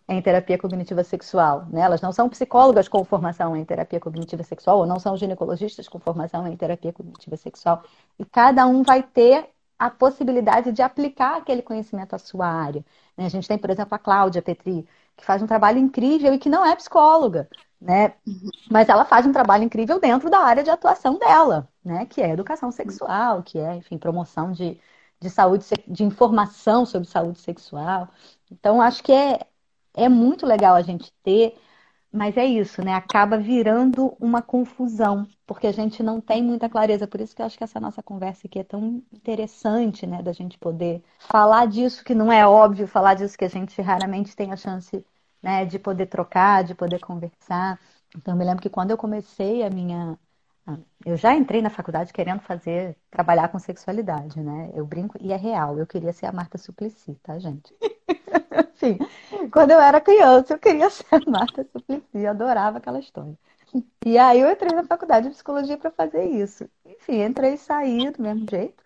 em 0.07 0.21
terapia 0.21 0.57
cognitiva 0.57 1.03
sexual, 1.03 1.65
né? 1.69 1.81
Elas 1.81 2.01
não 2.01 2.11
são 2.13 2.29
psicólogas 2.29 2.87
com 2.87 3.03
formação 3.03 3.55
em 3.55 3.65
terapia 3.65 3.99
cognitiva 3.99 4.43
sexual, 4.43 4.79
ou 4.79 4.85
não 4.85 4.99
são 4.99 5.17
ginecologistas 5.17 5.89
com 5.89 5.99
formação 5.99 6.47
em 6.47 6.55
terapia 6.55 6.93
cognitiva 6.93 7.35
sexual. 7.35 7.83
E 8.17 8.23
cada 8.25 8.65
um 8.65 8.81
vai 8.83 9.03
ter 9.03 9.49
a 9.77 9.89
possibilidade 9.89 10.71
de 10.71 10.81
aplicar 10.81 11.37
aquele 11.37 11.61
conhecimento 11.61 12.15
à 12.15 12.17
sua 12.19 12.47
área. 12.47 12.83
Né? 13.17 13.25
A 13.25 13.29
gente 13.29 13.47
tem, 13.47 13.57
por 13.57 13.69
exemplo, 13.69 13.93
a 13.95 13.99
Cláudia 13.99 14.41
Petri, 14.41 14.87
que 15.17 15.25
faz 15.25 15.41
um 15.43 15.47
trabalho 15.47 15.79
incrível 15.79 16.33
e 16.33 16.39
que 16.39 16.49
não 16.49 16.65
é 16.65 16.75
psicóloga, 16.75 17.49
né? 17.81 18.15
Mas 18.71 18.89
ela 18.89 19.05
faz 19.05 19.25
um 19.25 19.31
trabalho 19.33 19.63
incrível 19.63 19.99
dentro 19.99 20.29
da 20.29 20.39
área 20.39 20.63
de 20.63 20.69
atuação 20.69 21.17
dela, 21.19 21.69
né? 21.83 22.05
Que 22.05 22.21
é 22.21 22.31
educação 22.31 22.71
sexual, 22.71 23.43
que 23.43 23.57
é, 23.59 23.75
enfim, 23.75 23.97
promoção 23.97 24.51
de, 24.51 24.79
de 25.19 25.29
saúde, 25.29 25.65
de 25.87 26.03
informação 26.03 26.85
sobre 26.85 27.07
saúde 27.07 27.39
sexual. 27.39 28.09
Então, 28.51 28.81
acho 28.81 29.03
que 29.03 29.11
é, 29.11 29.39
é 29.93 30.09
muito 30.09 30.45
legal 30.45 30.75
a 30.75 30.81
gente 30.81 31.11
ter 31.23 31.57
mas 32.17 32.35
é 32.35 32.45
isso, 32.45 32.83
né? 32.83 32.93
Acaba 32.95 33.37
virando 33.37 34.15
uma 34.19 34.41
confusão, 34.41 35.27
porque 35.45 35.67
a 35.67 35.71
gente 35.71 36.01
não 36.01 36.19
tem 36.19 36.41
muita 36.43 36.67
clareza. 36.69 37.07
Por 37.07 37.21
isso 37.21 37.35
que 37.35 37.41
eu 37.41 37.45
acho 37.45 37.57
que 37.57 37.63
essa 37.63 37.79
nossa 37.79 38.01
conversa 38.01 38.47
aqui 38.47 38.59
é 38.59 38.63
tão 38.63 39.03
interessante, 39.13 40.07
né? 40.07 40.21
Da 40.23 40.33
gente 40.33 40.57
poder 40.57 41.03
falar 41.19 41.67
disso 41.67 42.03
que 42.03 42.15
não 42.15 42.31
é 42.31 42.45
óbvio, 42.47 42.87
falar 42.87 43.13
disso 43.13 43.37
que 43.37 43.45
a 43.45 43.49
gente 43.49 43.79
raramente 43.81 44.35
tem 44.35 44.51
a 44.51 44.57
chance 44.57 45.05
né, 45.41 45.65
de 45.65 45.77
poder 45.79 46.07
trocar, 46.07 46.63
de 46.63 46.73
poder 46.75 46.99
conversar. 46.99 47.79
Então, 48.15 48.33
eu 48.33 48.37
me 48.37 48.45
lembro 48.45 48.61
que 48.63 48.69
quando 48.69 48.91
eu 48.91 48.97
comecei 48.97 49.63
a 49.63 49.69
minha. 49.69 50.17
Eu 51.05 51.15
já 51.17 51.33
entrei 51.35 51.61
na 51.61 51.69
faculdade 51.69 52.11
querendo 52.13 52.41
fazer, 52.41 52.97
trabalhar 53.09 53.47
com 53.49 53.59
sexualidade, 53.59 54.41
né? 54.41 54.71
Eu 54.73 54.85
brinco, 54.85 55.17
e 55.21 55.31
é 55.31 55.37
real, 55.37 55.79
eu 55.79 55.87
queria 55.87 56.11
ser 56.13 56.25
a 56.25 56.31
Marta 56.33 56.57
Suplicy, 56.57 57.15
tá, 57.23 57.39
gente? 57.39 57.73
Enfim, 58.73 58.97
quando 59.51 59.71
eu 59.71 59.79
era 59.79 60.01
criança, 60.01 60.53
eu 60.53 60.59
queria 60.59 60.89
ser 60.89 61.05
Marta 61.27 61.63
Suplicy, 61.71 62.25
adorava 62.25 62.77
aquela 62.77 62.99
história. 62.99 63.37
E 64.05 64.17
aí 64.17 64.39
eu 64.39 64.51
entrei 64.51 64.73
na 64.73 64.83
faculdade 64.85 65.27
de 65.27 65.33
psicologia 65.33 65.77
para 65.77 65.91
fazer 65.91 66.25
isso. 66.25 66.69
Enfim, 66.85 67.21
entrei 67.23 67.53
e 67.55 67.57
saí 67.57 68.09
do 68.11 68.21
mesmo 68.21 68.45
jeito, 68.49 68.83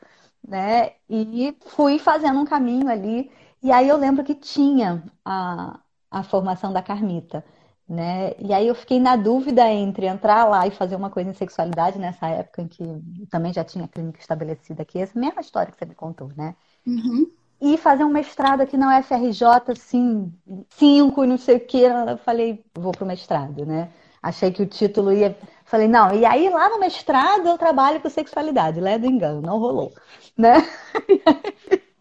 né? 0.48 0.94
E 1.10 1.56
fui 1.68 2.00
fazendo 2.00 2.40
um 2.40 2.46
caminho 2.46 2.90
ali. 2.90 3.32
E 3.64 3.72
aí 3.72 3.88
eu 3.88 3.98
lembro 3.98 4.24
que 4.24 4.36
tinha 4.36 5.04
a, 5.26 5.80
a 6.10 6.24
formação 6.24 6.74
da 6.74 6.82
Carmita, 6.82 7.46
né? 7.88 8.34
E 8.40 8.54
aí 8.54 8.68
eu 8.68 8.76
fiquei 8.76 9.00
na 9.00 9.16
dúvida 9.16 9.68
entre 9.70 10.08
entrar 10.08 10.46
lá 10.46 10.68
e 10.68 10.72
fazer 10.72 10.96
uma 10.96 11.10
coisa 11.12 11.30
em 11.30 11.34
sexualidade 11.34 12.00
nessa 12.00 12.28
época 12.28 12.62
em 12.64 12.68
que 12.68 12.84
também 13.30 13.54
já 13.54 13.64
tinha 13.64 13.88
clínica 13.88 14.20
estabelecida 14.20 14.82
aqui, 14.84 15.00
essa 15.00 15.20
mesma 15.20 15.42
história 15.42 15.72
que 15.72 15.78
você 15.78 15.86
me 15.86 15.96
contou, 15.96 16.30
né? 16.36 16.56
Uhum 16.86 17.41
e 17.62 17.78
fazer 17.78 18.04
um 18.04 18.10
mestrado 18.10 18.62
aqui 18.62 18.76
na 18.76 19.00
UFRJ, 19.00 19.72
assim, 19.72 20.34
cinco, 20.70 21.26
não 21.26 21.38
sei 21.38 21.58
o 21.58 21.60
que. 21.60 21.82
Eu 21.82 22.18
falei, 22.18 22.64
vou 22.76 22.92
pro 22.92 23.06
mestrado, 23.06 23.66
né? 23.66 23.92
Achei 24.22 24.52
que 24.52 24.64
o 24.64 24.68
título 24.68 25.14
ia. 25.14 25.38
Falei, 25.66 25.88
não, 25.88 26.14
e 26.14 26.26
aí 26.26 26.50
lá 26.50 26.70
no 26.70 26.80
mestrado 26.80 27.48
eu 27.48 27.58
trabalho 27.58 28.02
com 28.02 28.10
sexualidade, 28.10 28.82
lé 28.82 28.98
do 28.98 29.06
engano, 29.06 29.42
não 29.42 29.60
rolou, 29.60 29.94
né? 30.38 30.56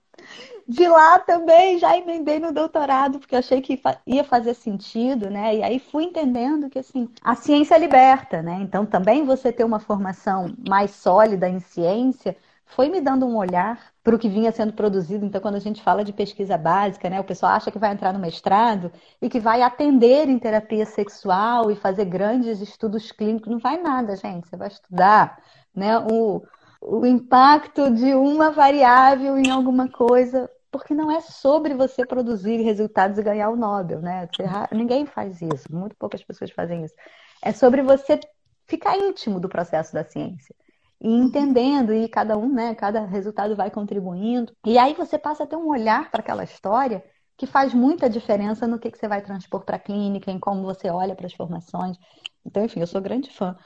De 0.66 0.86
lá 0.86 1.18
também 1.18 1.78
já 1.78 1.96
emendei 1.96 2.38
no 2.38 2.52
doutorado, 2.52 3.18
porque 3.18 3.34
achei 3.34 3.60
que 3.60 3.80
ia 4.06 4.22
fazer 4.22 4.54
sentido, 4.54 5.28
né? 5.28 5.56
E 5.56 5.62
aí 5.64 5.80
fui 5.80 6.04
entendendo 6.04 6.70
que, 6.70 6.78
assim, 6.78 7.08
a 7.22 7.34
ciência 7.34 7.76
liberta, 7.76 8.40
né? 8.40 8.58
Então 8.62 8.86
também 8.86 9.24
você 9.24 9.52
ter 9.52 9.64
uma 9.64 9.80
formação 9.80 10.54
mais 10.68 10.92
sólida 10.92 11.48
em 11.48 11.58
ciência 11.58 12.36
foi 12.66 12.88
me 12.88 13.00
dando 13.00 13.26
um 13.26 13.36
olhar 13.36 13.89
para 14.02 14.14
o 14.14 14.18
que 14.18 14.28
vinha 14.28 14.50
sendo 14.50 14.72
produzido. 14.72 15.24
Então, 15.24 15.40
quando 15.40 15.56
a 15.56 15.60
gente 15.60 15.82
fala 15.82 16.04
de 16.04 16.12
pesquisa 16.12 16.56
básica, 16.56 17.10
né, 17.10 17.20
o 17.20 17.24
pessoal 17.24 17.52
acha 17.52 17.70
que 17.70 17.78
vai 17.78 17.92
entrar 17.92 18.12
no 18.12 18.18
mestrado 18.18 18.90
e 19.20 19.28
que 19.28 19.38
vai 19.38 19.62
atender 19.62 20.28
em 20.28 20.38
terapia 20.38 20.86
sexual 20.86 21.70
e 21.70 21.76
fazer 21.76 22.06
grandes 22.06 22.60
estudos 22.60 23.12
clínicos. 23.12 23.50
Não 23.50 23.58
vai 23.58 23.80
nada, 23.80 24.16
gente. 24.16 24.48
Você 24.48 24.56
vai 24.56 24.68
estudar 24.68 25.38
né, 25.74 25.98
o, 25.98 26.42
o 26.80 27.04
impacto 27.06 27.90
de 27.90 28.14
uma 28.14 28.50
variável 28.50 29.36
em 29.36 29.50
alguma 29.50 29.88
coisa, 29.88 30.50
porque 30.70 30.94
não 30.94 31.10
é 31.10 31.20
sobre 31.20 31.74
você 31.74 32.06
produzir 32.06 32.62
resultados 32.62 33.18
e 33.18 33.22
ganhar 33.22 33.50
o 33.50 33.56
Nobel, 33.56 34.00
né? 34.00 34.28
Ninguém 34.72 35.04
faz 35.04 35.42
isso, 35.42 35.66
muito 35.70 35.96
poucas 35.96 36.22
pessoas 36.22 36.50
fazem 36.52 36.84
isso. 36.84 36.94
É 37.42 37.52
sobre 37.52 37.82
você 37.82 38.18
ficar 38.66 38.96
íntimo 38.96 39.40
do 39.40 39.48
processo 39.48 39.92
da 39.92 40.04
ciência 40.04 40.54
e 41.00 41.08
entendendo, 41.08 41.94
e 41.94 42.08
cada 42.08 42.36
um, 42.36 42.52
né, 42.52 42.74
cada 42.74 43.04
resultado 43.06 43.56
vai 43.56 43.70
contribuindo. 43.70 44.52
E 44.66 44.78
aí 44.78 44.94
você 44.94 45.18
passa 45.18 45.44
a 45.44 45.46
ter 45.46 45.56
um 45.56 45.68
olhar 45.68 46.10
para 46.10 46.20
aquela 46.20 46.44
história 46.44 47.02
que 47.36 47.46
faz 47.46 47.72
muita 47.72 48.10
diferença 48.10 48.66
no 48.66 48.78
que, 48.78 48.90
que 48.90 48.98
você 48.98 49.08
vai 49.08 49.22
transpor 49.22 49.64
para 49.64 49.76
a 49.76 49.78
clínica, 49.78 50.30
em 50.30 50.38
como 50.38 50.62
você 50.62 50.90
olha 50.90 51.14
para 51.14 51.26
as 51.26 51.32
formações. 51.32 51.96
Então, 52.44 52.62
enfim, 52.62 52.80
eu 52.80 52.86
sou 52.86 53.00
grande 53.00 53.30
fã 53.30 53.56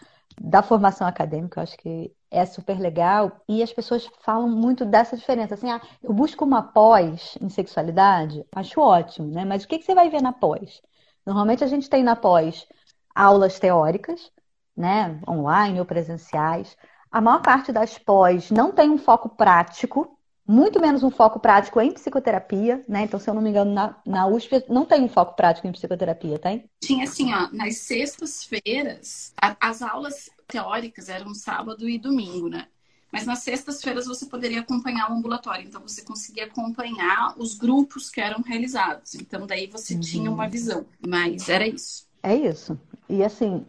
da 0.40 0.62
formação 0.62 1.06
acadêmica, 1.06 1.58
eu 1.58 1.62
acho 1.64 1.76
que 1.78 2.12
é 2.30 2.46
super 2.46 2.78
legal. 2.78 3.40
E 3.48 3.64
as 3.64 3.72
pessoas 3.72 4.08
falam 4.20 4.48
muito 4.48 4.84
dessa 4.84 5.16
diferença. 5.16 5.54
Assim, 5.54 5.70
ah, 5.70 5.80
eu 6.02 6.12
busco 6.12 6.44
uma 6.44 6.62
pós 6.62 7.36
em 7.40 7.48
sexualidade, 7.48 8.44
acho 8.54 8.80
ótimo, 8.80 9.26
né? 9.28 9.44
Mas 9.44 9.64
o 9.64 9.68
que, 9.68 9.78
que 9.78 9.84
você 9.84 9.94
vai 9.94 10.08
ver 10.08 10.22
na 10.22 10.32
pós? 10.32 10.80
Normalmente 11.26 11.64
a 11.64 11.66
gente 11.66 11.90
tem 11.90 12.04
na 12.04 12.14
pós 12.14 12.66
aulas 13.12 13.58
teóricas, 13.58 14.30
né? 14.76 15.20
Online 15.28 15.80
ou 15.80 15.86
presenciais 15.86 16.76
a 17.14 17.20
maior 17.20 17.42
parte 17.42 17.70
das 17.70 17.96
pós 17.96 18.50
não 18.50 18.72
tem 18.72 18.90
um 18.90 18.98
foco 18.98 19.28
prático, 19.28 20.18
muito 20.44 20.80
menos 20.80 21.04
um 21.04 21.12
foco 21.12 21.38
prático 21.38 21.80
em 21.80 21.92
psicoterapia, 21.92 22.82
né? 22.88 23.02
Então, 23.02 23.20
se 23.20 23.30
eu 23.30 23.34
não 23.34 23.40
me 23.40 23.50
engano, 23.50 23.72
na, 23.72 23.94
na 24.04 24.26
USP 24.26 24.64
não 24.68 24.84
tem 24.84 25.00
um 25.00 25.08
foco 25.08 25.36
prático 25.36 25.68
em 25.68 25.70
psicoterapia, 25.70 26.40
tem? 26.40 26.68
Tinha 26.82 27.04
assim, 27.04 27.32
ó, 27.32 27.48
nas 27.52 27.76
sextas-feiras, 27.76 29.32
as 29.60 29.80
aulas 29.80 30.28
teóricas 30.48 31.08
eram 31.08 31.32
sábado 31.34 31.88
e 31.88 32.00
domingo, 32.00 32.48
né? 32.48 32.66
Mas 33.12 33.26
nas 33.26 33.38
sextas-feiras 33.44 34.06
você 34.06 34.26
poderia 34.26 34.58
acompanhar 34.58 35.08
o 35.08 35.14
ambulatório, 35.14 35.64
então 35.64 35.80
você 35.80 36.02
conseguia 36.02 36.46
acompanhar 36.46 37.36
os 37.38 37.54
grupos 37.54 38.10
que 38.10 38.20
eram 38.20 38.42
realizados. 38.42 39.14
Então 39.14 39.46
daí 39.46 39.68
você 39.68 39.94
uhum. 39.94 40.00
tinha 40.00 40.30
uma 40.32 40.48
visão, 40.48 40.84
mas 41.06 41.48
era 41.48 41.64
isso. 41.64 42.08
É 42.20 42.34
isso. 42.34 42.76
E 43.08 43.22
assim, 43.22 43.64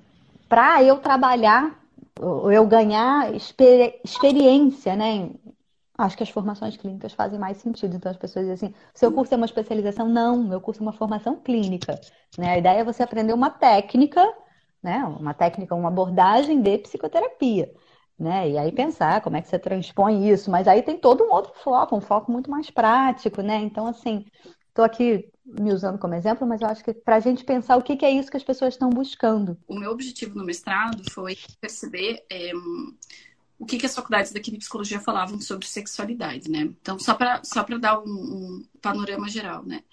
para 0.49 0.81
eu 0.81 0.97
trabalhar 0.97 1.84
eu 2.19 2.65
ganhar 2.67 3.34
exper 3.34 3.99
experiência, 4.04 4.95
né? 4.95 5.30
Acho 5.97 6.17
que 6.17 6.23
as 6.23 6.30
formações 6.30 6.75
clínicas 6.75 7.13
fazem 7.13 7.39
mais 7.39 7.58
sentido. 7.58 7.95
Então 7.95 8.12
as 8.12 8.17
pessoas 8.17 8.45
dizem 8.45 8.69
assim, 8.69 8.75
seu 8.93 9.12
curso 9.12 9.34
é 9.34 9.38
uma 9.38 9.45
especialização? 9.45 10.08
Não, 10.08 10.43
meu 10.43 10.60
curso 10.62 10.82
é 10.82 10.84
uma 10.84 10.93
formação 10.93 11.38
clínica. 11.39 11.99
Né? 12.38 12.51
A 12.51 12.58
ideia 12.58 12.80
é 12.80 12.84
você 12.84 13.04
aprender 13.04 13.34
uma 13.34 13.49
técnica, 13.49 14.21
né? 14.84 15.04
Uma 15.06 15.34
técnica, 15.34 15.75
uma 15.75 15.89
abordagem 15.89 16.62
de 16.62 16.78
psicoterapia. 16.80 17.73
Né? 18.19 18.51
E 18.51 18.58
aí 18.58 18.71
pensar 18.71 19.21
como 19.21 19.38
é 19.38 19.41
que 19.41 19.47
você 19.47 19.60
transpõe 19.60 20.30
isso, 20.30 20.49
mas 20.51 20.67
aí 20.67 20.82
tem 20.82 20.97
todo 20.97 21.23
um 21.23 21.32
outro 21.32 21.54
foco, 21.56 21.95
um 21.95 22.01
foco 22.01 22.32
muito 22.32 22.49
mais 22.49 22.69
prático, 22.69 23.41
né? 23.41 23.58
Então, 23.58 23.88
assim, 23.88 24.25
Estou 24.75 24.84
aqui 24.84 25.32
me 25.45 25.71
usando 25.71 25.99
como 25.99 26.15
exemplo, 26.15 26.47
mas 26.47 26.62
eu 26.62 26.67
acho 26.67 26.84
que 26.84 26.93
para 26.93 27.17
a 27.17 27.19
gente 27.19 27.43
pensar 27.43 27.77
o 27.77 27.81
que, 27.81 27.95
que, 27.95 28.05
é 28.05 28.12
isso 28.12 28.31
que 28.31 28.38
as 28.38 28.43
pessoas 28.43 28.73
estão 28.73 28.89
buscando. 28.89 29.58
O 29.67 29.77
meu 29.77 29.91
objetivo 29.91 30.36
no 30.36 30.43
mestrado 30.43 31.03
foi 31.12 31.38
perceber 31.62 32.25
é, 32.29 32.51
o 33.60 33.65
que, 33.65 33.77
que 33.77 33.86
as 33.86 33.95
faculdades 33.95 34.31
daqui 34.31 34.51
de 34.51 34.58
psicologia 34.58 34.99
falavam 34.99 35.39
sobre 35.39 35.67
sexualidade, 35.67 36.49
né? 36.49 36.62
Então, 36.62 36.97
só 36.97 37.13
para 37.13 37.43
só 37.43 37.63
dar 37.79 37.99
um, 37.99 38.05
um, 38.05 38.65
panorama 38.81 39.29
geral, 39.29 39.63
né? 39.63 39.84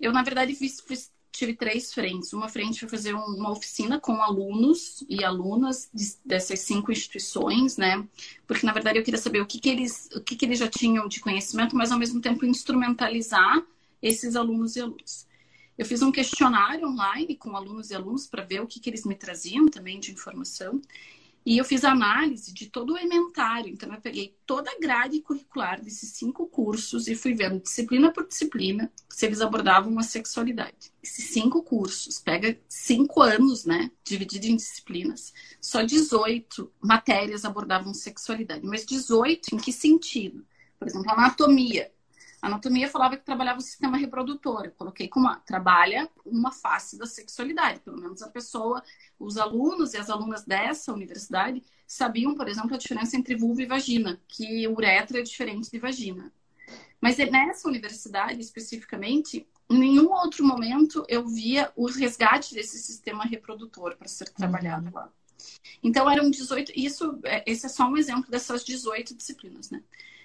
Eu, 0.00 0.12
na 0.12 0.22
verdade, 0.22 0.54
fiz, 0.54 0.80
fiz, 0.80 1.12
tive 1.30 1.54
três 1.54 1.92
frentes. 1.92 2.32
Uma 2.32 2.48
frente 2.48 2.80
foi 2.80 2.88
fazer 2.88 3.14
uma 3.14 3.50
oficina 3.50 4.00
com 4.00 4.22
alunos 4.22 5.04
e 5.08 5.22
alunas 5.22 5.90
de, 5.92 6.16
dessas 6.24 6.60
cinco 6.60 6.90
instituições, 6.90 7.76
né? 7.76 8.02
Porque, 8.46 8.64
na 8.64 8.72
verdade, 8.72 8.98
eu 8.98 9.04
queria 9.04 9.20
saber 9.20 9.40
o 9.40 9.46
que, 9.46 9.60
que, 9.60 9.68
eles, 9.68 10.08
o 10.14 10.20
que, 10.22 10.36
que 10.36 10.44
eles 10.46 10.58
já 10.58 10.68
tinham 10.68 11.06
de 11.06 11.20
conhecimento, 11.20 11.76
mas, 11.76 11.92
ao 11.92 11.98
mesmo 11.98 12.20
tempo, 12.20 12.46
instrumentalizar 12.46 13.62
esses 14.02 14.36
alunos 14.36 14.76
e 14.76 14.80
alunos. 14.80 15.26
Eu 15.76 15.86
fiz 15.86 16.02
um 16.02 16.12
questionário 16.12 16.86
online 16.88 17.36
com 17.36 17.56
alunos 17.56 17.90
e 17.90 17.94
alunos 17.94 18.26
para 18.26 18.44
ver 18.44 18.60
o 18.60 18.66
que, 18.66 18.78
que 18.78 18.90
eles 18.90 19.04
me 19.04 19.14
traziam 19.14 19.66
também 19.66 19.98
de 19.98 20.12
informação. 20.12 20.80
E 21.44 21.56
eu 21.56 21.64
fiz 21.64 21.84
análise 21.84 22.52
de 22.52 22.66
todo 22.66 22.92
o 22.92 22.98
ementário. 22.98 23.72
Então, 23.72 23.92
eu 23.92 24.00
peguei 24.00 24.36
toda 24.44 24.70
a 24.70 24.78
grade 24.78 25.22
curricular 25.22 25.82
desses 25.82 26.10
cinco 26.10 26.46
cursos 26.46 27.08
e 27.08 27.14
fui 27.14 27.32
vendo 27.32 27.60
disciplina 27.60 28.12
por 28.12 28.26
disciplina 28.26 28.92
se 29.08 29.24
eles 29.24 29.40
abordavam 29.40 29.98
a 29.98 30.02
sexualidade. 30.02 30.92
Esses 31.02 31.30
cinco 31.30 31.62
cursos, 31.62 32.20
pega 32.20 32.58
cinco 32.68 33.22
anos, 33.22 33.64
né? 33.64 33.90
Dividido 34.04 34.46
em 34.46 34.56
disciplinas. 34.56 35.32
Só 35.62 35.82
18 35.82 36.70
matérias 36.78 37.46
abordavam 37.46 37.94
sexualidade. 37.94 38.66
Mas 38.66 38.84
18 38.84 39.54
em 39.54 39.58
que 39.58 39.72
sentido? 39.72 40.44
Por 40.78 40.88
exemplo, 40.88 41.10
anatomia. 41.10 41.90
A 42.40 42.46
anatomia 42.46 42.88
falava 42.88 43.16
que 43.16 43.24
trabalhava 43.24 43.58
o 43.58 43.62
sistema 43.62 43.96
reprodutor. 43.96 44.64
Eu 44.64 44.72
coloquei 44.72 45.08
como 45.08 45.26
uma, 45.26 45.36
trabalha 45.40 46.08
uma 46.24 46.50
face 46.50 46.98
da 46.98 47.06
sexualidade. 47.06 47.80
Pelo 47.80 48.00
menos 48.00 48.22
a 48.22 48.28
pessoa, 48.28 48.82
os 49.18 49.36
alunos 49.36 49.92
e 49.92 49.98
as 49.98 50.08
alunas 50.08 50.44
dessa 50.44 50.92
universidade 50.92 51.62
sabiam, 51.86 52.34
por 52.34 52.48
exemplo, 52.48 52.74
a 52.74 52.78
diferença 52.78 53.16
entre 53.16 53.34
vulva 53.34 53.62
e 53.62 53.66
vagina, 53.66 54.20
que 54.28 54.66
uretra 54.68 55.18
é 55.18 55.22
diferente 55.22 55.70
de 55.70 55.78
vagina. 55.78 56.32
Mas 57.00 57.16
nessa 57.18 57.68
universidade, 57.68 58.40
especificamente, 58.40 59.46
em 59.68 59.78
nenhum 59.78 60.10
outro 60.10 60.44
momento 60.44 61.04
eu 61.08 61.26
via 61.26 61.72
o 61.74 61.86
resgate 61.86 62.54
desse 62.54 62.78
sistema 62.78 63.24
reprodutor 63.24 63.96
para 63.96 64.08
ser 64.08 64.28
trabalhado 64.30 64.86
uhum. 64.86 64.94
lá. 64.94 65.12
Então 65.82 66.10
eram 66.10 66.30
18, 66.30 66.72
isso, 66.76 67.18
é, 67.24 67.42
esse 67.46 67.66
é 67.66 67.68
só 67.68 67.86
um 67.86 67.96
exemplo 67.96 68.30
dessas 68.30 68.64
18 68.64 69.14
disciplinas, 69.14 69.70
né? 69.70 69.82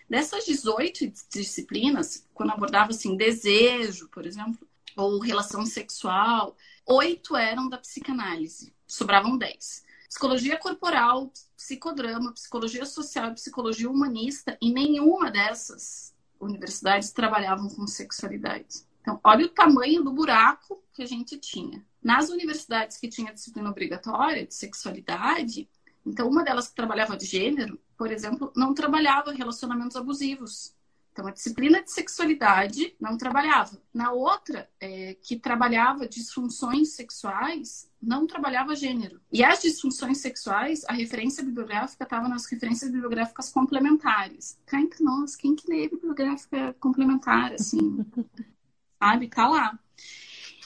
Dessas 0.10 0.46
18 0.46 1.12
disciplinas, 1.32 2.28
quando 2.34 2.52
abordava 2.52 2.92
assim 2.92 3.18
desejo, 3.18 4.08
por 4.10 4.26
exemplo, 4.26 4.68
ou 4.96 5.20
relação 5.20 5.66
sexual, 5.66 6.56
oito 6.86 7.36
eram 7.36 7.68
da 7.68 7.78
psicanálise, 7.78 8.74
sobravam 8.88 9.38
dez. 9.38 9.84
Psicologia 10.08 10.58
corporal, 10.58 11.32
psicodrama, 11.58 12.32
psicologia 12.32 12.86
social 12.86 13.32
e 13.32 13.36
psicologia 13.36 13.90
humanista, 13.90 14.58
e 14.62 14.72
nenhuma 14.72 15.32
dessas 15.32 16.14
universidades 16.40 17.12
trabalhavam 17.12 17.68
com 17.70 17.88
sexualidade. 17.88 18.86
Então, 19.02 19.20
olha 19.24 19.46
o 19.46 19.50
tamanho 19.50 20.04
do 20.04 20.12
buraco 20.12 20.82
que 20.94 21.04
a 21.04 21.06
gente 21.06 21.38
tinha. 21.38 21.86
Nas 22.02 22.30
universidades 22.30 22.98
que 22.98 23.10
tinha 23.10 23.34
disciplina 23.34 23.70
obrigatória 23.70 24.46
de 24.46 24.54
sexualidade, 24.54 25.70
então 26.06 26.30
uma 26.30 26.44
delas 26.44 26.68
que 26.68 26.76
trabalhava 26.76 27.18
de 27.18 27.26
gênero, 27.26 27.80
por 27.98 28.12
exemplo, 28.12 28.52
não 28.56 28.74
trabalhava 28.74 29.32
relacionamentos 29.32 29.96
abusivos. 29.96 30.76
Então, 31.16 31.28
a 31.28 31.32
disciplina 31.32 31.82
de 31.82 31.90
sexualidade 31.90 32.94
não 33.00 33.18
trabalhava. 33.18 33.82
Na 33.94 34.12
outra, 34.12 34.70
é, 34.82 35.14
que 35.14 35.40
trabalhava 35.40 36.10
disfunções 36.10 36.90
sexuais, 36.90 37.90
não 38.02 38.28
trabalhava 38.28 38.76
gênero. 38.76 39.22
E 39.32 39.42
as 39.42 39.62
disfunções 39.62 40.18
sexuais, 40.18 40.84
a 40.90 40.92
referência 40.92 41.42
bibliográfica 41.42 42.04
estava 42.04 42.28
nas 42.28 42.46
referências 42.48 42.92
bibliográficas 42.92 43.50
complementares. 43.50 44.60
Cá 44.66 44.82
entre 44.82 45.02
nós, 45.06 45.38
quem 45.38 45.56
que 45.56 45.72
lê 45.72 45.88
bibliográfica 45.88 46.76
complementar, 46.82 47.54
assim? 47.54 48.06
sabe? 49.00 49.30
Tá 49.30 49.48
lá. 49.48 49.80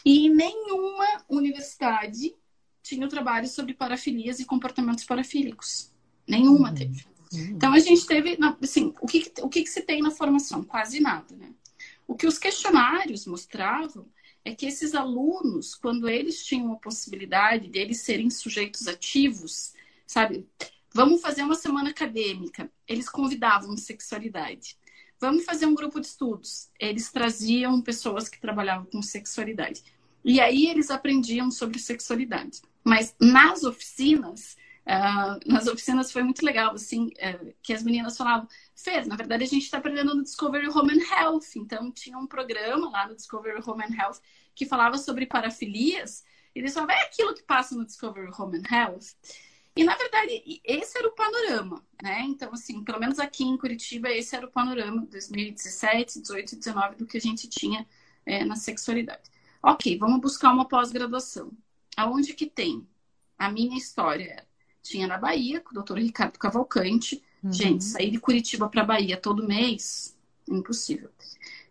E 0.03 0.29
nenhuma 0.29 1.05
universidade 1.29 2.33
tinha 2.89 3.05
o 3.05 3.09
trabalho 3.09 3.47
sobre 3.47 3.73
parafilias 3.73 4.39
e 4.39 4.45
comportamentos 4.45 5.03
parafílicos. 5.03 5.91
Nenhuma 6.27 6.69
uhum. 6.69 6.75
teve. 6.75 7.05
Então 7.31 7.73
a 7.73 7.79
gente 7.79 8.07
teve, 8.07 8.37
assim, 8.61 8.93
o 8.99 9.05
que, 9.05 9.31
o 9.41 9.49
que, 9.49 9.61
que 9.61 9.69
se 9.69 9.81
tem 9.81 10.01
na 10.01 10.09
formação? 10.09 10.63
Quase 10.63 10.99
nada, 10.99 11.35
né? 11.35 11.51
O 12.07 12.15
que 12.15 12.25
os 12.25 12.39
questionários 12.39 13.27
mostravam 13.27 14.07
é 14.43 14.55
que 14.55 14.65
esses 14.65 14.95
alunos, 14.95 15.75
quando 15.75 16.09
eles 16.09 16.43
tinham 16.43 16.73
a 16.73 16.77
possibilidade 16.77 17.67
de 17.67 17.77
eles 17.77 18.01
serem 18.01 18.31
sujeitos 18.31 18.87
ativos, 18.87 19.73
sabe? 20.07 20.47
Vamos 20.91 21.21
fazer 21.21 21.43
uma 21.43 21.53
semana 21.53 21.91
acadêmica. 21.91 22.71
Eles 22.87 23.07
convidavam 23.07 23.77
sexualidade. 23.77 24.75
Vamos 25.19 25.45
fazer 25.45 25.67
um 25.67 25.75
grupo 25.75 25.99
de 25.99 26.07
estudos. 26.07 26.69
Eles 26.79 27.11
traziam 27.11 27.79
pessoas 27.79 28.27
que 28.27 28.41
trabalhavam 28.41 28.85
com 28.85 29.03
sexualidade. 29.03 29.83
E 30.25 30.39
aí 30.41 30.65
eles 30.67 30.89
aprendiam 30.89 31.51
sobre 31.51 31.77
sexualidade. 31.77 32.61
Mas 32.84 33.15
nas 33.19 33.63
oficinas, 33.63 34.57
Uh, 34.89 35.38
nas 35.45 35.67
oficinas 35.67 36.11
foi 36.11 36.23
muito 36.23 36.43
legal, 36.43 36.73
assim, 36.73 37.09
uh, 37.09 37.53
que 37.61 37.73
as 37.73 37.84
meninas 37.84 38.17
falavam, 38.17 38.47
Fer, 38.73 39.05
na 39.05 39.15
verdade 39.15 39.43
a 39.43 39.47
gente 39.47 39.61
está 39.61 39.77
aprendendo 39.77 40.15
no 40.15 40.23
Discovery 40.23 40.67
Home 40.67 40.93
and 40.93 41.15
Health, 41.15 41.45
então 41.57 41.91
tinha 41.91 42.17
um 42.17 42.25
programa 42.25 42.89
lá 42.89 43.07
no 43.07 43.15
Discovery 43.15 43.61
Home 43.63 43.84
and 43.84 43.95
Health 43.95 44.19
que 44.55 44.65
falava 44.65 44.97
sobre 44.97 45.27
parafilias, 45.27 46.23
e 46.55 46.59
eles 46.59 46.73
falavam, 46.73 46.95
é 46.95 47.01
aquilo 47.03 47.36
que 47.36 47.43
passa 47.43 47.75
no 47.75 47.86
Discovery 47.86 48.32
Home 48.36 48.57
and 48.57 48.75
Health. 48.75 49.15
E, 49.75 49.84
na 49.84 49.95
verdade, 49.95 50.59
esse 50.63 50.97
era 50.97 51.07
o 51.07 51.11
panorama, 51.11 51.86
né? 52.01 52.21
Então, 52.23 52.51
assim, 52.51 52.84
pelo 52.84 52.99
menos 52.99 53.19
aqui 53.19 53.43
em 53.43 53.57
Curitiba, 53.57 54.09
esse 54.09 54.36
era 54.36 54.45
o 54.45 54.51
panorama 54.51 55.05
2017, 55.05 56.19
18 56.19 56.53
e 56.53 56.55
19 56.57 56.95
do 56.95 57.05
que 57.05 57.17
a 57.17 57.21
gente 57.21 57.47
tinha 57.47 57.88
é, 58.25 58.43
na 58.43 58.55
sexualidade. 58.55 59.30
Ok, 59.61 59.97
vamos 59.97 60.19
buscar 60.19 60.51
uma 60.51 60.67
pós-graduação. 60.67 61.51
Aonde 62.00 62.34
que 62.34 62.45
tem? 62.45 62.88
A 63.38 63.52
minha 63.52 63.78
história 63.78 64.47
tinha 64.82 65.06
na 65.06 65.18
Bahia, 65.18 65.60
com 65.60 65.72
o 65.72 65.74
doutor 65.74 66.00
Ricardo 66.00 66.39
Cavalcante. 66.39 67.22
Uhum. 67.43 67.52
Gente, 67.52 67.84
sair 67.84 68.10
de 68.10 68.18
Curitiba 68.18 68.70
para 68.70 68.86
Bahia 68.86 69.18
todo 69.18 69.45
mês, 69.45 70.18
impossível. 70.47 71.10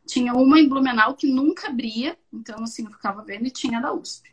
Tinha 0.07 0.35
uma 0.35 0.61
em 0.61 0.69
Blumenau 0.69 1.15
que 1.15 1.27
nunca 1.27 1.69
abria, 1.69 2.19
então 2.31 2.63
assim, 2.63 2.85
eu 2.85 2.91
ficava 2.91 3.25
vendo, 3.25 3.47
e 3.47 3.51
tinha 3.51 3.81
da 3.81 3.91
USP. 3.91 4.31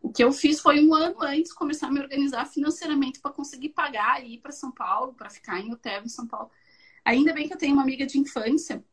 O 0.00 0.12
que 0.12 0.22
eu 0.22 0.32
fiz 0.32 0.60
foi 0.60 0.80
um 0.80 0.94
ano 0.94 1.16
antes 1.20 1.52
começar 1.52 1.88
a 1.88 1.90
me 1.90 1.98
organizar 1.98 2.46
financeiramente 2.46 3.18
para 3.18 3.32
conseguir 3.32 3.70
pagar 3.70 4.24
e 4.24 4.34
ir 4.34 4.38
para 4.38 4.52
São 4.52 4.70
Paulo, 4.70 5.12
para 5.12 5.28
ficar 5.28 5.60
em 5.60 5.72
hotel 5.72 6.04
em 6.04 6.08
São 6.08 6.26
Paulo. 6.26 6.52
Ainda 7.04 7.32
bem 7.32 7.48
que 7.48 7.54
eu 7.54 7.58
tenho 7.58 7.72
uma 7.72 7.82
amiga 7.82 8.06
de 8.06 8.16
infância 8.16 8.84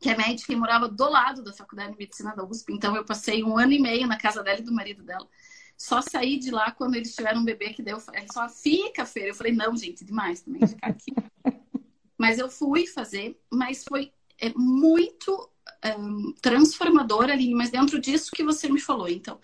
que 0.00 0.10
é 0.10 0.16
médica 0.16 0.52
e 0.52 0.56
morava 0.56 0.88
do 0.88 1.08
lado 1.08 1.42
da 1.42 1.52
Faculdade 1.52 1.92
de 1.92 1.98
Medicina 1.98 2.34
da 2.34 2.44
USP, 2.44 2.72
então 2.72 2.96
eu 2.96 3.04
passei 3.04 3.44
um 3.44 3.56
ano 3.56 3.72
e 3.72 3.80
meio 3.80 4.08
na 4.08 4.18
casa 4.18 4.42
dela 4.42 4.58
e 4.58 4.62
do 4.62 4.72
marido 4.72 5.02
dela. 5.02 5.26
Só 5.76 6.00
saí 6.00 6.38
de 6.38 6.50
lá 6.50 6.70
quando 6.70 6.94
eles 6.94 7.14
tiveram 7.14 7.40
um 7.40 7.44
bebê 7.44 7.70
que 7.70 7.82
deu. 7.82 7.98
Ele 8.12 8.32
só 8.32 8.48
fica, 8.48 9.04
feira. 9.04 9.30
Eu 9.30 9.34
falei, 9.34 9.52
não, 9.52 9.76
gente, 9.76 10.04
demais 10.04 10.40
também 10.40 10.66
ficar 10.66 10.88
aqui. 10.88 11.12
mas 12.16 12.38
eu 12.38 12.48
fui 12.48 12.86
fazer, 12.86 13.38
mas 13.50 13.84
foi 13.84 14.12
é, 14.38 14.52
muito 14.54 15.50
um, 15.98 16.32
transformador 16.40 17.24
ali, 17.24 17.54
mas 17.54 17.70
dentro 17.70 18.00
disso 18.00 18.30
que 18.32 18.42
você 18.42 18.68
me 18.68 18.80
falou. 18.80 19.08
Então, 19.08 19.38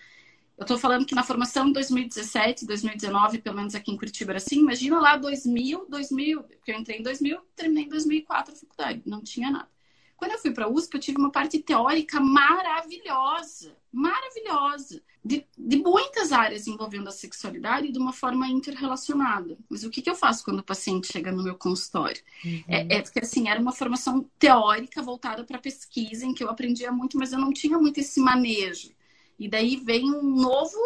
eu 0.57 0.63
estou 0.63 0.77
falando 0.77 1.05
que 1.05 1.15
na 1.15 1.23
formação 1.23 1.67
em 1.67 1.73
2017, 1.73 2.65
2019, 2.65 3.39
pelo 3.39 3.55
menos 3.55 3.73
aqui 3.73 3.91
em 3.91 3.97
Curitiba 3.97 4.31
era 4.31 4.37
assim, 4.37 4.59
imagina 4.59 4.99
lá 4.99 5.17
2000, 5.17 5.87
2000, 5.89 6.43
porque 6.43 6.71
eu 6.71 6.79
entrei 6.79 6.99
em 6.99 7.03
2000, 7.03 7.39
terminei 7.55 7.85
em 7.85 7.89
2004 7.89 8.53
a 8.53 8.57
faculdade, 8.57 9.01
não 9.05 9.21
tinha 9.21 9.49
nada. 9.49 9.69
Quando 10.21 10.33
eu 10.33 10.37
fui 10.37 10.51
para 10.51 10.65
a 10.65 10.69
USP, 10.69 10.93
eu 10.93 10.99
tive 10.99 11.17
uma 11.17 11.31
parte 11.31 11.57
teórica 11.57 12.19
maravilhosa, 12.19 13.75
maravilhosa, 13.91 15.01
de, 15.25 15.43
de 15.57 15.77
muitas 15.77 16.31
áreas 16.31 16.67
envolvendo 16.67 17.07
a 17.07 17.11
sexualidade 17.11 17.91
de 17.91 17.97
uma 17.97 18.13
forma 18.13 18.47
interrelacionada. 18.47 19.57
Mas 19.67 19.83
o 19.83 19.89
que, 19.89 19.99
que 19.99 20.11
eu 20.11 20.13
faço 20.13 20.45
quando 20.45 20.59
o 20.59 20.63
paciente 20.63 21.11
chega 21.11 21.31
no 21.31 21.41
meu 21.41 21.55
consultório? 21.55 22.21
Uhum. 22.45 22.63
É, 22.67 22.97
é 22.97 23.01
que, 23.01 23.17
assim, 23.17 23.49
era 23.49 23.59
uma 23.59 23.71
formação 23.71 24.29
teórica 24.37 25.01
voltada 25.01 25.43
para 25.43 25.57
pesquisa, 25.57 26.23
em 26.23 26.35
que 26.35 26.43
eu 26.43 26.51
aprendia 26.51 26.91
muito, 26.91 27.17
mas 27.17 27.33
eu 27.33 27.39
não 27.39 27.51
tinha 27.51 27.79
muito 27.79 27.99
esse 27.99 28.19
manejo. 28.19 28.91
E 29.39 29.49
daí 29.49 29.75
vem 29.75 30.13
um 30.13 30.21
novo. 30.21 30.77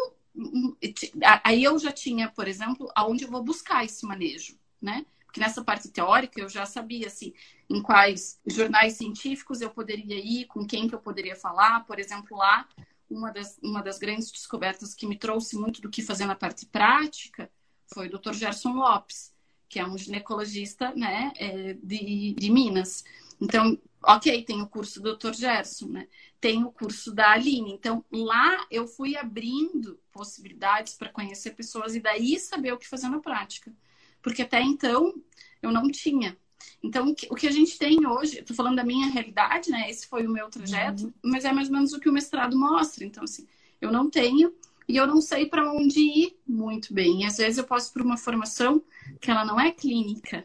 Aí 1.43 1.61
eu 1.61 1.77
já 1.77 1.91
tinha, 1.91 2.29
por 2.29 2.47
exemplo, 2.47 2.89
aonde 2.95 3.25
eu 3.25 3.29
vou 3.29 3.43
buscar 3.43 3.83
esse 3.83 4.05
manejo, 4.05 4.57
né? 4.81 5.05
Que 5.35 5.39
nessa 5.41 5.61
parte 5.61 5.89
teórica 5.89 6.39
eu 6.39 6.47
já 6.47 6.65
sabia 6.65 7.07
assim 7.07 7.33
em 7.69 7.81
quais 7.81 8.39
jornais 8.45 8.93
científicos 8.93 9.59
eu 9.59 9.69
poderia 9.69 10.15
ir, 10.15 10.45
com 10.45 10.65
quem 10.65 10.87
que 10.87 10.95
eu 10.95 10.99
poderia 10.99 11.35
falar, 11.35 11.85
por 11.85 11.99
exemplo, 11.99 12.37
lá 12.37 12.65
uma 13.09 13.33
das, 13.33 13.59
uma 13.61 13.83
das 13.83 13.99
grandes 13.99 14.31
descobertas 14.31 14.95
que 14.95 15.05
me 15.05 15.17
trouxe 15.17 15.57
muito 15.57 15.81
do 15.81 15.89
que 15.89 16.01
fazer 16.01 16.25
na 16.25 16.35
parte 16.35 16.65
prática 16.65 17.51
foi 17.93 18.07
o 18.07 18.17
Dr. 18.17 18.31
Gerson 18.31 18.75
Lopes, 18.75 19.33
que 19.67 19.77
é 19.77 19.85
um 19.85 19.97
ginecologista 19.97 20.95
né, 20.95 21.33
é, 21.35 21.73
de, 21.83 22.33
de 22.33 22.49
Minas. 22.49 23.03
Então, 23.41 23.77
ok, 24.01 24.41
tem 24.45 24.61
o 24.61 24.67
curso 24.69 25.01
do 25.01 25.17
Dr. 25.17 25.33
Gerson, 25.33 25.87
né? 25.87 26.07
tem 26.39 26.63
o 26.63 26.71
curso 26.71 27.13
da 27.13 27.31
Aline. 27.31 27.73
Então, 27.73 28.05
lá 28.09 28.65
eu 28.71 28.87
fui 28.87 29.17
abrindo 29.17 29.99
possibilidades 30.13 30.93
para 30.93 31.09
conhecer 31.09 31.51
pessoas 31.51 31.93
e 31.93 31.99
daí 31.99 32.39
saber 32.39 32.71
o 32.71 32.77
que 32.77 32.87
fazer 32.87 33.09
na 33.09 33.19
prática 33.19 33.73
porque 34.25 34.41
até 34.41 34.59
então 34.59 35.13
eu 35.61 35.71
não 35.71 35.87
tinha. 35.91 36.35
Então, 36.81 37.13
o 37.29 37.35
que 37.35 37.47
a 37.47 37.51
gente 37.51 37.77
tem 37.77 38.07
hoje, 38.07 38.39
estou 38.39 38.55
falando 38.55 38.77
da 38.77 38.83
minha 38.83 39.05
realidade, 39.07 39.69
né? 39.69 39.87
Esse 39.87 40.07
foi 40.07 40.25
o 40.25 40.31
meu 40.31 40.49
trajeto, 40.49 41.05
uhum. 41.05 41.13
mas 41.23 41.45
é 41.45 41.53
mais 41.53 41.67
ou 41.67 41.75
menos 41.75 41.93
o 41.93 41.99
que 41.99 42.09
o 42.09 42.11
mestrado 42.11 42.57
mostra. 42.57 43.05
Então, 43.05 43.23
assim, 43.23 43.47
eu 43.79 43.91
não 43.91 44.09
tenho 44.09 44.51
e 44.87 44.97
eu 44.97 45.05
não 45.05 45.21
sei 45.21 45.45
para 45.45 45.71
onde 45.71 45.99
ir 45.99 46.39
muito 46.47 46.91
bem. 46.91 47.21
E 47.21 47.25
às 47.25 47.37
vezes 47.37 47.59
eu 47.59 47.65
posso 47.65 47.93
por 47.93 48.01
uma 48.01 48.17
formação 48.17 48.83
que 49.21 49.29
ela 49.29 49.45
não 49.45 49.59
é 49.59 49.69
clínica, 49.69 50.43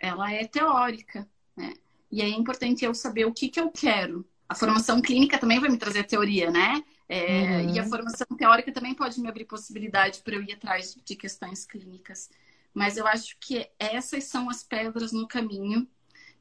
ela 0.00 0.32
é 0.32 0.44
teórica, 0.44 1.28
né? 1.56 1.74
E 2.10 2.22
aí 2.22 2.32
é 2.32 2.36
importante 2.36 2.84
eu 2.84 2.92
saber 2.92 3.26
o 3.26 3.32
que, 3.32 3.48
que 3.48 3.60
eu 3.60 3.70
quero. 3.70 4.26
A 4.48 4.56
formação 4.56 5.00
clínica 5.00 5.38
também 5.38 5.60
vai 5.60 5.70
me 5.70 5.78
trazer 5.78 6.02
teoria, 6.02 6.50
né? 6.50 6.82
É, 7.08 7.62
uhum. 7.62 7.74
E 7.74 7.78
a 7.78 7.86
formação 7.86 8.26
teórica 8.36 8.72
também 8.72 8.92
pode 8.92 9.20
me 9.20 9.28
abrir 9.28 9.44
possibilidade 9.44 10.20
para 10.20 10.34
eu 10.34 10.42
ir 10.42 10.52
atrás 10.52 10.98
de 11.04 11.14
questões 11.14 11.64
clínicas. 11.64 12.28
Mas 12.74 12.96
eu 12.96 13.06
acho 13.06 13.36
que 13.40 13.68
essas 13.78 14.24
são 14.24 14.48
as 14.48 14.62
pedras 14.62 15.12
no 15.12 15.26
caminho 15.26 15.88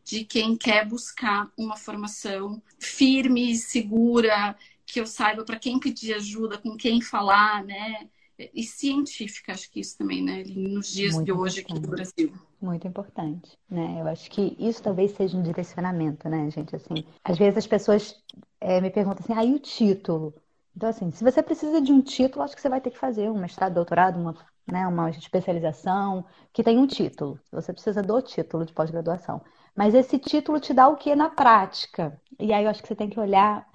de 0.03 0.23
quem 0.23 0.55
quer 0.55 0.87
buscar 0.87 1.51
uma 1.57 1.77
formação 1.77 2.61
firme, 2.79 3.55
segura, 3.55 4.55
que 4.85 4.99
eu 4.99 5.05
saiba 5.05 5.43
para 5.43 5.59
quem 5.59 5.79
pedir 5.79 6.13
ajuda, 6.15 6.57
com 6.57 6.75
quem 6.75 7.01
falar, 7.01 7.63
né? 7.63 8.09
E 8.53 8.63
científica, 8.63 9.51
acho 9.51 9.69
que 9.69 9.81
isso 9.81 9.97
também, 9.97 10.23
né? 10.23 10.43
Nos 10.47 10.93
dias 10.93 11.13
Muito 11.13 11.25
de 11.25 11.31
hoje 11.31 11.59
aqui 11.59 11.73
no 11.73 11.81
Brasil. 11.81 12.33
Muito 12.61 12.87
importante, 12.87 13.57
né? 13.69 13.97
Eu 13.99 14.07
acho 14.07 14.31
que 14.31 14.55
isso 14.57 14.81
talvez 14.81 15.11
seja 15.11 15.37
um 15.37 15.43
direcionamento, 15.43 16.27
né, 16.29 16.49
gente? 16.49 16.75
Assim, 16.75 17.05
às 17.23 17.37
vezes 17.37 17.57
as 17.57 17.67
pessoas 17.67 18.15
é, 18.59 18.79
me 18.81 18.89
perguntam 18.89 19.23
assim, 19.23 19.33
aí 19.33 19.51
ah, 19.51 19.55
o 19.55 19.59
título? 19.59 20.33
Então, 20.75 20.89
assim, 20.89 21.11
se 21.11 21.23
você 21.23 21.43
precisa 21.43 21.81
de 21.81 21.91
um 21.91 22.01
título, 22.01 22.43
acho 22.43 22.55
que 22.55 22.61
você 22.61 22.69
vai 22.69 22.79
ter 22.79 22.91
que 22.91 22.97
fazer 22.97 23.29
um 23.29 23.37
mestrado, 23.37 23.73
doutorado, 23.73 24.17
uma, 24.17 24.35
né, 24.71 24.87
uma 24.87 25.09
especialização 25.09 26.25
que 26.53 26.63
tem 26.63 26.77
um 26.77 26.87
título. 26.87 27.39
Você 27.51 27.73
precisa 27.73 28.01
do 28.01 28.21
título 28.21 28.65
de 28.65 28.73
pós-graduação. 28.73 29.41
Mas 29.75 29.93
esse 29.93 30.17
título 30.17 30.59
te 30.59 30.73
dá 30.73 30.87
o 30.87 30.95
que 30.95 31.15
na 31.15 31.29
prática? 31.29 32.19
E 32.39 32.53
aí 32.53 32.63
eu 32.63 32.69
acho 32.69 32.81
que 32.81 32.87
você 32.87 32.95
tem 32.95 33.09
que 33.09 33.19
olhar 33.19 33.67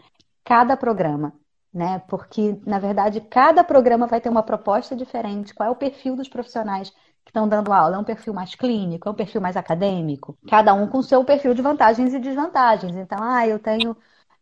cada 0.44 0.76
programa, 0.76 1.32
né? 1.72 2.00
Porque, 2.08 2.60
na 2.66 2.78
verdade, 2.78 3.20
cada 3.20 3.64
programa 3.64 4.06
vai 4.06 4.20
ter 4.20 4.28
uma 4.28 4.42
proposta 4.42 4.94
diferente. 4.94 5.54
Qual 5.54 5.68
é 5.68 5.72
o 5.72 5.76
perfil 5.76 6.16
dos 6.16 6.28
profissionais 6.28 6.90
que 7.24 7.30
estão 7.30 7.48
dando 7.48 7.72
aula? 7.72 7.96
É 7.96 7.98
um 7.98 8.04
perfil 8.04 8.34
mais 8.34 8.54
clínico? 8.54 9.08
É 9.08 9.12
um 9.12 9.14
perfil 9.14 9.40
mais 9.40 9.56
acadêmico? 9.56 10.36
Cada 10.48 10.74
um 10.74 10.86
com 10.86 11.02
seu 11.02 11.24
perfil 11.24 11.54
de 11.54 11.62
vantagens 11.62 12.12
e 12.12 12.18
desvantagens. 12.20 12.94
Então, 12.96 13.18
ah, 13.20 13.46
eu 13.46 13.58
tenho. 13.58 13.96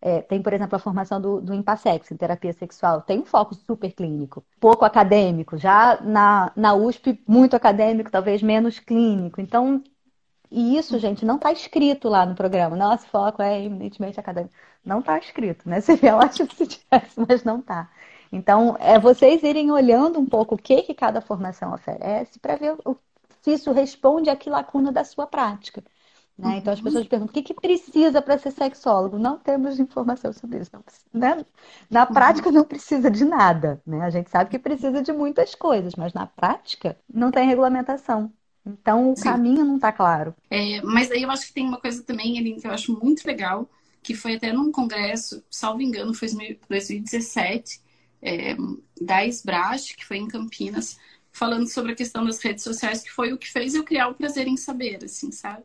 É, 0.04 0.20
tem, 0.20 0.42
por 0.42 0.52
exemplo, 0.52 0.74
a 0.74 0.80
formação 0.80 1.20
do, 1.20 1.40
do 1.40 1.54
Impassex, 1.54 2.10
em 2.10 2.16
terapia 2.16 2.52
sexual. 2.52 3.02
Tem 3.02 3.20
um 3.20 3.24
foco 3.24 3.54
super 3.54 3.92
clínico, 3.92 4.44
pouco 4.60 4.84
acadêmico. 4.84 5.56
Já 5.56 6.00
na, 6.02 6.52
na 6.56 6.74
USP, 6.74 7.22
muito 7.26 7.54
acadêmico, 7.54 8.10
talvez 8.10 8.42
menos 8.42 8.80
clínico. 8.80 9.40
Então, 9.40 9.82
e 10.50 10.76
isso, 10.76 10.98
gente, 10.98 11.24
não 11.24 11.36
está 11.36 11.52
escrito 11.52 12.08
lá 12.08 12.26
no 12.26 12.34
programa. 12.34 12.76
Nosso 12.76 13.06
foco 13.06 13.40
é 13.42 13.62
eminentemente 13.62 14.20
acadêmico. 14.20 14.54
Não 14.84 15.00
está 15.00 15.18
escrito, 15.18 15.68
né? 15.68 15.80
Seria 15.82 16.16
ótimo 16.16 16.50
se 16.52 16.66
tivesse, 16.66 17.20
mas 17.28 17.44
não 17.44 17.60
está. 17.60 17.88
Então, 18.32 18.76
é 18.80 18.98
vocês 18.98 19.42
irem 19.42 19.70
olhando 19.70 20.18
um 20.18 20.26
pouco 20.26 20.54
o 20.56 20.58
que, 20.58 20.82
que 20.82 20.94
cada 20.94 21.20
formação 21.20 21.72
oferece 21.72 22.38
para 22.40 22.56
ver 22.56 22.76
o, 22.84 22.96
se 23.42 23.52
isso 23.52 23.72
responde 23.72 24.30
a 24.30 24.36
que 24.36 24.50
lacuna 24.50 24.90
da 24.92 25.04
sua 25.04 25.26
prática. 25.26 25.82
Né? 26.42 26.48
Uhum. 26.48 26.56
Então, 26.56 26.72
as 26.72 26.80
pessoas 26.80 27.06
perguntam 27.06 27.30
o 27.30 27.32
que, 27.32 27.42
que 27.42 27.54
precisa 27.54 28.20
para 28.20 28.36
ser 28.36 28.50
sexólogo? 28.50 29.16
Não 29.16 29.38
temos 29.38 29.78
informação 29.78 30.32
sobre 30.32 30.58
isso. 30.58 30.70
Não, 30.72 30.82
né? 31.12 31.46
Na 31.88 32.04
uhum. 32.04 32.12
prática, 32.12 32.50
não 32.50 32.64
precisa 32.64 33.08
de 33.08 33.24
nada. 33.24 33.80
Né? 33.86 34.00
A 34.00 34.10
gente 34.10 34.28
sabe 34.28 34.50
que 34.50 34.58
precisa 34.58 35.00
de 35.00 35.12
muitas 35.12 35.54
coisas, 35.54 35.94
mas 35.94 36.12
na 36.12 36.26
prática, 36.26 36.98
não 37.12 37.30
tem 37.30 37.46
regulamentação. 37.46 38.32
Então 38.66 39.12
o 39.12 39.16
Sim. 39.16 39.24
caminho 39.24 39.64
não 39.64 39.76
está 39.76 39.92
claro. 39.92 40.34
É, 40.50 40.80
mas 40.82 41.10
aí 41.10 41.22
eu 41.22 41.30
acho 41.30 41.46
que 41.46 41.52
tem 41.52 41.66
uma 41.66 41.80
coisa 41.80 42.02
também, 42.02 42.38
Aline, 42.38 42.60
que 42.60 42.66
eu 42.66 42.70
acho 42.70 42.96
muito 43.00 43.24
legal, 43.26 43.68
que 44.02 44.14
foi 44.14 44.34
até 44.34 44.52
num 44.52 44.70
congresso, 44.70 45.44
salvo 45.50 45.82
engano, 45.82 46.14
foi 46.14 46.28
em 46.28 46.58
2017, 46.68 47.80
é, 48.20 48.54
da 49.00 49.26
Esbrash, 49.26 49.96
que 49.96 50.04
foi 50.04 50.18
em 50.18 50.28
Campinas, 50.28 50.96
falando 51.32 51.66
sobre 51.68 51.92
a 51.92 51.96
questão 51.96 52.24
das 52.24 52.38
redes 52.40 52.62
sociais, 52.62 53.02
que 53.02 53.10
foi 53.10 53.32
o 53.32 53.38
que 53.38 53.50
fez 53.50 53.74
eu 53.74 53.82
criar 53.82 54.08
o 54.08 54.14
prazer 54.14 54.46
em 54.46 54.56
saber, 54.56 55.04
assim, 55.04 55.32
sabe? 55.32 55.64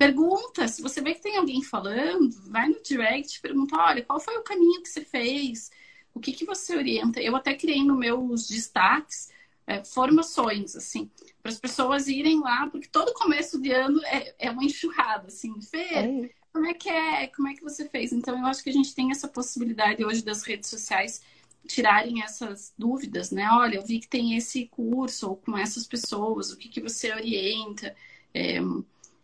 Pergunta, 0.00 0.66
se 0.66 0.80
você 0.80 1.02
vê 1.02 1.12
que 1.12 1.20
tem 1.20 1.36
alguém 1.36 1.62
falando, 1.62 2.30
vai 2.46 2.66
no 2.66 2.82
direct 2.82 3.36
e 3.36 3.42
pergunta, 3.42 3.76
olha, 3.76 4.02
qual 4.02 4.18
foi 4.18 4.34
o 4.38 4.42
caminho 4.42 4.82
que 4.82 4.88
você 4.88 5.04
fez? 5.04 5.70
O 6.14 6.18
que, 6.18 6.32
que 6.32 6.46
você 6.46 6.74
orienta? 6.74 7.20
Eu 7.20 7.36
até 7.36 7.52
criei 7.52 7.84
nos 7.84 7.98
meus 7.98 8.48
destaques 8.48 9.30
é, 9.66 9.84
formações, 9.84 10.74
assim, 10.74 11.10
para 11.42 11.52
as 11.52 11.58
pessoas 11.58 12.08
irem 12.08 12.40
lá, 12.40 12.66
porque 12.68 12.88
todo 12.88 13.12
começo 13.12 13.60
de 13.60 13.72
ano 13.72 14.02
é, 14.06 14.34
é 14.38 14.50
uma 14.50 14.64
enxurrada, 14.64 15.26
assim, 15.26 15.60
Fê, 15.60 15.76
é. 15.76 16.30
como 16.50 16.64
é 16.64 16.72
que 16.72 16.88
é, 16.88 17.26
como 17.26 17.48
é 17.48 17.54
que 17.54 17.62
você 17.62 17.86
fez? 17.86 18.10
Então, 18.10 18.38
eu 18.38 18.46
acho 18.46 18.64
que 18.64 18.70
a 18.70 18.72
gente 18.72 18.94
tem 18.94 19.10
essa 19.10 19.28
possibilidade 19.28 20.02
hoje 20.02 20.24
das 20.24 20.42
redes 20.44 20.70
sociais 20.70 21.20
tirarem 21.68 22.22
essas 22.22 22.72
dúvidas, 22.78 23.30
né? 23.30 23.46
Olha, 23.52 23.76
eu 23.76 23.84
vi 23.84 24.00
que 24.00 24.08
tem 24.08 24.34
esse 24.34 24.64
curso, 24.68 25.28
ou 25.28 25.36
com 25.36 25.58
essas 25.58 25.86
pessoas, 25.86 26.50
o 26.50 26.56
que, 26.56 26.70
que 26.70 26.80
você 26.80 27.12
orienta? 27.12 27.94
É, 28.32 28.60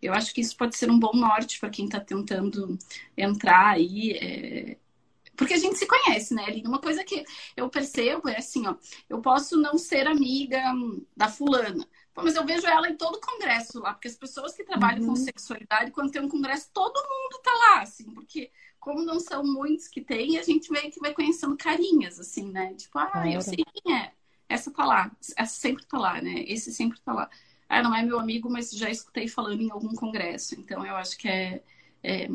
eu 0.07 0.15
acho 0.15 0.33
que 0.33 0.41
isso 0.41 0.57
pode 0.57 0.77
ser 0.77 0.91
um 0.91 0.99
bom 0.99 1.13
norte 1.15 1.59
para 1.59 1.71
quem 1.71 1.87
está 1.87 2.01
tentando 2.01 2.79
entrar 3.17 3.75
aí. 3.75 4.13
É, 4.13 4.77
porque 5.37 5.55
a 5.55 5.59
gente 5.59 5.77
se 5.77 5.87
conhece, 5.87 6.35
né, 6.35 6.45
Aline? 6.45 6.67
Uma 6.67 6.81
coisa 6.81 7.05
que 7.05 7.25
eu 7.57 7.69
percebo 7.69 8.29
é 8.29 8.39
assim, 8.39 8.67
ó, 8.67 8.75
eu 9.09 9.21
posso 9.21 9.57
não 9.57 9.77
ser 9.77 10.07
amiga 10.07 10.63
da 11.17 11.29
fulana, 11.29 11.87
mas 12.15 12.35
eu 12.35 12.45
vejo 12.45 12.67
ela 12.67 12.89
em 12.89 12.97
todo 12.97 13.21
congresso 13.21 13.81
lá, 13.81 13.93
porque 13.93 14.09
as 14.09 14.17
pessoas 14.17 14.55
que 14.55 14.65
trabalham 14.65 15.03
uhum. 15.03 15.09
com 15.09 15.17
sexualidade, 15.17 15.91
quando 15.91 16.11
tem 16.11 16.23
um 16.23 16.29
congresso, 16.29 16.71
todo 16.73 16.97
mundo 16.97 17.43
tá 17.43 17.53
lá, 17.53 17.83
assim, 17.83 18.11
porque 18.13 18.51
como 18.81 19.05
não 19.05 19.21
são 19.21 19.45
muitos 19.45 19.89
que 19.89 20.01
tem, 20.01 20.39
a 20.39 20.43
gente 20.43 20.71
meio 20.71 20.91
que 20.91 21.01
vai 21.01 21.13
conhecendo 21.13 21.57
carinhas, 21.57 22.19
assim, 22.19 22.51
né? 22.51 22.73
Tipo, 22.75 22.99
ah, 22.99 23.07
claro. 23.09 23.29
eu 23.29 23.41
sei 23.43 23.57
quem 23.57 23.95
é. 23.95 24.13
Essa 24.49 24.71
tá 24.71 24.85
lá, 24.85 25.11
essa 25.37 25.61
sempre 25.61 25.85
tá 25.85 25.99
lá, 25.99 26.23
né? 26.23 26.45
Esse 26.47 26.73
sempre 26.73 26.99
tá 27.01 27.13
lá. 27.13 27.29
Ah, 27.69 27.83
não 27.83 27.95
é 27.95 28.03
meu 28.03 28.19
amigo, 28.19 28.49
mas 28.51 28.71
já 28.71 28.91
escutei 28.91 29.29
falando 29.29 29.61
em 29.61 29.71
algum 29.71 29.95
congresso. 29.95 30.55
Então, 30.59 30.85
eu 30.87 30.97
acho 30.97 31.17
que 31.19 31.29
é, 31.29 31.63
é 32.03 32.29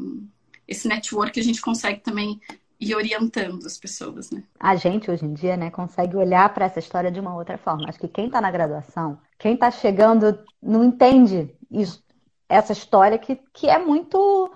esse 0.68 0.88
network 0.88 1.40
a 1.40 1.44
gente 1.44 1.62
consegue 1.62 2.02
também 2.02 2.40
e 2.82 2.96
orientando 2.96 3.64
as 3.66 3.78
pessoas, 3.78 4.32
né? 4.32 4.44
A 4.60 4.76
gente 4.76 5.12
hoje 5.12 5.24
em 5.24 5.34
dia, 5.34 5.56
né, 5.56 5.70
consegue 5.70 6.16
olhar 6.16 6.52
para 6.52 6.66
essa 6.66 6.80
história 6.80 7.12
de 7.12 7.20
uma 7.20 7.36
outra 7.36 7.56
forma. 7.56 7.88
Acho 7.88 8.00
que 8.00 8.08
quem 8.08 8.26
está 8.26 8.42
na 8.42 8.50
graduação, 8.50 9.20
quem 9.38 9.54
está 9.54 9.70
chegando, 9.70 10.44
não 10.62 10.84
entende 10.84 11.56
isso, 11.70 12.04
essa 12.50 12.74
história 12.74 13.20
que, 13.20 13.40
que 13.54 13.70
é 13.70 13.78
muito, 13.78 14.52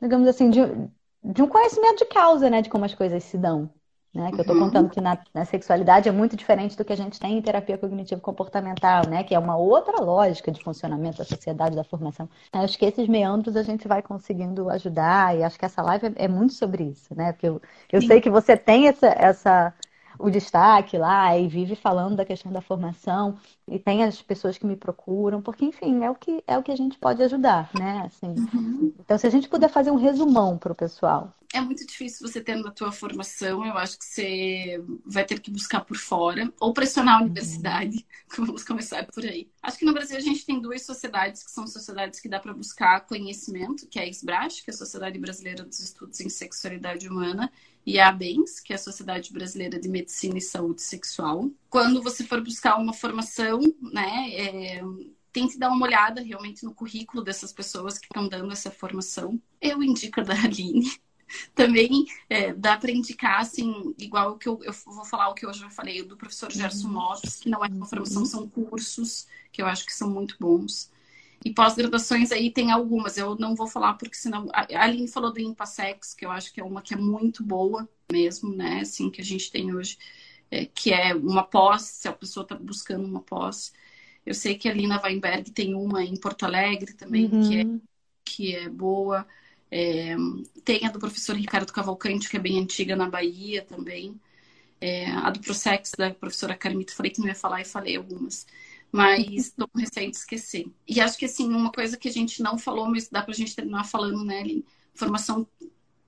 digamos 0.00 0.26
assim, 0.26 0.48
de, 0.48 0.60
de 1.22 1.42
um 1.42 1.46
conhecimento 1.46 1.98
de 1.98 2.06
causa, 2.06 2.48
né, 2.48 2.62
de 2.62 2.70
como 2.70 2.86
as 2.86 2.94
coisas 2.94 3.22
se 3.24 3.36
dão. 3.36 3.70
Né? 4.16 4.30
Que 4.30 4.38
eu 4.38 4.40
estou 4.40 4.56
uhum. 4.56 4.62
contando 4.62 4.88
que 4.88 4.98
na, 4.98 5.18
na, 5.34 5.44
sexualidade 5.44 6.08
é 6.08 6.12
muito 6.12 6.34
diferente 6.34 6.74
do 6.74 6.82
que 6.82 6.92
a 6.92 6.96
gente 6.96 7.20
tem 7.20 7.36
em 7.36 7.42
terapia 7.42 7.76
cognitivo-comportamental, 7.76 9.06
né? 9.06 9.22
Que 9.22 9.34
é 9.34 9.38
uma 9.38 9.58
outra 9.58 10.00
lógica 10.00 10.50
de 10.50 10.64
funcionamento 10.64 11.18
da 11.18 11.24
sociedade, 11.24 11.76
da 11.76 11.84
formação. 11.84 12.26
Acho 12.50 12.78
que 12.78 12.86
esses 12.86 13.06
meandros 13.08 13.56
a 13.56 13.62
gente 13.62 13.86
vai 13.86 14.00
conseguindo 14.00 14.70
ajudar 14.70 15.36
e 15.36 15.44
acho 15.44 15.58
que 15.58 15.66
essa 15.66 15.82
live 15.82 16.06
é, 16.06 16.24
é 16.24 16.28
muito 16.28 16.54
sobre 16.54 16.84
isso, 16.84 17.14
né? 17.14 17.32
Porque 17.32 17.46
eu, 17.46 17.60
eu 17.92 18.00
sei 18.00 18.18
que 18.18 18.30
você 18.30 18.56
tem 18.56 18.88
essa, 18.88 19.08
essa 19.08 19.74
o 20.18 20.30
destaque 20.30 20.96
lá 20.96 21.36
e 21.36 21.48
vive 21.48 21.76
falando 21.76 22.16
da 22.16 22.24
questão 22.24 22.52
da 22.52 22.60
formação 22.60 23.38
e 23.68 23.78
tem 23.78 24.04
as 24.04 24.22
pessoas 24.22 24.56
que 24.56 24.66
me 24.66 24.76
procuram, 24.76 25.42
porque 25.42 25.64
enfim, 25.64 26.04
é 26.04 26.10
o 26.10 26.14
que 26.14 26.42
é 26.46 26.56
o 26.56 26.62
que 26.62 26.72
a 26.72 26.76
gente 26.76 26.98
pode 26.98 27.22
ajudar, 27.22 27.70
né? 27.78 28.02
Assim. 28.06 28.28
Uhum. 28.28 28.92
Então, 28.98 29.18
se 29.18 29.26
a 29.26 29.30
gente 29.30 29.48
puder 29.48 29.68
fazer 29.68 29.90
um 29.90 29.96
resumão 29.96 30.56
para 30.56 30.72
o 30.72 30.76
pessoal. 30.76 31.32
É 31.52 31.60
muito 31.60 31.86
difícil 31.86 32.26
você 32.26 32.40
tendo 32.40 32.66
a 32.68 32.70
tua 32.70 32.92
formação, 32.92 33.64
eu 33.64 33.76
acho 33.78 33.98
que 33.98 34.04
você 34.04 34.84
vai 35.06 35.24
ter 35.24 35.40
que 35.40 35.50
buscar 35.50 35.80
por 35.80 35.96
fora 35.96 36.52
ou 36.60 36.72
pressionar 36.72 37.14
a 37.14 37.18
uhum. 37.18 37.24
universidade. 37.24 38.06
Uhum. 38.36 38.44
Vamos 38.46 38.64
começar 38.64 39.06
por 39.06 39.24
aí. 39.24 39.48
Acho 39.62 39.78
que 39.78 39.84
no 39.84 39.94
Brasil 39.94 40.16
a 40.16 40.20
gente 40.20 40.44
tem 40.44 40.60
duas 40.60 40.82
sociedades 40.84 41.44
que 41.44 41.50
são 41.50 41.66
sociedades 41.66 42.18
que 42.18 42.28
dá 42.28 42.40
para 42.40 42.52
buscar 42.52 43.06
conhecimento, 43.06 43.86
que 43.86 43.98
é 43.98 44.02
a 44.02 44.08
SBRASH, 44.08 44.62
que 44.62 44.70
é 44.70 44.74
a 44.74 44.76
Sociedade 44.76 45.18
Brasileira 45.18 45.64
dos 45.64 45.78
Estudos 45.78 46.20
em 46.20 46.28
Sexualidade 46.28 47.08
Humana, 47.08 47.50
e 47.86 48.00
a 48.00 48.08
ABENS, 48.08 48.58
que 48.58 48.72
é 48.72 48.76
a 48.76 48.78
Sociedade 48.78 49.32
Brasileira 49.32 49.78
de 49.78 49.88
Medicina 49.88 50.36
e 50.36 50.40
Saúde 50.40 50.82
Sexual. 50.82 51.48
Quando 51.70 52.02
você 52.02 52.24
for 52.24 52.42
buscar 52.42 52.76
uma 52.76 52.92
formação, 52.92 53.60
né, 53.80 54.30
é, 54.32 54.82
tente 55.32 55.56
dar 55.56 55.70
uma 55.70 55.86
olhada 55.86 56.20
realmente 56.20 56.64
no 56.64 56.74
currículo 56.74 57.22
dessas 57.22 57.52
pessoas 57.52 57.96
que 57.96 58.06
estão 58.06 58.28
dando 58.28 58.52
essa 58.52 58.72
formação. 58.72 59.40
Eu 59.60 59.82
indico 59.82 60.20
a 60.20 60.24
da 60.24 60.34
Aline. 60.34 60.90
Também 61.54 62.06
é, 62.28 62.52
dá 62.52 62.76
para 62.76 62.90
indicar, 62.90 63.40
assim, 63.40 63.94
igual 63.98 64.36
que 64.36 64.48
eu, 64.48 64.60
eu, 64.64 64.72
vou 64.84 65.04
falar 65.04 65.28
o 65.28 65.34
que 65.34 65.46
hoje 65.46 65.62
eu 65.62 65.70
falei, 65.70 66.02
do 66.02 66.16
professor 66.16 66.50
Gerson 66.50 66.88
Lopes, 66.88 67.36
que 67.36 67.48
não 67.48 67.64
é 67.64 67.68
uma 67.68 67.86
formação, 67.86 68.24
são 68.24 68.48
cursos, 68.48 69.26
que 69.52 69.60
eu 69.60 69.66
acho 69.66 69.84
que 69.86 69.92
são 69.92 70.08
muito 70.08 70.36
bons. 70.40 70.90
E 71.44 71.52
pós-graduações 71.52 72.32
aí 72.32 72.50
tem 72.50 72.70
algumas, 72.70 73.16
eu 73.16 73.36
não 73.36 73.54
vou 73.54 73.66
falar 73.66 73.94
porque 73.94 74.16
senão. 74.16 74.48
A 74.52 74.82
Aline 74.82 75.08
falou 75.08 75.32
do 75.32 75.40
Impassex, 75.40 76.14
que 76.14 76.24
eu 76.24 76.30
acho 76.30 76.52
que 76.52 76.60
é 76.60 76.64
uma 76.64 76.82
que 76.82 76.94
é 76.94 76.96
muito 76.96 77.44
boa 77.44 77.88
mesmo, 78.10 78.54
né? 78.54 78.80
Assim, 78.80 79.10
que 79.10 79.20
a 79.20 79.24
gente 79.24 79.50
tem 79.50 79.74
hoje, 79.74 79.98
é, 80.50 80.66
que 80.66 80.92
é 80.92 81.14
uma 81.14 81.42
pós, 81.42 81.82
se 81.82 82.08
a 82.08 82.12
pessoa 82.12 82.42
está 82.42 82.54
buscando 82.54 83.04
uma 83.04 83.20
pós. 83.20 83.72
Eu 84.24 84.34
sei 84.34 84.56
que 84.56 84.68
a 84.68 84.72
Lina 84.72 85.00
Weinberg 85.02 85.50
tem 85.52 85.74
uma 85.74 86.02
em 86.02 86.16
Porto 86.16 86.44
Alegre 86.44 86.94
também, 86.94 87.26
uhum. 87.26 87.48
que, 87.48 87.60
é, 87.60 87.64
que 88.24 88.56
é 88.56 88.68
boa. 88.68 89.26
É, 89.70 90.16
tem 90.64 90.84
a 90.86 90.90
do 90.90 90.98
professor 90.98 91.36
Ricardo 91.36 91.72
Cavalcante, 91.72 92.28
que 92.28 92.36
é 92.36 92.40
bem 92.40 92.58
antiga 92.58 92.96
na 92.96 93.08
Bahia 93.08 93.62
também. 93.62 94.20
É, 94.80 95.10
a 95.10 95.30
do 95.30 95.40
Prosex, 95.40 95.92
da 95.96 96.12
professora 96.12 96.54
Carmita, 96.54 96.92
falei 96.92 97.10
que 97.10 97.20
não 97.20 97.28
ia 97.28 97.34
falar 97.34 97.60
e 97.62 97.64
falei 97.64 97.96
algumas 97.96 98.46
mas 98.96 99.52
não 99.56 99.68
receio 99.76 100.10
de 100.10 100.16
esquecer. 100.16 100.66
E 100.88 101.00
acho 101.00 101.18
que, 101.18 101.26
assim, 101.26 101.52
uma 101.52 101.70
coisa 101.70 101.96
que 101.96 102.08
a 102.08 102.12
gente 102.12 102.42
não 102.42 102.58
falou, 102.58 102.88
mas 102.88 103.08
dá 103.08 103.22
pra 103.22 103.34
gente 103.34 103.54
terminar 103.54 103.84
falando, 103.84 104.24
né, 104.24 104.40
Aline? 104.40 104.64
Formação 104.94 105.46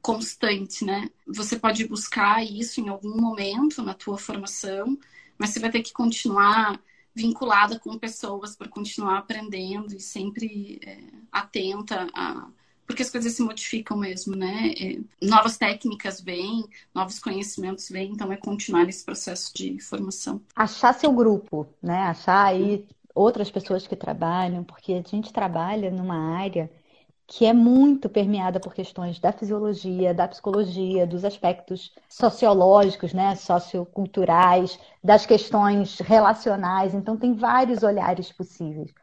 constante, 0.01 0.85
né? 0.85 1.11
Você 1.27 1.59
pode 1.59 1.87
buscar 1.87 2.43
isso 2.43 2.81
em 2.81 2.89
algum 2.89 3.21
momento 3.21 3.83
na 3.83 3.93
tua 3.93 4.17
formação, 4.17 4.99
mas 5.37 5.51
você 5.51 5.61
vai 5.61 5.71
ter 5.71 5.83
que 5.83 5.93
continuar 5.93 6.81
vinculada 7.15 7.79
com 7.79 7.99
pessoas 7.99 8.57
para 8.57 8.69
continuar 8.69 9.19
aprendendo 9.19 9.95
e 9.95 10.01
sempre 10.01 10.81
é, 10.83 10.99
atenta 11.31 12.07
a 12.15 12.49
porque 12.89 13.03
as 13.03 13.11
coisas 13.11 13.35
se 13.35 13.43
modificam 13.43 13.99
mesmo, 13.99 14.35
né? 14.35 14.73
É, 14.81 14.99
novas 15.23 15.59
técnicas 15.59 16.23
vêm, 16.23 16.65
novos 16.95 17.19
conhecimentos 17.19 17.87
vêm, 17.91 18.13
então 18.13 18.33
é 18.33 18.37
continuar 18.37 18.87
nesse 18.87 19.05
processo 19.05 19.53
de 19.55 19.79
formação. 19.79 20.41
Achar 20.57 20.95
seu 20.95 21.13
grupo, 21.13 21.69
né? 21.83 22.05
Achar 22.05 22.47
aí 22.47 22.87
outras 23.15 23.51
pessoas 23.51 23.87
que 23.87 23.95
trabalham, 23.95 24.65
porque 24.65 24.95
a 24.95 25.03
gente 25.03 25.33
trabalha 25.33 25.91
numa 25.91 26.35
área 26.39 26.71
que 27.27 27.45
é 27.45 27.53
muito 27.53 28.09
permeada 28.09 28.59
por 28.59 28.73
questões 28.73 29.21
da 29.21 29.33
fisiologia, 29.33 30.15
da 30.15 30.27
psicologia, 30.27 31.07
dos 31.07 31.27
aspectos 31.27 31.93
sociológicos, 32.09 33.13
né, 33.13 33.35
socioculturais, 33.35 34.79
das 35.05 35.27
questões 35.27 35.99
relacionais. 35.99 36.95
Então, 36.95 37.19
tem 37.19 37.35
vários 37.35 37.83
olhares 37.83 38.33
possíveis. 38.33 38.95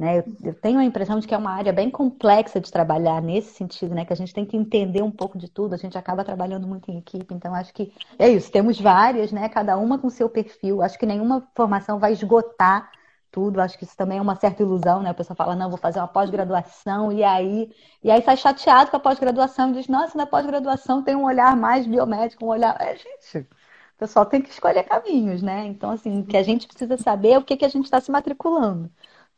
Né? 0.00 0.20
Eu, 0.20 0.24
eu, 0.44 0.54
tenho 0.54 0.78
a 0.78 0.84
impressão 0.84 1.20
de 1.20 1.28
que 1.28 1.34
é 1.34 1.36
uma 1.36 1.50
área 1.52 1.74
bem 1.74 1.90
complexa 1.90 2.58
de 2.58 2.72
trabalhar 2.72 3.20
nesse 3.20 3.52
sentido, 3.52 3.94
né? 3.94 4.02
Que 4.02 4.14
a 4.14 4.16
gente 4.16 4.32
tem 4.32 4.46
que 4.46 4.56
entender 4.56 5.02
um 5.02 5.10
pouco 5.10 5.36
de 5.36 5.46
tudo, 5.46 5.74
a 5.74 5.76
gente 5.76 5.98
acaba 5.98 6.24
trabalhando 6.24 6.66
muito 6.66 6.90
em 6.90 6.96
equipe, 6.96 7.34
então 7.34 7.54
acho 7.54 7.70
que 7.74 7.92
é 8.18 8.26
isso, 8.30 8.50
temos 8.50 8.80
várias, 8.80 9.30
né? 9.30 9.46
Cada 9.50 9.76
uma 9.76 9.98
com 9.98 10.08
seu 10.08 10.30
perfil. 10.30 10.80
Acho 10.80 10.98
que 10.98 11.04
nenhuma 11.04 11.46
formação 11.54 11.98
vai 11.98 12.12
esgotar 12.14 12.90
tudo. 13.30 13.60
Acho 13.60 13.76
que 13.76 13.84
isso 13.84 13.94
também 13.94 14.16
é 14.16 14.22
uma 14.22 14.36
certa 14.36 14.62
ilusão, 14.62 15.02
né? 15.02 15.10
A 15.10 15.14
pessoa 15.14 15.36
fala, 15.36 15.54
não, 15.54 15.68
vou 15.68 15.78
fazer 15.78 15.98
uma 16.00 16.08
pós-graduação, 16.08 17.12
e 17.12 17.22
aí, 17.22 17.70
e 18.02 18.10
aí 18.10 18.22
sai 18.22 18.38
chateado 18.38 18.90
com 18.90 18.96
a 18.96 19.00
pós-graduação 19.00 19.68
e 19.68 19.74
diz, 19.74 19.86
nossa, 19.86 20.16
na 20.16 20.26
pós-graduação 20.26 21.02
tem 21.02 21.14
um 21.14 21.24
olhar 21.24 21.54
mais 21.54 21.86
biomédico, 21.86 22.46
um 22.46 22.48
olhar. 22.48 22.74
É, 22.80 22.96
gente, 22.96 23.38
o 23.40 23.98
pessoal 23.98 24.24
tem 24.24 24.40
que 24.40 24.48
escolher 24.48 24.84
caminhos, 24.84 25.42
né? 25.42 25.66
Então, 25.66 25.90
assim, 25.90 26.22
que 26.22 26.38
a 26.38 26.42
gente 26.42 26.66
precisa 26.66 26.96
saber 26.96 27.32
é 27.32 27.38
o 27.38 27.44
que, 27.44 27.58
que 27.58 27.66
a 27.66 27.68
gente 27.68 27.84
está 27.84 28.00
se 28.00 28.10
matriculando. 28.10 28.90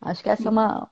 Acho 0.02 0.22
que 0.22 0.28
essa 0.28 0.48
é 0.48 0.50
uma, 0.50 0.90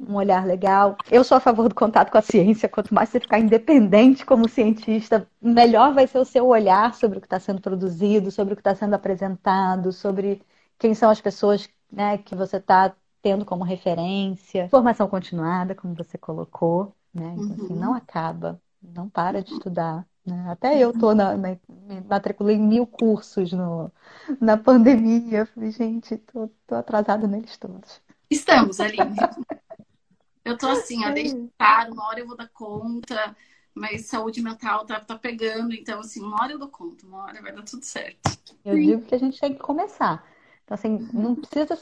um 0.00 0.14
olhar 0.14 0.46
legal. 0.46 0.96
Eu 1.10 1.24
sou 1.24 1.36
a 1.36 1.40
favor 1.40 1.68
do 1.68 1.74
contato 1.74 2.10
com 2.10 2.18
a 2.18 2.22
ciência. 2.22 2.68
Quanto 2.68 2.94
mais 2.94 3.08
você 3.08 3.20
ficar 3.20 3.38
independente 3.38 4.24
como 4.24 4.48
cientista, 4.48 5.26
melhor 5.40 5.94
vai 5.94 6.06
ser 6.06 6.18
o 6.18 6.24
seu 6.24 6.46
olhar 6.46 6.94
sobre 6.94 7.18
o 7.18 7.20
que 7.20 7.26
está 7.26 7.40
sendo 7.40 7.60
produzido, 7.60 8.30
sobre 8.30 8.54
o 8.54 8.56
que 8.56 8.60
está 8.60 8.74
sendo 8.74 8.94
apresentado, 8.94 9.92
sobre 9.92 10.42
quem 10.78 10.94
são 10.94 11.10
as 11.10 11.20
pessoas 11.20 11.68
né, 11.90 12.18
que 12.18 12.34
você 12.34 12.56
está 12.56 12.94
tendo 13.22 13.44
como 13.44 13.64
referência. 13.64 14.68
Formação 14.68 15.08
continuada, 15.08 15.74
como 15.74 15.94
você 15.94 16.18
colocou, 16.18 16.94
né? 17.14 17.34
Então, 17.34 17.44
assim, 17.44 17.60
uhum. 17.60 17.64
assim, 17.64 17.74
não 17.74 17.94
acaba, 17.94 18.60
não 18.82 19.08
para 19.08 19.42
de 19.42 19.52
estudar. 19.52 20.04
Né? 20.26 20.44
Até 20.48 20.78
eu 20.78 20.92
tô 20.92 21.14
na, 21.14 21.36
na, 21.36 21.48
me 21.68 22.00
matriculei 22.08 22.56
em 22.56 22.66
mil 22.66 22.86
cursos 22.86 23.52
no, 23.52 23.92
na 24.40 24.56
pandemia. 24.56 25.46
Falei, 25.46 25.70
gente, 25.70 26.16
tô, 26.16 26.48
tô 26.66 26.74
atrasada 26.74 27.26
neles 27.28 27.56
todos. 27.56 28.00
Estamos, 28.32 28.80
Aline. 28.80 29.16
eu 30.44 30.56
tô 30.56 30.68
assim, 30.68 31.04
ó, 31.04 31.12
caro, 31.58 31.92
uma 31.92 32.08
hora 32.08 32.20
eu 32.20 32.26
vou 32.26 32.36
dar 32.36 32.48
conta, 32.48 33.36
mas 33.74 34.06
saúde 34.06 34.42
mental 34.42 34.86
tá, 34.86 34.98
tá 35.00 35.16
pegando, 35.16 35.74
então 35.74 36.00
assim, 36.00 36.20
uma 36.20 36.42
hora 36.42 36.52
eu 36.52 36.58
dou 36.58 36.68
conta, 36.68 37.06
uma 37.06 37.24
hora 37.24 37.42
vai 37.42 37.52
dar 37.52 37.62
tudo 37.62 37.84
certo. 37.84 38.38
Eu 38.64 38.76
digo 38.76 39.02
que 39.02 39.14
a 39.14 39.18
gente 39.18 39.38
tem 39.38 39.52
que 39.52 39.60
começar. 39.60 40.26
Então, 40.64 40.74
assim, 40.74 41.08
não 41.12 41.34
precisa 41.34 41.78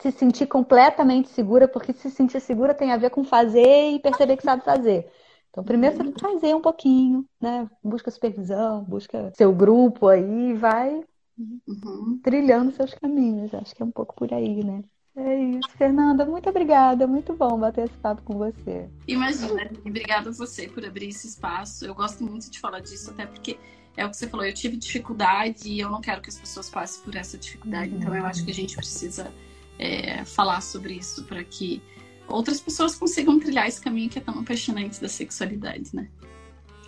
se 0.00 0.12
sentir 0.12 0.46
completamente 0.46 1.28
segura, 1.30 1.66
porque 1.66 1.92
se 1.92 2.10
sentir 2.10 2.40
segura 2.40 2.74
tem 2.74 2.92
a 2.92 2.96
ver 2.96 3.10
com 3.10 3.24
fazer 3.24 3.90
e 3.90 3.98
perceber 3.98 4.36
que 4.36 4.44
sabe 4.44 4.62
fazer. 4.64 5.10
Então, 5.50 5.64
primeiro 5.64 5.96
você 5.96 6.04
tem 6.04 6.12
que 6.12 6.20
fazer 6.20 6.54
um 6.54 6.60
pouquinho, 6.60 7.26
né? 7.40 7.68
Busca 7.82 8.10
supervisão, 8.10 8.84
busca 8.84 9.32
seu 9.34 9.52
grupo 9.52 10.06
aí, 10.06 10.54
vai 10.54 11.02
uhum. 11.36 12.20
trilhando 12.22 12.70
seus 12.70 12.94
caminhos. 12.94 13.52
Acho 13.52 13.74
que 13.74 13.82
é 13.82 13.86
um 13.86 13.90
pouco 13.90 14.14
por 14.14 14.32
aí, 14.32 14.62
né? 14.62 14.84
É 15.18 15.34
isso, 15.36 15.68
Fernanda. 15.76 16.24
Muito 16.24 16.48
obrigada. 16.48 17.06
Muito 17.06 17.32
bom 17.32 17.58
bater 17.58 17.86
esse 17.86 17.94
papo 17.94 18.22
com 18.22 18.38
você. 18.38 18.88
Imagina, 19.06 19.68
obrigada 19.84 20.30
a 20.30 20.32
você 20.32 20.68
por 20.68 20.84
abrir 20.84 21.08
esse 21.08 21.26
espaço. 21.26 21.84
Eu 21.84 21.94
gosto 21.94 22.22
muito 22.22 22.48
de 22.48 22.60
falar 22.60 22.78
disso, 22.80 23.10
até 23.10 23.26
porque 23.26 23.58
é 23.96 24.06
o 24.06 24.10
que 24.10 24.16
você 24.16 24.28
falou, 24.28 24.46
eu 24.46 24.54
tive 24.54 24.76
dificuldade 24.76 25.68
e 25.68 25.80
eu 25.80 25.90
não 25.90 26.00
quero 26.00 26.22
que 26.22 26.28
as 26.28 26.38
pessoas 26.38 26.70
passem 26.70 27.02
por 27.02 27.16
essa 27.16 27.36
dificuldade. 27.36 27.92
Então 27.92 28.14
eu 28.14 28.24
acho 28.24 28.44
que 28.44 28.50
a 28.52 28.54
gente 28.54 28.76
precisa 28.76 29.32
é, 29.76 30.24
falar 30.24 30.60
sobre 30.60 30.94
isso 30.94 31.24
para 31.24 31.42
que 31.42 31.82
outras 32.28 32.60
pessoas 32.60 32.94
consigam 32.94 33.40
trilhar 33.40 33.66
esse 33.66 33.80
caminho 33.80 34.08
que 34.08 34.20
é 34.20 34.22
tão 34.22 34.38
apaixonante 34.38 35.00
da 35.00 35.08
sexualidade, 35.08 35.90
né? 35.92 36.06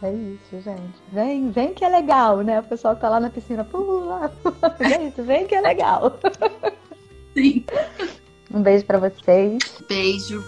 É 0.02 0.12
isso, 0.12 0.62
gente. 0.62 0.94
Vem, 1.12 1.50
vem 1.50 1.74
que 1.74 1.84
é 1.84 1.88
legal, 1.88 2.42
né? 2.42 2.60
O 2.60 2.62
pessoal 2.62 2.94
que 2.94 3.00
tá 3.00 3.08
lá 3.08 3.18
na 3.18 3.28
piscina, 3.28 3.64
pula. 3.64 4.32
É 4.78 5.08
isso, 5.08 5.22
vem 5.24 5.48
que 5.48 5.54
é 5.54 5.60
legal. 5.60 6.18
Sim. 7.34 7.64
Um 8.52 8.62
beijo 8.62 8.84
para 8.84 8.98
vocês. 8.98 9.58
Beijo. 9.88 10.44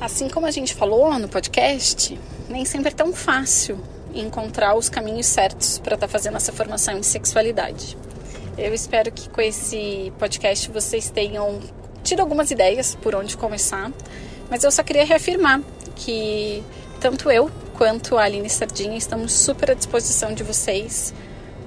Assim 0.00 0.28
como 0.28 0.46
a 0.46 0.50
gente 0.52 0.74
falou 0.74 1.18
no 1.18 1.28
podcast, 1.28 2.16
nem 2.48 2.64
sempre 2.64 2.90
é 2.90 2.94
tão 2.94 3.12
fácil 3.12 3.80
encontrar 4.14 4.76
os 4.76 4.88
caminhos 4.88 5.26
certos 5.26 5.78
para 5.78 5.94
estar 5.94 6.06
tá 6.06 6.12
fazendo 6.12 6.36
essa 6.36 6.52
formação 6.52 6.96
em 6.96 7.02
sexualidade. 7.02 7.96
Eu 8.56 8.74
espero 8.74 9.10
que 9.10 9.28
com 9.30 9.40
esse 9.40 10.12
podcast 10.18 10.70
vocês 10.70 11.08
tenham 11.08 11.60
tido 12.02 12.20
algumas 12.20 12.50
ideias 12.50 12.94
por 12.94 13.14
onde 13.14 13.36
começar, 13.36 13.90
mas 14.50 14.62
eu 14.62 14.70
só 14.70 14.82
queria 14.82 15.06
reafirmar 15.06 15.62
que 15.96 16.62
tanto 17.00 17.30
eu 17.30 17.50
quanto 17.74 18.18
a 18.18 18.24
Aline 18.24 18.50
Sardinha 18.50 18.96
estamos 18.96 19.32
super 19.32 19.70
à 19.70 19.74
disposição 19.74 20.34
de 20.34 20.42
vocês 20.42 21.14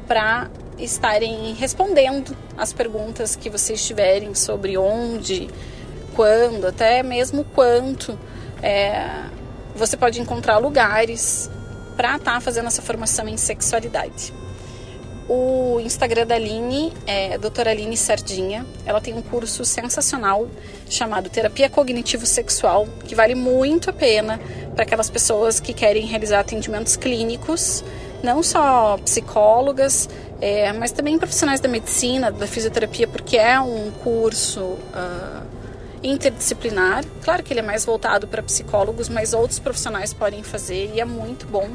para 0.08 0.50
estarem 0.78 1.54
respondendo 1.56 2.38
as 2.56 2.72
perguntas 2.72 3.36
que 3.36 3.50
vocês 3.50 3.84
tiverem 3.84 4.36
sobre 4.36 4.78
onde, 4.78 5.50
quando, 6.16 6.68
até 6.68 7.02
mesmo 7.02 7.44
quanto 7.46 8.18
é, 8.62 9.24
você 9.76 9.98
pode 9.98 10.22
encontrar 10.22 10.60
lugares 10.60 11.50
para 11.96 12.18
estar 12.18 12.34
tá 12.34 12.40
fazendo 12.40 12.68
essa 12.68 12.82
formação 12.82 13.28
em 13.28 13.38
sexualidade. 13.38 14.45
O 15.28 15.80
Instagram 15.80 16.28
da 16.28 16.36
Aline 16.36 16.94
é 17.08 17.36
doutora 17.38 17.72
Aline 17.72 17.98
Sardinha. 17.98 18.64
Ela 18.86 19.02
tem 19.02 19.14
um 19.14 19.24
curso 19.24 19.66
sensacional 19.66 20.48
chamado 20.88 21.30
Terapia 21.30 21.68
Cognitivo 21.68 22.28
Sexual, 22.28 22.88
que 23.08 23.16
vale 23.16 23.34
muito 23.34 23.90
a 23.90 23.94
pena 23.94 24.40
para 24.76 24.84
aquelas 24.84 25.10
pessoas 25.10 25.60
que 25.60 25.74
querem 25.74 26.06
realizar 26.06 26.42
atendimentos 26.42 26.96
clínicos, 26.96 27.84
não 28.22 28.44
só 28.44 28.98
psicólogas, 28.98 30.08
é, 30.40 30.72
mas 30.74 30.92
também 30.92 31.18
profissionais 31.18 31.60
da 31.60 31.68
medicina, 31.68 32.32
da 32.32 32.46
fisioterapia, 32.46 33.08
porque 33.08 33.36
é 33.36 33.60
um 33.60 33.90
curso 34.04 34.62
uh, 34.62 35.44
interdisciplinar. 36.04 37.04
Claro 37.24 37.42
que 37.42 37.52
ele 37.52 37.62
é 37.62 37.64
mais 37.64 37.84
voltado 37.84 38.28
para 38.28 38.44
psicólogos, 38.44 39.10
mas 39.10 39.34
outros 39.34 39.58
profissionais 39.58 40.14
podem 40.14 40.44
fazer 40.44 40.92
e 40.94 41.02
é 41.02 41.06
muito 41.06 41.48
bom. 41.48 41.70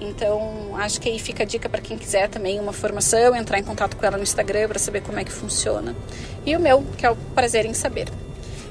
Então, 0.00 0.76
acho 0.76 1.00
que 1.00 1.08
aí 1.08 1.18
fica 1.18 1.42
a 1.42 1.46
dica 1.46 1.68
para 1.68 1.80
quem 1.80 1.96
quiser 1.96 2.28
também 2.28 2.60
uma 2.60 2.72
formação, 2.72 3.34
entrar 3.34 3.58
em 3.58 3.64
contato 3.64 3.96
com 3.96 4.04
ela 4.04 4.16
no 4.16 4.22
Instagram 4.22 4.68
para 4.68 4.78
saber 4.78 5.00
como 5.02 5.18
é 5.18 5.24
que 5.24 5.32
funciona. 5.32 5.96
E 6.44 6.54
o 6.54 6.60
meu, 6.60 6.84
que 6.96 7.06
é 7.06 7.10
o 7.10 7.16
prazer 7.34 7.64
em 7.64 7.74
saber. 7.74 8.08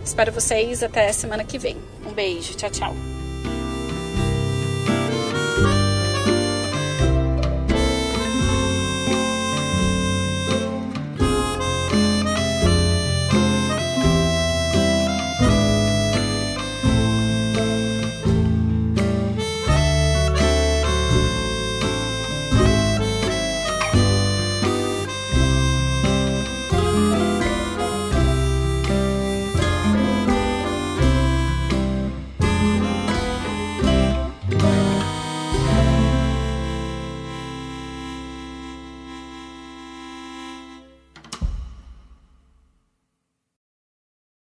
Espero 0.03 0.32
vocês 0.32 0.84
até 0.84 1.11
semana 1.11 1.43
que 1.43 1.57
vem. 1.57 1.78
Um 2.05 2.13
beijo, 2.13 2.53
tchau, 2.55 2.69
tchau. 2.69 3.14